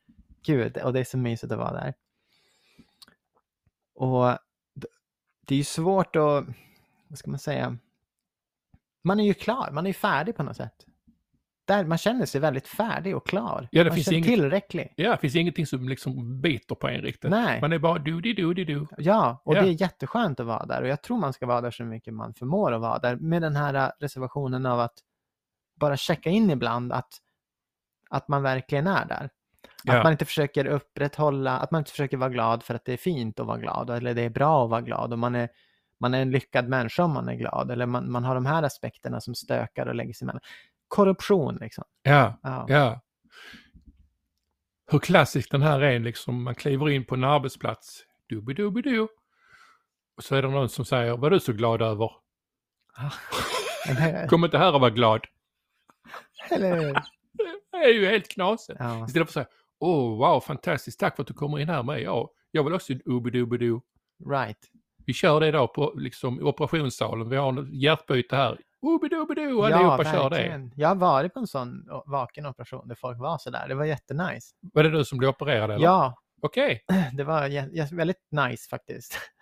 gud, 0.46 0.76
och 0.79 0.92
det 0.92 1.00
är 1.00 1.05
så 1.05 1.18
mysigt 1.18 1.53
att 1.53 1.59
vara 1.59 1.72
där. 1.72 1.94
Och 3.94 4.38
det 5.46 5.55
är 5.55 5.59
ju 5.59 5.64
svårt 5.64 6.16
att, 6.16 6.44
vad 7.09 7.18
ska 7.18 7.31
man 7.31 7.38
säga, 7.38 7.76
man 9.05 9.20
är 9.20 9.24
ju 9.24 9.35
klar, 9.35 9.70
man 9.72 9.87
är 9.87 9.90
ju 9.90 9.94
färdig 9.94 10.37
på 10.37 10.42
något 10.42 10.57
sätt. 10.57 10.87
Där 11.64 11.85
man 11.85 11.98
känner 11.98 12.26
sig 12.26 12.40
väldigt 12.40 12.68
färdig 12.68 13.16
och 13.16 13.26
klar. 13.26 13.68
Ja, 13.72 13.85
det 13.85 13.90
man 13.90 13.94
finns 13.94 14.05
känner 14.05 14.18
inget- 14.18 14.29
tillräcklig. 14.31 14.92
ja, 14.96 15.11
det 15.11 15.16
finns 15.18 15.37
ingenting 15.37 15.66
som 15.66 15.88
liksom 15.88 16.40
biter 16.40 16.74
på 16.74 16.88
en 16.88 17.00
riktigt. 17.03 17.31
Nej. 17.31 17.61
Man 17.61 17.72
är 17.72 17.79
bara 17.79 17.98
doody 17.98 18.33
doody 18.35 18.64
do. 18.64 18.87
Ja, 18.98 19.42
och 19.44 19.55
Ja. 19.57 19.62
det 19.62 19.68
är 19.68 19.81
jätteskönt 19.81 20.40
att 20.40 20.46
vara 20.46 20.66
där 20.66 20.83
och 20.83 20.88
jag 20.88 21.03
tror 21.03 21.18
man 21.18 21.33
ska 21.33 21.46
vara 21.46 21.61
där 21.61 21.70
så 21.70 21.85
mycket 21.85 22.14
man 22.14 22.35
förmår 22.35 22.72
att 22.72 22.81
vara 22.81 22.98
där 22.98 23.16
med 23.16 23.42
den 23.42 23.57
här 23.57 23.74
äh, 23.74 23.88
reservationen 24.00 24.66
av 24.66 24.81
att 24.81 24.94
bara 25.81 25.96
checka 25.96 26.31
in 26.31 26.50
ibland 26.50 26.92
att, 26.92 27.09
att 28.11 28.29
man 28.29 28.42
verkligen 28.42 28.87
är 28.87 29.05
där. 29.07 29.31
Ja. 29.85 29.96
Att 29.99 30.05
man 30.05 30.12
inte 30.12 30.25
försöker 30.25 30.64
upprätthålla, 30.66 31.59
att 31.59 31.70
man 31.70 31.79
inte 31.79 31.90
försöker 31.90 32.16
vara 32.16 32.31
glad 32.31 32.62
för 32.62 32.75
att 32.75 32.85
det 32.85 32.92
är 32.92 32.96
fint 32.96 33.40
att 33.40 33.46
vara 33.46 33.59
glad 33.59 33.90
eller 33.90 34.14
det 34.14 34.23
är 34.23 34.31
bra 34.31 34.64
att 34.64 34.70
vara 34.70 34.81
glad 34.81 35.12
och 35.12 35.18
man 35.18 35.35
är, 35.35 35.49
man 36.01 36.14
är 36.14 36.23
en 36.23 36.31
lyckad 36.31 36.68
människa 36.68 37.03
om 37.05 37.12
man 37.12 37.29
är 37.29 37.35
glad 37.35 37.71
eller 37.71 37.87
man, 37.87 38.11
man 38.13 38.25
har 38.25 38.35
de 38.35 38.46
här 38.46 38.63
aspekterna 38.63 39.21
som 39.21 39.35
stökar 39.35 39.87
och 39.87 39.94
lägger 39.94 40.13
sig 40.13 40.25
emellan. 40.25 40.40
Korruption 40.88 41.56
liksom. 41.61 41.85
Ja, 42.02 42.38
Ja. 42.42 42.65
ja. 42.69 43.00
Hur 44.92 44.98
klassisk 44.98 45.50
den 45.50 45.63
här 45.63 45.81
är, 45.81 45.98
liksom 45.98 46.42
man 46.44 46.54
kliver 46.54 46.88
in 46.88 47.04
på 47.06 47.15
en 47.15 47.25
arbetsplats, 47.25 48.04
dubi-dubi-du. 48.29 49.00
Och 50.17 50.25
så 50.25 50.35
är 50.35 50.42
det 50.42 50.48
någon 50.48 50.69
som 50.69 50.85
säger, 50.85 51.17
vad 51.17 51.25
är 51.27 51.31
du 51.31 51.40
så 51.40 51.52
glad 51.52 51.83
över? 51.83 52.11
Eller, 53.88 54.27
Kom 54.29 54.44
inte 54.44 54.58
här 54.58 54.75
och 54.75 54.81
var 54.81 54.90
glad. 54.90 55.21
eller, 56.50 57.02
Det 57.73 57.79
är 57.79 57.92
ju 57.92 58.06
helt 58.06 58.29
knasigt. 58.29 58.77
ja. 58.81 59.06
Istället 59.06 59.31
för 59.31 59.40
att 59.40 59.46
säga, 59.46 59.56
åh 59.81 60.18
wow, 60.18 60.40
fantastiskt, 60.40 61.00
tack 61.00 61.16
för 61.16 61.23
att 61.23 61.27
du 61.29 61.35
kommer 61.35 61.58
in 61.58 61.68
här 61.68 61.83
med. 61.83 62.00
Ja, 62.00 62.31
jag 62.50 62.64
vill 62.64 62.75
också 62.75 62.92
ubi-dubi-du. 62.92 63.81
Right. 64.31 64.58
Vi 65.06 65.12
kör 65.12 65.40
det 65.40 65.48
idag 65.48 65.75
på 65.75 65.92
liksom, 65.96 66.46
operationssalen, 66.46 67.29
vi 67.29 67.37
har 67.37 67.62
ett 67.62 67.75
hjärtbyte 67.75 68.37
här. 68.37 68.58
Ubi-dubi-du, 68.83 69.62
allihopa 69.62 70.04
kör 70.04 70.31
det. 70.31 70.71
Jag 70.77 70.88
har 70.88 70.94
varit 70.94 71.35
på 71.35 71.40
en 71.40 71.46
sån 71.46 71.88
vaken 72.06 72.46
operation 72.46 72.88
där 72.88 72.94
folk 72.94 73.18
var 73.18 73.38
sådär. 73.38 73.68
Det 73.68 73.75
var 73.75 73.85
jättenice. 73.85 74.54
Var 74.73 74.83
det 74.83 74.90
du 74.90 75.04
som 75.04 75.18
blev 75.18 75.31
opererad 75.31 75.71
eller? 75.71 75.85
Ja, 75.85 76.14
Okej. 76.42 76.85
det 77.12 77.25
var 77.25 77.94
väldigt 77.96 78.27
nice 78.31 78.68
faktiskt. 78.68 79.18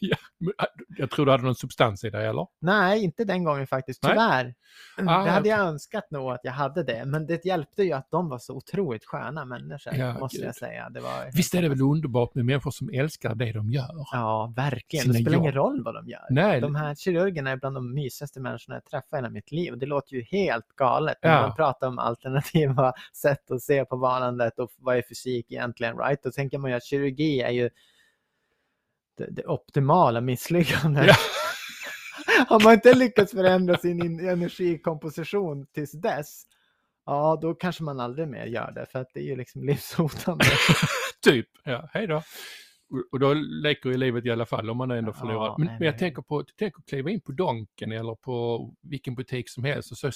Ja, 0.00 0.16
äh, 0.60 0.66
jag 0.98 1.10
tror 1.10 1.26
du 1.26 1.32
hade 1.32 1.44
någon 1.44 1.54
substans 1.54 2.04
i 2.04 2.10
det, 2.10 2.26
eller? 2.26 2.46
Nej, 2.60 3.04
inte 3.04 3.24
den 3.24 3.44
gången 3.44 3.66
faktiskt, 3.66 4.02
tyvärr. 4.02 4.54
Ah, 4.98 5.24
det 5.24 5.30
hade 5.30 5.48
jag 5.48 5.58
okej. 5.60 5.68
önskat 5.68 6.10
nog 6.10 6.30
att 6.32 6.40
jag 6.42 6.52
hade 6.52 6.82
det, 6.82 7.04
men 7.06 7.26
det 7.26 7.44
hjälpte 7.44 7.82
ju 7.82 7.92
att 7.92 8.10
de 8.10 8.28
var 8.28 8.38
så 8.38 8.54
otroligt 8.56 9.04
sköna 9.04 9.44
människor, 9.44 9.94
Ja, 9.94 10.18
måste 10.18 10.38
gud. 10.38 10.46
jag 10.46 10.54
säga. 10.56 10.88
Det 10.90 11.00
var 11.00 11.30
Visst 11.36 11.54
är 11.54 11.62
det 11.62 11.68
väl 11.68 11.82
underbart 11.82 12.34
med 12.34 12.44
människor 12.44 12.70
som 12.70 12.90
älskar 12.92 13.34
det 13.34 13.52
de 13.52 13.70
gör? 13.70 14.06
Ja, 14.12 14.52
verkligen. 14.56 15.02
Sina 15.02 15.12
Det 15.14 15.20
spelar 15.20 15.38
ingen 15.38 15.54
jobb. 15.54 15.64
roll 15.64 15.82
vad 15.84 15.94
de 15.94 16.08
gör. 16.08 16.26
Nej, 16.30 16.60
De 16.60 16.74
här 16.74 16.94
kirurgerna 16.94 17.50
är 17.50 17.56
bland 17.56 17.76
de 17.76 17.94
mysigaste 17.94 18.40
människorna 18.40 18.76
jag 18.76 18.84
träffat 18.84 19.12
i 19.12 19.16
hela 19.16 19.30
mitt 19.30 19.52
liv. 19.52 19.78
Det 19.78 19.86
låter 19.86 20.14
ju 20.14 20.22
helt 20.22 20.66
galet 20.76 21.16
när 21.22 21.34
Ja. 21.34 21.40
man 21.42 21.54
pratar 21.56 21.88
om 21.88 21.98
alternativa 21.98 22.92
sätt 23.22 23.50
att 23.50 23.62
se 23.62 23.84
på 23.84 23.96
varandet 23.96 24.58
och 24.58 24.70
vad 24.76 24.96
är 24.96 25.02
fysik 25.08 25.52
egentligen, 25.52 25.96
right? 25.98 26.22
Då 26.22 26.30
tänker 26.30 26.58
man 26.58 26.70
ju 26.70 26.76
att 26.76 26.84
kirurgi 26.84 27.40
är 27.40 27.50
ju 27.50 27.70
det, 29.16 29.30
det 29.30 29.44
optimala 29.44 30.20
misslyckandet. 30.20 31.06
Ja. 31.06 31.14
Har 32.48 32.60
man 32.60 32.72
inte 32.72 32.94
lyckats 32.94 33.32
förändra 33.32 33.78
sin 33.78 34.04
in- 34.04 34.28
energikomposition 34.28 35.66
tills 35.66 35.92
dess, 35.92 36.42
ja 37.06 37.38
då 37.42 37.54
kanske 37.54 37.82
man 37.82 38.00
aldrig 38.00 38.28
mer 38.28 38.46
gör 38.46 38.72
det, 38.72 38.86
för 38.86 38.98
att 38.98 39.10
det 39.14 39.20
är 39.20 39.24
ju 39.24 39.36
liksom 39.36 39.64
livshotande. 39.64 40.44
typ, 41.24 41.48
ja, 41.64 41.88
hej 41.92 42.06
då. 42.06 42.22
Och- 43.12 43.20
då 43.20 43.34
leker 43.34 43.90
ju 43.90 43.96
livet 43.96 44.24
i 44.26 44.30
alla 44.30 44.46
fall 44.46 44.70
om 44.70 44.76
man 44.76 44.90
ändå 44.90 45.10
Ja, 45.10 45.14
förlorar. 45.14 45.54
Men, 45.58 45.66
nej, 45.66 45.76
men 45.78 45.86
jag 45.86 45.92
nej. 45.92 45.98
tänker 45.98 46.22
på, 46.22 46.44
tänk 46.58 46.78
att 46.78 46.86
kliva 46.86 47.10
in 47.10 47.20
på 47.20 47.32
Donken 47.32 47.92
eller 47.92 48.14
på 48.14 48.68
vilken 48.82 49.14
butik 49.14 49.50
som 49.50 49.64
helst 49.64 49.90
och 49.92 49.98
så, 49.98 50.10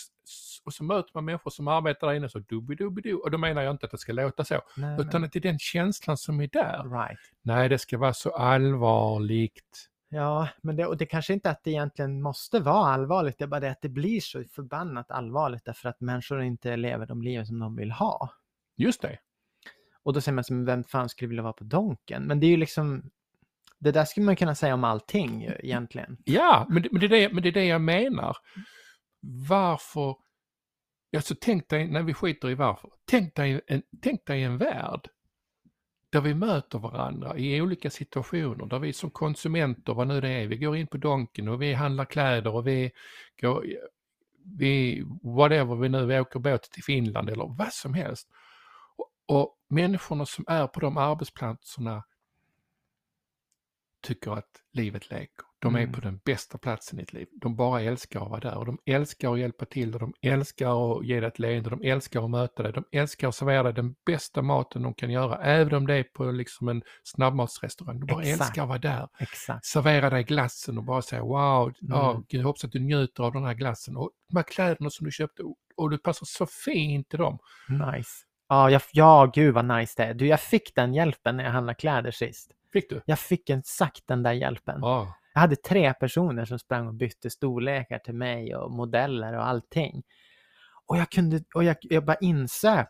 och 0.64 0.74
så 0.74 0.84
möter 0.84 1.10
man 1.14 1.24
människor 1.24 1.50
som 1.50 1.68
arbetar 1.68 2.06
där 2.06 2.14
inne 2.14 2.28
så 2.28 2.38
dubbi-dubbi-du. 2.38 3.14
Och 3.14 3.30
då 3.30 3.38
menar 3.38 3.62
jag 3.62 3.70
inte 3.70 3.86
att 3.86 3.92
det 3.92 3.98
ska 3.98 4.12
låta 4.12 4.44
så, 4.44 4.60
Nej, 4.76 5.00
utan 5.00 5.24
att 5.24 5.32
det 5.32 5.38
är 5.38 5.40
den 5.40 5.58
känslan 5.58 6.16
som 6.16 6.40
är 6.40 6.46
där. 6.52 6.84
men, 6.84 6.98
right. 6.98 7.18
Nej, 7.42 7.68
det 7.68 7.78
ska 7.78 7.98
vara 7.98 8.14
så 8.14 8.30
allvarligt. 8.30 9.86
Ja, 10.12 10.48
men 10.62 10.76
det, 10.76 10.86
och 10.86 10.96
det 10.96 11.06
kanske 11.06 11.32
inte 11.32 11.50
att 11.50 11.64
det 11.64 11.70
egentligen 11.70 12.22
måste 12.22 12.60
vara 12.60 12.86
allvarligt, 12.86 13.38
det 13.38 13.44
är 13.44 13.46
bara 13.48 13.60
det 13.60 13.70
att 13.70 13.82
det 13.82 13.88
blir 13.88 14.20
så 14.20 14.44
förbannat 14.44 15.10
allvarligt 15.10 15.64
därför 15.64 15.88
att 15.88 16.00
människor 16.00 16.42
inte 16.42 16.76
lever 16.76 17.06
de 17.06 17.22
liv 17.22 17.44
som 17.44 17.58
de 17.58 17.76
vill 17.76 17.90
ha. 17.92 18.30
Just 18.76 19.02
det. 19.02 19.18
Och 20.02 20.12
då 20.12 20.20
säger 20.20 20.34
man 20.34 20.44
som, 20.44 20.64
vem 20.64 20.84
fan 20.84 21.08
skulle 21.08 21.28
vilja 21.28 21.42
vara 21.42 21.52
på 21.52 21.64
Donken? 21.64 22.22
Men 22.26 22.40
det 22.40 22.46
är 22.46 22.50
ju 22.50 22.56
liksom, 22.56 23.10
det 23.78 23.92
där 23.92 24.04
skulle 24.04 24.26
man 24.26 24.36
kunna 24.36 24.54
säga 24.54 24.74
om 24.74 24.84
allting 24.84 25.42
ju, 25.42 25.56
egentligen. 25.62 26.16
Ja, 26.24 26.66
men 26.70 26.82
det, 26.82 26.88
men, 26.92 27.00
det 27.00 27.06
är 27.06 27.10
det, 27.10 27.32
men 27.32 27.42
det 27.42 27.48
är 27.48 27.52
det 27.52 27.64
jag 27.64 27.80
menar. 27.80 28.36
Varför... 29.48 30.16
Alltså 31.16 31.34
tänk 31.40 31.68
dig, 31.68 31.88
när 31.88 32.02
vi 32.02 32.14
skiter 32.14 32.50
i 32.50 32.54
varför, 32.54 32.90
tänk 33.04 33.34
dig 33.34 33.60
en, 33.66 33.82
tänk 34.02 34.26
dig 34.26 34.42
en 34.42 34.58
värld 34.58 35.08
där 36.10 36.20
vi 36.20 36.34
möter 36.34 36.78
varandra 36.78 37.38
i 37.38 37.60
olika 37.60 37.90
situationer, 37.90 38.66
där 38.66 38.78
vi 38.78 38.92
som 38.92 39.10
konsumenter, 39.10 39.94
vad 39.94 40.08
nu 40.08 40.20
det 40.20 40.28
är, 40.28 40.46
vi 40.46 40.56
går 40.56 40.76
in 40.76 40.86
på 40.86 40.96
Donken 40.96 41.48
och 41.48 41.62
vi 41.62 41.74
handlar 41.74 42.04
kläder 42.04 42.54
och 42.54 42.66
vi 42.66 42.90
går, 43.40 43.64
vi, 44.58 45.02
whatever 45.22 45.76
vi 45.76 45.88
nu, 45.88 46.06
vi 46.06 46.20
åker 46.20 46.40
båt 46.40 46.62
till 46.62 46.84
Finland 46.84 47.30
eller 47.30 47.56
vad 47.58 47.72
som 47.72 47.94
helst. 47.94 48.28
Och, 49.34 49.56
människorna 49.68 50.26
som 50.26 50.44
är 50.48 50.66
på 50.66 50.80
de 50.80 50.96
arbetsplatserna 50.96 52.04
tycker 54.02 54.30
att 54.32 54.50
livet 54.72 55.10
leker. 55.10 55.44
De 55.58 55.74
är 55.74 55.80
Mm. 55.80 55.92
på 55.92 56.00
den 56.00 56.20
bästa 56.24 56.58
platsen 56.58 57.00
i 57.00 57.02
ett 57.02 57.12
liv. 57.12 57.26
De 57.40 57.56
bara 57.56 57.80
älskar 57.82 58.22
att 58.22 58.30
vara 58.30 58.40
där 58.40 58.56
och 58.56 58.66
de 58.66 58.78
älskar 58.86 59.32
att 59.32 59.38
hjälpa 59.38 59.64
till 59.64 59.94
och 59.94 60.00
de 60.00 60.12
älskar 60.22 60.98
att 60.98 61.06
ge 61.06 61.20
dig 61.20 61.28
ett 61.28 61.38
leende, 61.38 61.70
de 61.70 61.82
älskar 61.82 62.24
att 62.24 62.30
möta 62.30 62.62
dig, 62.62 62.72
de 62.72 62.84
älskar 62.92 63.28
att 63.28 63.34
servera 63.34 63.62
dig 63.62 63.72
den 63.72 63.94
bästa 64.06 64.42
maten 64.42 64.82
de 64.82 64.94
kan 64.94 65.10
göra, 65.10 65.36
även 65.44 65.74
om 65.74 65.86
det 65.86 65.94
är 65.94 66.02
på 66.04 66.24
liksom 66.24 66.68
en 66.68 66.82
snabbmatsrestaurang. 67.04 68.00
De 68.00 68.06
bara 68.06 68.22
Exakt. 68.22 68.40
älskar 68.40 68.62
att 68.62 68.68
vara 68.68 68.78
där. 68.78 69.08
Exakt. 69.18 69.64
Servera 69.66 70.10
dig 70.10 70.24
glassen 70.24 70.78
och 70.78 70.84
bara 70.84 71.02
säga 71.02 71.22
wow, 71.22 71.72
ja, 71.80 72.10
Mm. 72.10 72.24
gud, 72.28 72.40
jag 72.40 72.46
hoppas 72.46 72.64
att 72.64 72.72
du 72.72 72.78
njuter 72.80 73.22
av 73.22 73.32
den 73.32 73.44
här 73.44 73.54
glassen 73.54 73.96
och 73.96 74.10
de 74.28 74.36
här 74.36 74.42
kläderna 74.44 74.90
som 74.90 75.04
du 75.04 75.10
köpte 75.10 75.42
och- 75.42 75.56
och 75.76 75.90
du 75.90 75.98
passar 75.98 76.26
så 76.26 76.46
fint 76.46 77.14
i 77.14 77.16
dem. 77.16 77.38
Nice. 77.68 78.10
Ja, 78.50 78.70
jag, 78.70 78.82
ja, 78.92 79.30
gud 79.34 79.54
vad 79.54 79.64
nice 79.64 79.94
det 79.96 80.04
är. 80.04 80.14
Du, 80.14 80.26
jag 80.26 80.40
fick 80.40 80.74
den 80.74 80.94
hjälpen 80.94 81.36
när 81.36 81.44
jag 81.44 81.50
handlade 81.50 81.74
kläder 81.74 82.10
sist. 82.10 82.50
Fick 82.72 82.90
du? 82.90 83.02
Jag 83.04 83.18
fick 83.18 83.50
exakt 83.50 84.06
den 84.06 84.22
där 84.22 84.32
hjälpen. 84.32 84.78
Ja. 84.82 85.14
Jag 85.34 85.40
hade 85.40 85.56
tre 85.56 85.94
personer 85.94 86.44
som 86.44 86.58
sprang 86.58 86.86
och 86.86 86.94
bytte 86.94 87.30
storlekar 87.30 87.98
till 87.98 88.14
mig 88.14 88.56
och 88.56 88.70
modeller 88.70 89.36
och 89.36 89.46
allting. 89.46 90.02
Och 90.86 90.96
jag 90.96 91.10
kunde, 91.10 91.42
och 91.54 91.64
jag, 91.64 91.76
jag 91.80 92.04
bara 92.04 92.16
insöp 92.16 92.88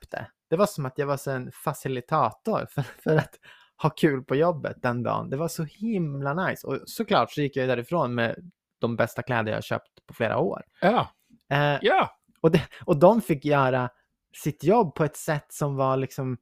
det. 0.48 0.56
Var 0.56 0.66
som 0.66 0.86
att 0.86 0.98
jag 0.98 1.06
var 1.06 1.28
en 1.28 1.52
facilitator 1.52 2.66
för, 2.70 2.82
för 3.02 3.16
att 3.16 3.34
ha 3.82 3.90
kul 3.90 4.24
på 4.24 4.36
jobbet 4.36 4.76
den 4.82 5.02
dagen. 5.02 5.30
Det 5.30 5.36
var 5.36 5.48
så 5.48 5.64
himla 5.64 6.34
nice. 6.34 6.66
Och 6.66 6.78
såklart 6.86 7.32
så 7.32 7.40
gick 7.40 7.56
jag 7.56 7.68
därifrån 7.68 8.14
med 8.14 8.50
de 8.78 8.96
bästa 8.96 9.22
kläder 9.22 9.52
jag 9.52 9.64
köpt 9.64 10.06
på 10.06 10.14
flera 10.14 10.38
år. 10.38 10.62
Ja, 10.80 11.08
Eh, 11.52 11.78
ja, 11.82 12.10
och, 12.40 12.50
det, 12.50 12.62
och 12.84 12.96
de 12.96 13.20
fick 13.20 13.44
göra 13.44 13.90
sitt 14.32 14.64
jobb 14.64 14.94
på 14.94 15.04
ett 15.04 15.16
sätt 15.16 15.46
som 15.48 15.76
var 15.76 15.96
liksom 15.96 16.36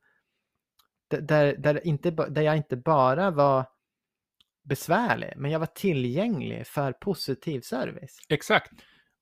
där, 1.09 1.57
där, 1.57 1.87
inte, 1.87 2.11
där 2.11 2.43
jag 2.43 2.57
inte 2.57 2.77
bara 2.77 3.31
var 3.31 3.67
besvärlig, 4.63 5.33
men 5.37 5.51
jag 5.51 5.59
var 5.59 5.67
tillgänglig 5.67 6.67
för 6.67 6.93
positiv 6.93 7.61
service. 7.61 8.19
exakt. 8.29 8.73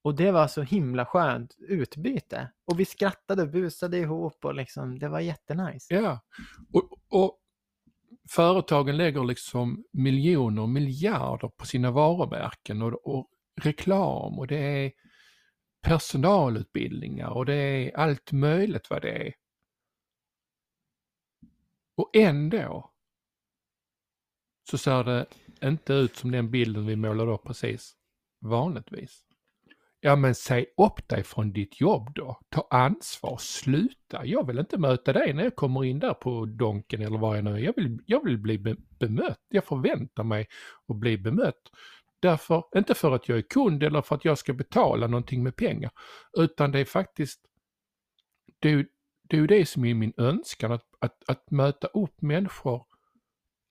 Och 0.02 0.16
det 0.16 0.30
var 0.30 0.48
så 0.48 0.62
himla 0.62 1.06
skönt 1.06 1.56
utbyte. 1.58 2.52
Och 2.64 2.80
vi 2.80 2.84
skrattade 2.84 3.42
och 3.42 3.50
busade 3.50 3.98
ihop 3.98 4.44
och 4.44 4.54
liksom, 4.54 4.98
det 4.98 5.08
var 5.08 5.20
jättenice. 5.20 5.94
Ja, 5.94 6.20
och, 6.72 6.98
och 7.08 7.38
företagen 8.30 8.96
lägger 8.96 9.24
liksom 9.24 9.84
miljoner, 9.92 10.66
miljarder 10.66 11.48
på 11.48 11.66
sina 11.66 11.90
varumärken 11.90 12.82
och, 12.82 13.06
och 13.06 13.30
reklam 13.60 14.38
och 14.38 14.46
det 14.46 14.58
är 14.58 14.92
personalutbildningar 15.86 17.28
och 17.28 17.46
det 17.46 17.54
är 17.54 17.96
allt 17.96 18.32
möjligt 18.32 18.90
vad 18.90 19.02
det 19.02 19.26
är. 19.26 19.34
Och 21.96 22.10
ändå 22.16 22.90
så 24.70 24.78
ser 24.78 25.04
det 25.04 25.26
inte 25.62 25.92
ut 25.92 26.16
som 26.16 26.30
den 26.30 26.50
bilden 26.50 26.86
vi 26.86 26.96
målade 26.96 27.32
upp 27.32 27.44
precis 27.44 27.96
vanligtvis. 28.40 29.22
Ja 30.00 30.16
men 30.16 30.34
säg 30.34 30.66
upp 30.76 31.08
dig 31.08 31.24
från 31.24 31.52
ditt 31.52 31.80
jobb 31.80 32.14
då. 32.14 32.40
Ta 32.48 32.66
ansvar, 32.70 33.36
sluta. 33.40 34.26
Jag 34.26 34.46
vill 34.46 34.58
inte 34.58 34.78
möta 34.78 35.12
dig 35.12 35.34
när 35.34 35.44
jag 35.44 35.56
kommer 35.56 35.84
in 35.84 35.98
där 35.98 36.14
på 36.14 36.46
Donken 36.46 37.02
eller 37.02 37.18
vad 37.18 37.36
jag 37.36 37.44
nu 37.44 37.50
är. 37.50 37.58
Jag 37.58 37.74
vill, 37.76 37.98
jag 38.06 38.24
vill 38.24 38.38
bli 38.38 38.58
bemött. 38.98 39.44
Jag 39.48 39.64
förväntar 39.64 40.24
mig 40.24 40.48
att 40.88 40.96
bli 40.96 41.18
bemött. 41.18 41.70
Därför, 42.26 42.64
inte 42.76 42.94
för 42.94 43.12
att 43.12 43.28
jag 43.28 43.38
är 43.38 43.42
kund 43.42 43.82
eller 43.82 44.02
för 44.02 44.14
att 44.14 44.24
jag 44.24 44.38
ska 44.38 44.52
betala 44.52 45.06
någonting 45.06 45.42
med 45.42 45.56
pengar, 45.56 45.90
utan 46.38 46.72
det 46.72 46.80
är 46.80 46.84
faktiskt 46.84 47.40
det 48.58 48.68
är, 48.68 48.72
ju- 48.72 48.88
det 49.28 49.38
är 49.38 49.46
det 49.46 49.66
som 49.68 49.84
är 49.84 49.94
min 49.94 50.12
önskan, 50.16 50.72
att, 50.72 50.84
att, 51.00 51.28
att 51.28 51.50
möta 51.50 51.86
upp 51.86 52.22
människor 52.22 52.84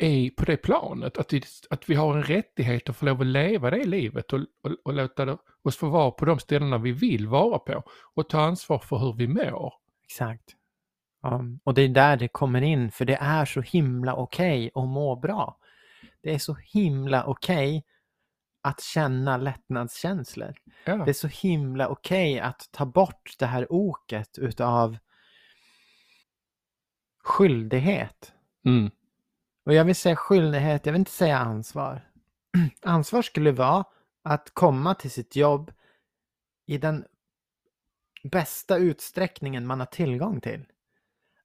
i, 0.03 0.30
på 0.30 0.45
det 0.45 0.58
planet. 0.58 1.18
Att 1.18 1.34
vi, 1.34 1.41
att 1.70 1.89
vi 1.89 1.95
har 1.95 2.16
en 2.16 2.24
rättighet 2.24 2.89
att 2.89 2.95
få 2.97 3.06
lov 3.06 3.22
att 3.22 3.28
leva 3.28 3.70
det 3.70 3.84
livet 3.86 4.34
och, 4.34 4.39
och, 4.39 4.72
och 4.86 4.93
låta 4.93 5.26
det, 5.26 5.38
oss 5.64 5.78
få 5.78 5.89
vara 5.89 6.12
på 6.12 6.26
de 6.26 6.39
ställena 6.39 6.78
vi 6.78 6.91
vill 6.91 7.28
vara 7.28 7.60
på 7.60 7.84
och 8.16 8.30
ta 8.30 8.41
ansvar 8.41 8.80
för 8.80 8.97
hur 8.97 9.14
vi 9.14 9.28
mår. 9.28 9.74
Exakt. 10.03 10.56
Ja, 11.22 11.41
och 11.64 11.74
det 11.74 11.82
är 11.82 11.88
där 11.89 12.18
det 12.18 12.28
kommer 12.28 12.62
in, 12.62 12.91
för 12.91 13.06
det 13.06 13.16
är 13.22 13.45
så 13.45 13.62
himla 13.62 14.16
okej 14.16 14.72
att 14.76 14.88
må 14.88 15.16
bra. 15.16 15.58
Det 16.24 16.34
är 16.34 16.39
så 16.39 16.53
himla 16.74 17.26
okej 17.26 17.84
att 18.66 18.82
känna 18.82 19.38
lättnadskänslor. 19.38 20.53
Ja, 20.86 20.95
Det 20.95 21.11
är 21.11 21.13
så 21.13 21.28
himla 21.28 21.88
okej 21.88 22.39
att 22.39 22.70
ta 22.72 22.86
bort 22.86 23.36
det 23.39 23.45
här 23.45 23.72
oket 23.72 24.38
utav 24.38 24.97
skyldighet. 27.24 28.34
mm. 28.66 28.91
Och 29.66 29.74
jag 29.74 29.86
vill 29.86 29.95
säga 29.95 30.16
skyldighet, 30.16 30.86
jag 30.86 30.93
vill 30.93 30.99
inte 30.99 31.11
säga 31.11 31.38
ansvar. 31.38 32.11
Ansvar 32.82 33.22
skulle 33.22 33.51
vara 33.51 33.84
att 34.24 34.49
komma 34.53 34.95
till 34.95 35.11
sitt 35.11 35.36
jobb 35.36 35.72
i 36.66 36.78
den 36.78 37.05
bästa 38.24 38.78
utsträckningen 38.78 39.66
man 39.66 39.80
har 39.80 39.88
tillgång 39.88 40.41
till. 40.41 40.66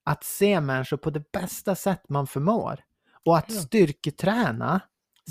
Att 0.05 0.25
se 0.25 0.61
människor 0.61 0.97
på 0.97 1.11
det 1.11 1.33
bästa 1.33 1.75
sätt 1.75 2.09
man 2.09 2.27
förmår. 2.27 2.85
Och 3.25 3.39
att 3.39 3.51
Ja. 3.51 3.61
styrketräna 3.61 4.81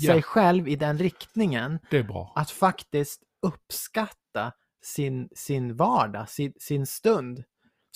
Ja. 0.00 0.12
sig 0.12 0.22
själv 0.22 0.68
i 0.68 0.76
den 0.76 0.98
riktningen 0.98 1.78
att 2.34 2.50
faktiskt 2.50 3.22
uppskatta 3.42 4.52
sin, 4.82 5.28
sin 5.34 5.76
vardag, 5.76 6.28
sin, 6.28 6.52
sin 6.60 6.86
stund. 6.86 7.44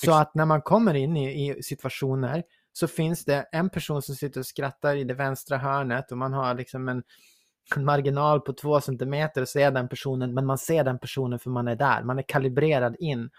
Så 0.00 0.10
Ex- 0.10 0.16
att 0.20 0.34
när 0.34 0.44
man 0.46 0.62
kommer 0.62 0.94
in 0.94 1.16
i, 1.16 1.50
i 1.58 1.62
situationer 1.62 2.42
så 2.72 2.88
finns 2.88 3.24
det 3.24 3.46
en 3.52 3.70
person 3.70 4.02
som 4.02 4.14
sitter 4.14 4.40
och 4.40 4.46
skrattar 4.46 4.96
i 4.96 5.04
det 5.04 5.14
vänstra 5.14 5.58
hörnet 5.58 6.12
och 6.12 6.18
man 6.18 6.32
har 6.32 6.54
liksom 6.54 6.88
en, 6.88 7.02
en 7.76 7.84
marginal 7.84 8.40
på 8.40 8.52
två 8.52 8.80
centimeter 8.80 9.40
och 9.42 9.48
ser 9.48 9.70
den 9.70 9.88
personen, 9.88 10.34
men 10.34 10.46
man 10.46 10.58
ser 10.58 10.84
den 10.84 10.98
personen 10.98 11.38
för 11.38 11.50
man 11.50 11.68
är 11.68 11.76
där. 11.76 12.02
Man 12.02 12.18
är 12.18 12.22
kalibrerad 12.22 12.96
in 12.98 13.30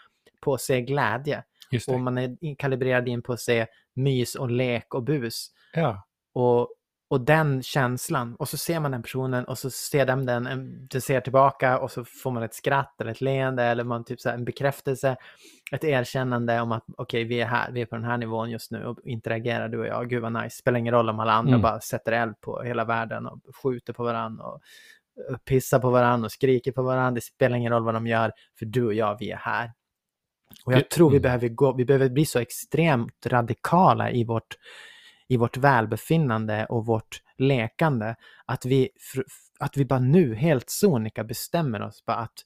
på 0.41 0.53
att 0.53 0.61
se 0.61 0.81
glädje 0.81 1.43
och 1.87 1.99
man 1.99 2.17
är 2.17 2.55
kalibrerad 2.55 3.07
in 3.07 3.21
på 3.21 3.33
att 3.33 3.39
se 3.39 3.67
mys 3.93 4.35
och 4.35 4.51
lek 4.51 4.93
och 4.93 5.03
bus. 5.03 5.47
Ja, 5.73 6.07
Och 6.33 6.69
Och 7.07 7.21
den 7.21 7.63
känslan, 7.63 8.35
och 8.35 8.49
så 8.49 8.57
ser 8.57 8.79
man 8.79 8.91
den 8.91 9.01
personen 9.01 9.45
och 9.45 9.57
så 9.57 9.69
ser 9.69 10.05
den 10.05 10.25
den, 10.25 10.47
en- 10.47 10.87
den 10.87 11.01
ser 11.01 11.21
tillbaka 11.21 11.79
och 11.79 11.91
så 11.91 12.05
får 12.05 12.31
man 12.31 12.43
ett 12.43 12.53
skratt 12.53 13.01
eller 13.01 13.11
ett 13.11 13.21
leende 13.21 13.63
eller 13.63 13.83
man 13.83 14.03
typ 14.03 14.19
så 14.21 14.29
en 14.29 14.45
bekräftelse, 14.45 15.15
ett 15.71 15.83
erkännande 15.83 16.61
om 16.61 16.71
att 16.71 16.85
okej, 16.97 17.23
vi 17.23 17.41
är 17.41 17.45
här, 17.45 17.71
vi 17.71 17.81
är 17.81 17.85
på 17.85 17.95
den 17.95 18.05
här 18.05 18.17
nivån 18.17 18.49
just 18.49 18.71
nu 18.71 18.85
och 18.85 18.99
interagerar 19.03 19.69
du 19.69 19.79
och 19.79 19.87
jag, 19.87 20.09
gud 20.09 20.21
vad 20.21 20.43
nice, 20.43 20.57
spelar 20.57 20.79
ingen 20.79 20.93
roll 20.93 21.09
om 21.09 21.19
alla 21.19 21.33
andra 21.33 21.49
Mm. 21.51 21.61
bara 21.61 21.79
sätter 21.79 22.11
eld 22.11 22.41
på 22.41 22.61
hela 22.61 22.85
världen 22.85 23.25
och 23.25 23.39
skjuter 23.63 23.93
på 23.93 24.03
varandra 24.03 24.43
och 24.45 24.61
pissar 25.45 25.79
på 25.79 25.89
varandra 25.89 26.25
och 26.25 26.31
skriker 26.31 26.71
på 26.71 26.83
varandra, 26.83 27.11
det 27.11 27.21
spelar 27.21 27.57
ingen 27.57 27.71
roll 27.73 27.83
vad 27.83 27.93
de 27.93 28.07
gör, 28.07 28.31
för 28.59 28.65
du 28.65 28.85
och 28.85 28.93
jag, 28.93 29.17
vi 29.19 29.31
är 29.31 29.37
här. 29.37 29.71
Och 30.65 30.73
jag 30.73 30.89
tror 30.89 31.09
vi 31.09 31.15
mm. 31.15 31.21
behöver 31.21 31.47
gå, 31.47 31.73
vi 31.73 31.85
behöver 31.85 32.09
bli 32.09 32.25
så 32.25 32.39
extremt 32.39 33.25
radikala 33.25 34.11
i 34.11 34.23
vårt, 34.23 34.55
i 35.27 35.37
vårt 35.37 35.57
välbefinnande 35.57 36.65
och 36.65 36.85
vårt 36.85 37.21
lekande, 37.37 38.15
att 38.45 38.65
vi, 38.65 38.89
att 39.59 39.77
vi 39.77 39.85
bara 39.85 39.99
nu 39.99 40.35
helt 40.35 40.69
sonika 40.69 41.23
bestämmer 41.23 41.81
oss 41.81 42.05
bara 42.05 42.17
att 42.17 42.45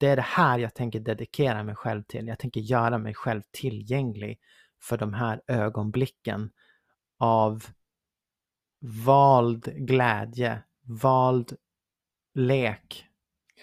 det 0.00 0.06
är 0.06 0.16
det 0.16 0.22
här 0.22 0.58
jag 0.58 0.74
tänker 0.74 1.00
dedikera 1.00 1.62
mig 1.62 1.74
själv 1.74 2.02
till. 2.02 2.26
Jag 2.26 2.38
tänker 2.38 2.60
göra 2.60 2.98
mig 2.98 3.14
själv 3.14 3.42
tillgänglig 3.50 4.38
för 4.82 4.98
de 4.98 5.14
här 5.14 5.42
ögonblicken 5.46 6.50
av 7.18 7.64
vald 8.80 9.64
glädje, 9.76 10.62
vald 11.02 11.56
lek, 12.34 13.04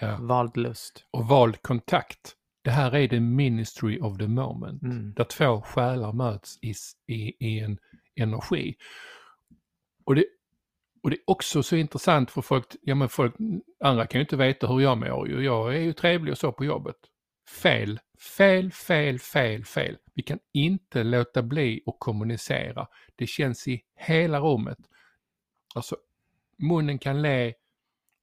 Ja. 0.01 0.17
vald 0.21 0.57
lust. 0.57 1.05
Och 1.11 1.27
vald 1.27 1.61
kontakt. 1.61 2.35
Det 2.63 2.71
här 2.71 2.95
är 2.95 3.07
the 3.07 3.19
ministry 3.19 3.99
of 4.01 4.17
the 4.17 4.27
moment. 4.27 4.83
Mm. 4.83 5.13
Där 5.13 5.23
två 5.23 5.61
själar 5.61 6.13
möts 6.13 6.59
i, 6.61 6.73
i, 7.07 7.45
i 7.47 7.59
en 7.59 7.77
energi. 8.15 8.75
Och 10.05 10.15
det, 10.15 10.25
och 11.03 11.09
det 11.09 11.15
är 11.15 11.23
också 11.27 11.63
så 11.63 11.75
intressant 11.75 12.31
för 12.31 12.41
folk, 12.41 12.65
ja 12.81 12.95
men 12.95 13.09
folk, 13.09 13.35
andra 13.79 14.07
kan 14.07 14.19
ju 14.19 14.23
inte 14.23 14.37
veta 14.37 14.67
hur 14.67 14.81
jag 14.81 14.97
mår 14.97 15.29
ju. 15.29 15.43
Jag 15.43 15.75
är 15.75 15.79
ju 15.79 15.93
trevlig 15.93 16.31
och 16.31 16.37
så 16.37 16.51
på 16.51 16.65
jobbet. 16.65 16.95
Fel, 17.49 17.99
fel, 18.37 18.71
fel, 18.71 19.19
fel, 19.19 19.65
fel. 19.65 19.97
Vi 20.13 20.23
kan 20.23 20.39
inte 20.53 21.03
låta 21.03 21.43
bli 21.43 21.83
att 21.85 21.95
kommunicera. 21.99 22.87
Det 23.15 23.27
känns 23.27 23.67
i 23.67 23.81
hela 23.95 24.39
rummet. 24.39 24.77
Alltså, 25.75 25.97
munnen 26.57 26.99
kan 26.99 27.21
le, 27.21 27.53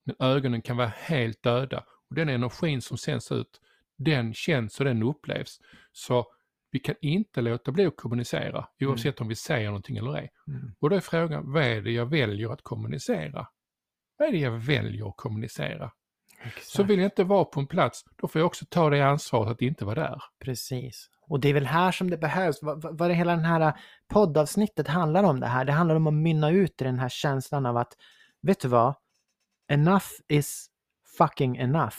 men 0.05 0.17
ögonen 0.19 0.63
kan 0.63 0.77
vara 0.77 0.93
helt 0.97 1.43
döda. 1.43 1.85
Och 2.09 2.15
den 2.15 2.29
energin 2.29 2.83
som 2.83 2.99
sänds 2.99 3.33
ut, 3.33 3.61
den 3.97 4.35
känns 4.35 4.81
och 4.81 4.85
den 4.85 5.03
upplevs. 5.03 5.61
Så 5.93 6.27
vi 6.73 6.79
kan 6.79 6.95
inte 7.01 7.41
låta 7.41 7.73
bli 7.73 7.87
att 7.87 7.97
kommunicera, 7.97 8.67
oavsett 8.81 9.21
om 9.21 9.29
vi 9.29 9.37
säger 9.37 9.67
någonting 9.67 9.97
eller 9.97 10.17
ej. 10.17 10.31
Mm. 10.49 10.75
Och 10.81 10.91
då 10.91 10.97
är 10.97 11.01
frågan, 11.01 11.53
vad 11.53 11.63
är 11.63 11.83
det 11.83 11.91
jag 11.91 12.07
väljer 12.07 12.53
att 12.53 12.63
kommunicera? 12.63 13.47
Vad 14.19 14.29
är 14.29 14.33
det 14.33 14.39
jag 14.39 14.51
väljer 14.51 15.09
att 15.09 15.17
kommunicera? 15.17 15.93
Så 16.63 16.83
vill 16.83 16.99
jag 16.99 17.07
inte 17.07 17.25
vara 17.25 17.45
på 17.45 17.61
en 17.61 17.67
plats, 17.67 18.05
då 18.17 18.29
får 18.29 18.41
jag 18.41 18.47
också 18.47 18.65
ta 18.69 18.91
det 18.91 19.01
ansvaret 19.01 19.53
att 19.53 19.63
inte 19.63 19.85
vara 19.85 19.95
där. 19.95 20.23
Precis. 20.45 21.09
Och 21.29 21.41
det 21.41 21.49
är 21.49 21.55
väl 21.55 21.67
här 21.67 21.93
som 21.93 22.11
det 22.11 22.19
behövs. 22.19 22.59
Vad, 22.63 23.09
det 23.09 23.15
hela 23.15 23.37
den 23.37 23.45
här 23.45 23.73
poddavsnittet 24.09 24.89
handlar 24.89 25.25
om 25.25 25.41
det 25.41 25.47
här. 25.47 25.65
Det 25.65 25.73
handlar 25.73 25.97
om 25.97 26.07
att 26.07 26.15
mynna 26.15 26.51
ut 26.51 26.81
i 26.83 26.85
den 26.85 26.99
här 26.99 27.09
känslan 27.09 27.67
av 27.67 27.77
att, 27.77 27.97
vet 28.43 28.61
du 28.61 28.69
vad? 28.69 28.95
Enough 29.69 30.07
is 30.29 30.67
fucking 31.19 31.57
enough. 31.57 31.97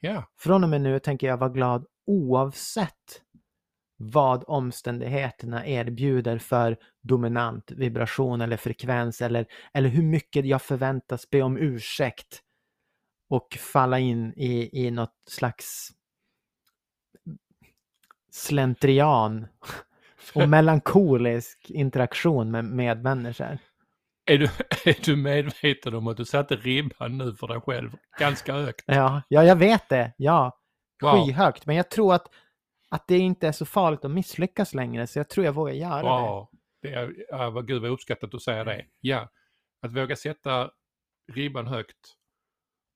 Ja, 0.00 0.24
Från 0.38 0.64
och 0.64 0.70
med 0.70 0.80
nu 0.80 0.98
tänker 0.98 1.26
jag 1.26 1.36
vara 1.36 1.50
glad 1.50 1.86
oavsett 2.06 3.22
vad 4.10 4.44
omständigheterna 4.46 5.66
erbjuder 5.66 6.38
för 6.38 6.76
dominant 7.02 7.70
vibration 7.70 8.40
eller 8.40 8.56
frekvens 8.56 9.22
eller, 9.22 9.46
eller 9.74 9.88
hur 9.88 10.02
mycket 10.02 10.46
jag 10.46 10.62
förväntas 10.62 11.30
be 11.30 11.42
om 11.42 11.56
ursäkt 11.56 12.42
och 13.28 13.54
falla 13.60 13.98
in 13.98 14.32
i, 14.36 14.86
i 14.86 14.90
något 14.90 15.14
slags 15.28 15.88
slentrian 18.30 19.46
och 20.34 20.48
melankolisk 20.48 21.70
interaktion 21.70 22.50
med 22.50 22.64
medmänniskor. 22.64 23.58
är 24.26 24.38
du, 24.38 24.44
är 24.90 25.04
du 25.04 25.16
medveten 25.16 25.94
om 25.94 26.06
att 26.06 26.16
du 26.16 26.24
satte 26.24 26.56
ribban 26.56 27.18
nu 27.18 27.34
för 27.34 27.48
dig 27.48 27.60
själv 27.60 27.96
ganska 28.18 28.52
högt? 28.54 28.84
Ja, 28.86 29.22
ja 29.28 29.44
jag 29.44 29.56
vet 29.56 29.88
det. 29.88 30.12
Ja, 30.16 30.58
Wow. 31.02 31.26
skyhögt. 31.26 31.66
Men 31.66 31.76
jag 31.76 31.90
tror 31.90 32.14
att, 32.14 32.26
att 32.92 33.06
det 33.06 33.18
inte 33.18 33.48
är 33.48 33.52
så 33.52 33.66
farligt 33.66 34.04
att 34.04 34.10
misslyckas 34.10 34.74
längre, 34.74 35.06
så 35.06 35.18
jag 35.18 35.28
tror 35.28 35.46
jag 35.46 35.52
vågar 35.52 35.72
göra 35.72 36.02
det. 36.02 36.08
Ja, 36.08 36.50
det 36.82 36.94
är, 36.94 37.14
ja, 37.28 37.50
vad 37.50 37.66
gud 37.66 37.82
vad 37.82 37.90
uppskattat 37.90 38.34
att 38.34 38.42
säger 38.42 38.64
det. 38.64 38.86
Ja, 39.00 39.28
att 39.82 39.92
våga 39.92 40.16
sätta 40.16 40.70
ribban 41.32 41.66
högt 41.66 42.16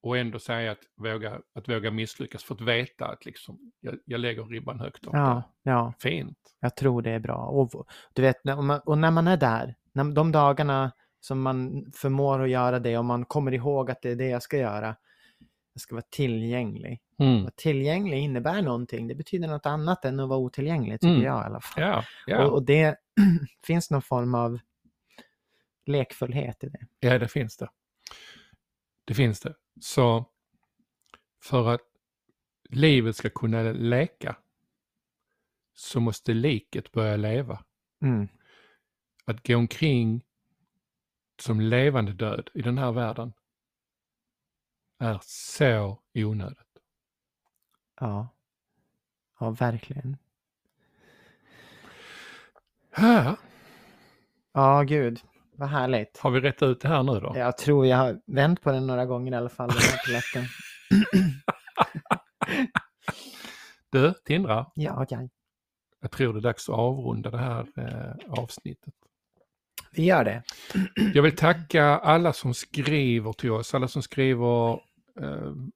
och 0.02 0.18
ändå 0.18 0.38
säga 0.38 0.72
att 0.72 0.78
våga, 0.96 1.40
att 1.54 1.68
våga 1.68 1.90
misslyckas 1.90 2.44
för 2.44 2.54
att 2.54 2.60
veta 2.60 3.06
att 3.06 3.24
liksom, 3.24 3.72
jag, 3.80 3.98
jag 4.04 4.20
lägger 4.20 4.44
ribban 4.44 4.80
högt. 4.80 5.00
Ja, 5.02 5.42
ja, 5.62 5.94
det. 5.98 6.08
Fint. 6.08 6.38
jag 6.60 6.76
tror 6.76 7.02
det 7.02 7.10
är 7.10 7.20
bra. 7.20 7.36
Och, 7.36 7.86
du 8.12 8.22
vet, 8.22 8.36
och 8.84 8.98
när 8.98 9.10
man 9.10 9.28
är 9.28 9.36
där, 9.36 9.76
när, 9.92 10.04
de 10.14 10.32
dagarna 10.32 10.92
som 11.20 11.42
man 11.42 11.90
förmår 11.94 12.42
att 12.42 12.50
göra 12.50 12.78
det 12.78 12.98
och 12.98 13.04
man 13.04 13.24
kommer 13.24 13.54
ihåg 13.54 13.90
att 13.90 14.02
det 14.02 14.10
är 14.10 14.16
det 14.16 14.28
jag 14.28 14.42
ska 14.42 14.58
göra, 14.58 14.96
jag 15.72 15.80
ska 15.80 15.94
vara 15.94 16.06
tillgänglig. 16.10 17.00
Mm. 17.18 17.50
Tillgänglig 17.56 18.18
innebär 18.18 18.62
någonting. 18.62 19.08
Det 19.08 19.14
betyder 19.14 19.48
något 19.48 19.66
annat 19.66 20.04
än 20.04 20.20
att 20.20 20.28
vara 20.28 20.38
otillgänglig, 20.38 21.00
tycker 21.00 21.10
Mm. 21.14 21.22
jag 21.24 21.42
i 21.42 21.46
alla 21.46 21.60
fall. 21.60 21.82
Ja, 21.82 22.04
ja. 22.26 22.46
Och, 22.46 22.52
och 22.52 22.62
det 22.64 22.96
finns 23.66 23.90
någon 23.90 24.02
form 24.02 24.34
av 24.34 24.58
lekfullhet 25.86 26.64
i 26.64 26.68
det. 26.68 26.86
ja, 27.00 27.18
det 27.18 27.28
finns 27.28 27.56
det. 27.56 27.68
Det 29.04 29.14
finns 29.14 29.40
det. 29.40 29.54
Så 29.80 30.24
för 31.42 31.68
att 31.74 31.80
livet 32.68 33.16
ska 33.16 33.30
kunna 33.30 33.62
leka 33.62 34.36
så 35.74 36.00
måste 36.00 36.34
liket 36.34 36.92
börja 36.92 37.16
leva. 37.16 37.64
Mm. 38.02 38.28
Att 39.24 39.46
gå 39.46 39.56
omkring 39.56 40.22
som 41.42 41.60
levande 41.60 42.12
död 42.12 42.50
i 42.54 42.62
den 42.62 42.78
här 42.78 42.92
världen 42.92 43.32
är 44.98 45.20
så 45.22 46.02
onödigt. 46.14 46.65
Ja. 48.00 48.28
Ja, 49.40 49.50
verkligen. 49.50 50.16
Här 52.92 53.36
Ja, 54.52 54.82
gud. 54.82 55.20
Vad 55.56 55.68
härligt. 55.68 56.18
har 56.18 56.30
vi 56.30 56.40
rätt 56.40 56.62
ut 56.62 56.80
det 56.80 56.88
här 56.88 57.02
nu 57.02 57.20
då. 57.20 57.32
Jag 57.36 57.58
tror 57.58 57.86
jag 57.86 57.96
har 57.96 58.20
vänt 58.26 58.60
på 58.62 58.72
den 58.72 58.86
några 58.86 59.06
gånger 59.06 59.32
i 59.32 59.34
alla 59.34 59.48
fall, 59.48 59.68
den 59.68 59.78
här 59.78 60.00
polletten. 60.06 60.44
Du, 63.90 64.14
Tindra, 64.24 64.66
Ja, 64.74 65.06
ja. 65.08 65.28
jag 66.00 66.10
tror 66.10 66.32
det 66.32 66.38
är 66.38 66.42
dags 66.42 66.68
att 66.68 66.74
avrunda 66.74 67.30
det 67.30 67.38
här 67.38 67.66
eh, 67.76 68.38
avsnittet. 68.42 68.94
Vi 69.92 70.04
gör 70.04 70.24
det. 70.24 70.42
Jag 71.14 71.22
vill 71.22 71.36
tacka 71.36 71.84
alla 71.84 72.32
som 72.32 72.54
skriver 72.54 73.32
till 73.32 73.50
oss, 73.50 73.74
alla 73.74 73.88
som 73.88 74.02
skriver 74.02 74.80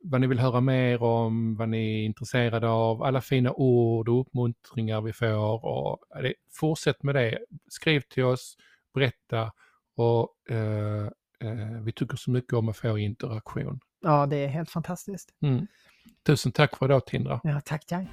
vad 0.00 0.20
ni 0.20 0.26
vill 0.26 0.38
höra 0.38 0.60
mer 0.60 1.02
om, 1.02 1.56
vad 1.56 1.68
ni 1.68 2.00
är 2.00 2.04
intresserade 2.04 2.68
av, 2.68 3.02
alla 3.02 3.20
fina 3.20 3.52
ord 3.52 4.08
och 4.08 4.20
uppmuntringar 4.20 5.00
vi 5.00 5.12
får. 5.12 5.64
Och, 5.64 5.98
ja, 6.10 6.22
det, 6.22 6.34
fortsätt 6.52 7.02
med 7.02 7.14
det. 7.14 7.38
Skriv 7.68 8.00
till 8.00 8.24
oss, 8.24 8.56
berätta 8.94 9.52
och 9.96 10.28
eh, 10.50 11.06
eh, 11.40 11.82
vi 11.84 11.92
tycker 11.92 12.16
så 12.16 12.30
mycket 12.30 12.52
om 12.52 12.68
att 12.68 12.76
få 12.76 12.98
interaktion. 12.98 13.80
Ja, 14.00 14.26
det 14.26 14.36
är 14.36 14.48
helt 14.48 14.70
fantastiskt. 14.70 15.30
Mm. 15.42 15.66
Tusen 16.26 16.52
tack 16.52 16.76
för 16.76 16.86
idag 16.86 17.06
Tindra. 17.06 17.40
Ja, 17.42 17.60
tack, 17.64 17.86
tack. 17.86 18.06